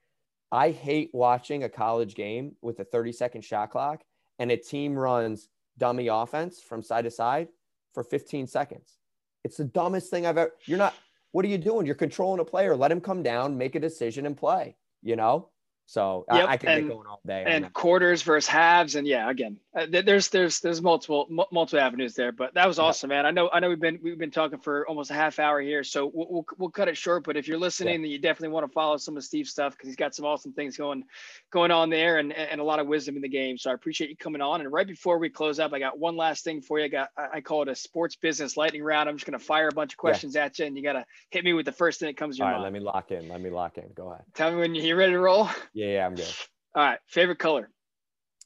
I 0.52 0.72
hate 0.72 1.10
watching 1.14 1.64
a 1.64 1.70
college 1.70 2.16
game 2.16 2.56
with 2.62 2.80
a 2.80 2.84
30 2.84 3.12
second 3.12 3.42
shot 3.44 3.72
clock 3.72 4.04
and 4.40 4.52
a 4.52 4.58
team 4.58 4.98
runs 4.98 5.50
dummy 5.78 6.08
offense 6.08 6.62
from 6.62 6.82
side 6.82 7.04
to 7.04 7.12
side 7.12 7.48
for 7.94 8.04
15 8.04 8.48
seconds. 8.48 8.98
It's 9.44 9.58
the 9.58 9.66
dumbest 9.66 10.10
thing 10.10 10.26
I've 10.26 10.38
ever. 10.38 10.52
You're 10.66 10.78
not. 10.78 10.94
What 11.32 11.46
are 11.46 11.50
you 11.50 11.58
doing? 11.58 11.86
You're 11.86 11.96
controlling 11.96 12.40
a 12.40 12.46
player. 12.46 12.76
Let 12.76 12.92
him 12.92 13.02
come 13.02 13.22
down, 13.22 13.58
make 13.58 13.76
a 13.76 13.80
decision, 13.80 14.26
and 14.26 14.36
play. 14.36 14.76
You 15.04 15.16
know. 15.16 15.50
So 15.86 16.26
yep. 16.32 16.50
I, 16.50 16.54
I, 16.54 16.58
can 16.58 16.70
and, 16.70 16.90
going 16.90 17.08
all 17.08 17.22
day. 17.26 17.44
And 17.46 17.72
quarters 17.72 18.24
versus 18.24 18.48
halves, 18.48 18.96
and 18.96 19.08
yeah, 19.08 19.30
again, 19.30 19.58
uh, 19.76 19.86
there's 19.90 20.30
there's 20.30 20.60
there's 20.62 20.82
multiple 20.82 21.28
m- 21.30 21.46
multiple 21.52 21.80
avenues 21.80 22.14
there. 22.14 22.32
But 22.32 22.54
that 22.54 22.68
was 22.68 22.80
awesome, 22.80 23.10
man. 23.10 23.26
I 23.26 23.32
know 23.32 23.50
I 23.52 23.60
know 23.60 23.70
we've 23.70 23.80
been 23.80 24.00
we've 24.02 24.18
been 24.18 24.32
talking 24.32 24.60
for 24.60 24.88
almost 24.88 25.12
a 25.12 25.14
half 25.14 25.40
hour 25.40 25.60
here, 25.60 25.84
so 25.84 26.10
we'll 26.14 26.28
we'll, 26.30 26.46
we'll 26.58 26.70
cut 26.70 26.88
it 26.88 26.96
short. 26.96 27.26
But 27.26 27.36
if 27.36 27.48
you're 27.48 27.58
listening, 27.58 27.96
yeah. 27.96 28.02
then 28.02 28.12
you 28.12 28.20
definitely 28.20 28.54
want 28.54 28.66
to 28.66 28.72
follow 28.72 28.98
some 28.98 29.18
of 29.18 29.24
Steve's 29.24 29.52
stuff 29.52 29.74
because 29.74 29.88
he's 29.88 29.96
got 29.96 30.16
some 30.16 30.26
awesome 30.26 30.54
things 30.54 30.78
going 30.78 31.04
going 31.52 31.72
on 31.72 31.90
there, 31.90 32.20
and 32.20 32.32
and 32.32 32.62
a 32.62 32.64
lot 32.64 32.80
of 32.80 32.88
wisdom 32.88 33.16
in 33.16 33.22
the 33.22 33.30
game. 33.30 33.58
So 33.58 33.70
I 33.70 33.74
appreciate 33.74 34.10
you 34.10 34.18
coming 34.18 34.42
on. 34.42 34.62
And 34.62 34.72
right 34.72 34.88
before 34.88 35.20
we 35.20 35.30
close 35.30 35.60
up, 35.60 35.74
I 35.74 35.80
got 35.80 36.00
one 36.00 36.16
last 36.16 36.44
thing 36.44 36.62
for 36.62 36.80
you. 36.80 36.86
I 36.86 36.88
got 36.88 37.10
I 37.18 37.42
call 37.42 37.62
it 37.64 37.68
a 37.68 37.76
sports 37.76 38.16
business 38.16 38.56
lightning 38.56 38.84
round. 38.84 39.10
I'm 39.10 39.16
just 39.16 39.26
gonna 39.26 39.40
fire 39.40 39.68
a 39.68 39.76
bunch 39.76 39.94
of 39.94 39.98
questions 39.98 40.36
yeah. 40.36 40.46
at 40.46 40.60
you, 40.60 40.66
and 40.66 40.78
you 40.78 40.84
gotta 40.84 41.06
hit 41.32 41.44
me 41.44 41.54
with 41.54 41.66
the 41.66 41.72
first 41.72 42.00
thing 42.00 42.08
that 42.08 42.18
comes 42.18 42.38
to 42.38 42.40
your 42.40 42.48
all 42.48 42.54
mind. 42.54 42.64
Right, 42.64 42.72
let 42.72 42.80
me 42.80 42.86
lock 42.86 43.12
in. 43.12 43.28
Let 43.28 43.42
me 43.42 43.50
lock 43.50 43.78
in. 43.78 43.90
Go 43.94 44.12
ahead. 44.12 44.24
Tell 44.34 44.52
me 44.52 44.58
when 44.58 44.74
you're 44.74 44.98
ready 44.98 45.14
to 45.14 45.20
roll. 45.20 45.50
Yeah, 45.74 45.88
yeah, 45.88 46.06
I'm 46.06 46.16
good. 46.16 46.34
All 46.76 46.84
right. 46.84 47.00
Favorite 47.08 47.40
color? 47.40 47.70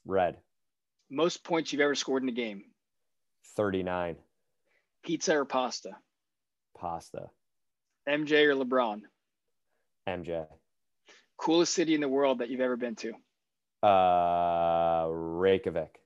Red. 0.06 0.36
Most 1.10 1.42
points 1.42 1.72
you've 1.72 1.82
ever 1.82 1.94
scored 1.94 2.22
in 2.22 2.28
a 2.28 2.32
game? 2.32 2.62
39. 3.56 4.16
Pizza 5.04 5.36
or 5.36 5.44
pasta? 5.44 5.90
Pasta. 6.78 7.30
MJ 8.08 8.46
or 8.46 8.54
LeBron? 8.54 9.02
MJ. 10.08 10.46
Coolest 11.36 11.74
city 11.74 11.94
in 11.94 12.00
the 12.00 12.08
world 12.08 12.38
that 12.38 12.48
you've 12.48 12.60
ever 12.60 12.76
been 12.76 12.96
to? 12.96 13.12
Uh, 13.86 15.08
Reykjavik. 15.10 15.98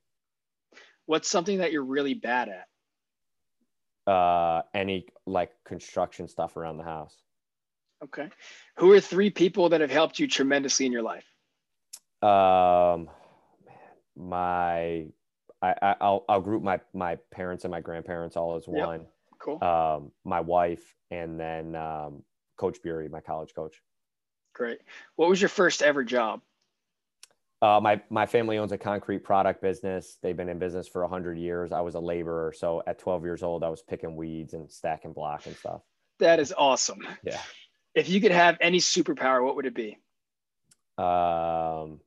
What's 1.07 1.29
something 1.29 1.59
that 1.59 1.73
you're 1.73 1.85
really 1.85 2.15
bad 2.15 2.49
at? 2.49 4.13
Uh, 4.13 4.63
any 4.75 5.07
like 5.27 5.51
construction 5.65 6.29
stuff 6.29 6.57
around 6.57 6.79
the 6.79 6.85
house. 6.85 7.17
Okay. 8.03 8.29
Who 8.77 8.93
are 8.93 9.01
three 9.01 9.31
people 9.31 9.71
that 9.71 9.81
have 9.81 9.91
helped 9.91 10.19
you 10.19 10.29
tremendously 10.29 10.87
in 10.87 10.93
your 10.93 11.03
life? 11.03 11.25
Um, 12.23 13.09
my 14.17 15.07
I, 15.63 15.97
I'll 16.01 16.25
I'll 16.29 16.41
group 16.41 16.63
my 16.63 16.81
my 16.93 17.17
parents 17.31 17.65
and 17.65 17.71
my 17.71 17.81
grandparents 17.81 18.37
all 18.37 18.57
as 18.57 18.67
one. 18.67 19.01
Yep. 19.01 19.11
Cool. 19.39 19.63
Um, 19.63 20.11
my 20.25 20.41
wife 20.41 20.95
and 21.11 21.39
then 21.39 21.75
um, 21.75 22.23
Coach 22.57 22.83
Bury, 22.83 23.09
my 23.09 23.21
college 23.21 23.55
coach. 23.55 23.83
Great. 24.55 24.79
What 25.17 25.29
was 25.29 25.41
your 25.41 25.49
first 25.49 25.83
ever 25.83 26.05
job? 26.05 26.41
Uh, 27.61 27.81
my 27.81 28.01
my 28.11 28.27
family 28.27 28.59
owns 28.59 28.73
a 28.73 28.79
concrete 28.79 29.21
product 29.21 29.63
business. 29.63 30.19
They've 30.23 30.37
been 30.37 30.49
in 30.49 30.59
business 30.59 30.87
for 30.87 31.07
hundred 31.07 31.39
years. 31.39 31.73
I 31.73 31.81
was 31.81 31.95
a 31.95 32.01
laborer, 32.01 32.53
so 32.53 32.83
at 32.87 32.99
12 32.99 33.25
years 33.25 33.43
old, 33.43 33.65
I 33.65 33.69
was 33.69 33.83
picking 33.83 34.17
weeds 34.17 34.55
and 34.55 34.71
stacking 34.71 35.13
block 35.13 35.47
and 35.47 35.57
stuff. 35.57 35.81
That 36.19 36.41
is 36.41 36.53
awesome. 36.57 37.07
Yeah. 37.23 37.41
If 37.95 38.09
you 38.09 38.21
could 38.21 38.33
have 38.33 38.59
any 38.61 38.79
superpower, 38.79 39.43
what 39.43 39.57
would 39.57 39.67
it 39.67 39.75
be? 39.75 39.99
Um, 40.99 42.01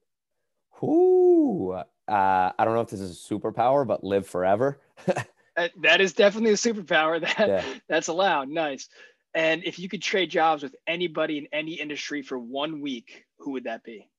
who 0.73 1.79
uh, 2.07 2.51
I 2.57 2.65
don't 2.65 2.73
know 2.73 2.81
if 2.81 2.89
this 2.89 2.99
is 2.99 3.11
a 3.11 3.33
superpower, 3.33 3.85
but 3.85 4.03
live 4.03 4.27
forever. 4.27 4.79
that 5.81 6.01
is 6.01 6.13
definitely 6.13 6.51
a 6.51 6.53
superpower. 6.53 7.19
That 7.37 7.47
yeah. 7.47 7.63
that's 7.87 8.07
allowed. 8.07 8.49
Nice. 8.49 8.89
And 9.33 9.63
if 9.65 9.77
you 9.77 9.89
could 9.89 10.01
trade 10.01 10.29
jobs 10.29 10.63
with 10.63 10.75
anybody 10.87 11.37
in 11.37 11.47
any 11.51 11.73
industry 11.73 12.21
for 12.21 12.39
one 12.39 12.81
week, 12.81 13.25
who 13.39 13.51
would 13.51 13.65
that 13.65 13.83
be? 13.83 14.09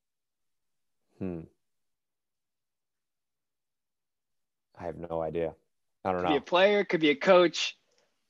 Hmm. 1.17 1.41
I 4.79 4.83
have 4.83 4.97
no 4.97 5.21
idea. 5.21 5.55
I 6.05 6.11
don't 6.11 6.21
could 6.21 6.23
know. 6.23 6.29
Could 6.29 6.33
be 6.33 6.37
a 6.37 6.41
player, 6.41 6.83
could 6.85 7.01
be 7.01 7.09
a 7.09 7.15
coach. 7.15 7.75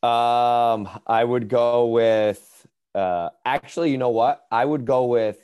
Um, 0.01 0.89
I 1.05 1.23
would 1.23 1.49
go 1.49 1.87
with. 1.87 2.45
Uh, 2.95 3.29
actually, 3.45 3.91
you 3.91 3.99
know 3.99 4.09
what? 4.09 4.45
I 4.51 4.65
would 4.65 4.85
go 4.85 5.05
with 5.05 5.37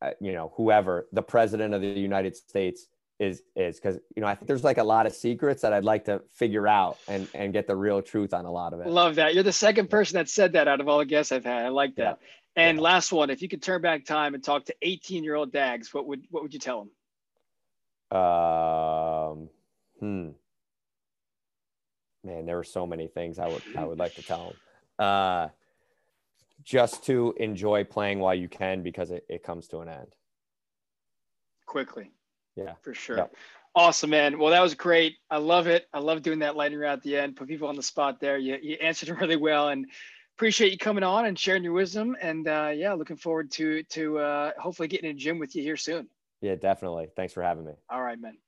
uh, 0.00 0.10
you 0.20 0.32
know, 0.32 0.52
whoever 0.56 1.08
the 1.12 1.22
president 1.22 1.74
of 1.74 1.80
the 1.80 1.88
United 1.88 2.36
States 2.36 2.86
is 3.18 3.42
is 3.56 3.80
because 3.80 3.98
you 4.14 4.22
know 4.22 4.28
I 4.28 4.34
think 4.34 4.46
there's 4.46 4.64
like 4.64 4.78
a 4.78 4.84
lot 4.84 5.06
of 5.06 5.12
secrets 5.12 5.62
that 5.62 5.72
I'd 5.72 5.84
like 5.84 6.04
to 6.04 6.22
figure 6.30 6.68
out 6.68 6.98
and 7.08 7.28
and 7.34 7.52
get 7.52 7.66
the 7.66 7.74
real 7.76 8.00
truth 8.00 8.32
on 8.32 8.44
a 8.44 8.50
lot 8.50 8.72
of 8.72 8.80
it. 8.80 8.86
Love 8.86 9.16
that. 9.16 9.34
You're 9.34 9.42
the 9.42 9.52
second 9.52 9.90
person 9.90 10.16
that 10.16 10.28
said 10.28 10.52
that 10.52 10.68
out 10.68 10.80
of 10.80 10.88
all 10.88 10.98
the 10.98 11.04
guests 11.04 11.32
I've 11.32 11.44
had. 11.44 11.64
I 11.64 11.68
like 11.68 11.96
that. 11.96 12.18
Yeah. 12.56 12.62
And 12.64 12.78
yeah. 12.78 12.82
last 12.82 13.12
one, 13.12 13.30
if 13.30 13.42
you 13.42 13.48
could 13.48 13.62
turn 13.62 13.82
back 13.82 14.04
time 14.04 14.34
and 14.34 14.42
talk 14.42 14.64
to 14.66 14.74
18 14.82 15.24
year 15.24 15.34
old 15.34 15.52
Dags, 15.52 15.92
what 15.92 16.06
would 16.06 16.24
what 16.30 16.42
would 16.42 16.54
you 16.54 16.60
tell 16.60 16.88
them? 18.10 18.18
Um, 18.20 19.48
hmm. 19.98 20.30
Man, 22.24 22.46
there 22.46 22.56
were 22.56 22.64
so 22.64 22.86
many 22.86 23.08
things 23.08 23.38
I 23.38 23.48
would 23.48 23.62
I 23.76 23.84
would 23.84 23.98
like 23.98 24.14
to 24.14 24.22
tell 24.22 24.46
them. 24.46 24.56
Uh, 24.98 25.48
just 26.64 27.04
to 27.06 27.34
enjoy 27.38 27.84
playing 27.84 28.18
while 28.18 28.34
you 28.34 28.48
can 28.48 28.82
because 28.82 29.10
it, 29.10 29.24
it 29.28 29.42
comes 29.42 29.68
to 29.68 29.78
an 29.78 29.88
end 29.88 30.14
quickly. 31.68 32.10
Yeah, 32.58 32.74
for 32.82 32.94
sure. 32.94 33.28
Awesome, 33.74 34.10
man. 34.10 34.38
Well, 34.38 34.50
that 34.50 34.62
was 34.62 34.74
great. 34.74 35.16
I 35.30 35.36
love 35.38 35.68
it. 35.68 35.86
I 35.92 36.00
love 36.00 36.22
doing 36.22 36.40
that 36.40 36.56
lightning 36.56 36.80
round 36.80 36.98
at 36.98 37.02
the 37.04 37.16
end. 37.16 37.36
Put 37.36 37.46
people 37.46 37.68
on 37.68 37.76
the 37.76 37.82
spot 37.82 38.18
there. 38.18 38.36
You, 38.36 38.58
you 38.60 38.76
answered 38.80 39.08
really 39.20 39.36
well, 39.36 39.68
and 39.68 39.86
appreciate 40.36 40.72
you 40.72 40.78
coming 40.78 41.04
on 41.04 41.26
and 41.26 41.38
sharing 41.38 41.62
your 41.62 41.74
wisdom. 41.74 42.16
And 42.20 42.48
uh, 42.48 42.72
yeah, 42.74 42.94
looking 42.94 43.16
forward 43.16 43.50
to 43.52 43.82
to 43.84 44.18
uh, 44.18 44.50
hopefully 44.58 44.88
getting 44.88 45.10
in 45.10 45.16
a 45.16 45.18
gym 45.18 45.38
with 45.38 45.54
you 45.54 45.62
here 45.62 45.76
soon. 45.76 46.08
Yeah, 46.40 46.56
definitely. 46.56 47.08
Thanks 47.14 47.32
for 47.32 47.42
having 47.42 47.64
me. 47.64 47.72
All 47.90 48.02
right, 48.02 48.20
man. 48.20 48.38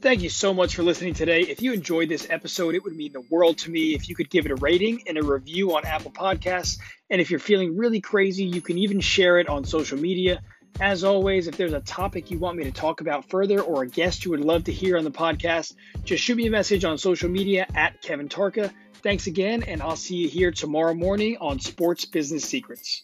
Thank 0.00 0.22
you 0.22 0.30
so 0.30 0.54
much 0.54 0.76
for 0.76 0.82
listening 0.82 1.12
today. 1.12 1.42
If 1.42 1.60
you 1.60 1.74
enjoyed 1.74 2.08
this 2.08 2.26
episode, 2.30 2.74
it 2.74 2.82
would 2.84 2.96
mean 2.96 3.12
the 3.12 3.20
world 3.20 3.58
to 3.58 3.70
me 3.70 3.94
if 3.94 4.08
you 4.08 4.14
could 4.14 4.30
give 4.30 4.46
it 4.46 4.50
a 4.50 4.54
rating 4.54 5.02
and 5.06 5.18
a 5.18 5.22
review 5.22 5.76
on 5.76 5.84
Apple 5.84 6.10
Podcasts. 6.10 6.78
And 7.10 7.20
if 7.20 7.30
you're 7.30 7.38
feeling 7.38 7.76
really 7.76 8.00
crazy, 8.00 8.44
you 8.44 8.62
can 8.62 8.78
even 8.78 9.00
share 9.00 9.38
it 9.38 9.46
on 9.50 9.62
social 9.62 9.98
media. 9.98 10.40
As 10.80 11.04
always, 11.04 11.48
if 11.48 11.58
there's 11.58 11.74
a 11.74 11.80
topic 11.80 12.30
you 12.30 12.38
want 12.38 12.56
me 12.56 12.64
to 12.64 12.72
talk 12.72 13.02
about 13.02 13.28
further 13.28 13.60
or 13.60 13.82
a 13.82 13.86
guest 13.86 14.24
you 14.24 14.30
would 14.30 14.40
love 14.40 14.64
to 14.64 14.72
hear 14.72 14.96
on 14.96 15.04
the 15.04 15.10
podcast, 15.10 15.74
just 16.02 16.24
shoot 16.24 16.36
me 16.36 16.46
a 16.46 16.50
message 16.50 16.82
on 16.86 16.96
social 16.96 17.28
media 17.28 17.66
at 17.74 18.00
Kevin 18.00 18.30
Tarka. 18.30 18.72
Thanks 19.02 19.26
again, 19.26 19.64
and 19.64 19.82
I'll 19.82 19.96
see 19.96 20.16
you 20.16 20.28
here 20.30 20.50
tomorrow 20.50 20.94
morning 20.94 21.36
on 21.42 21.60
Sports 21.60 22.06
Business 22.06 22.44
Secrets. 22.44 23.02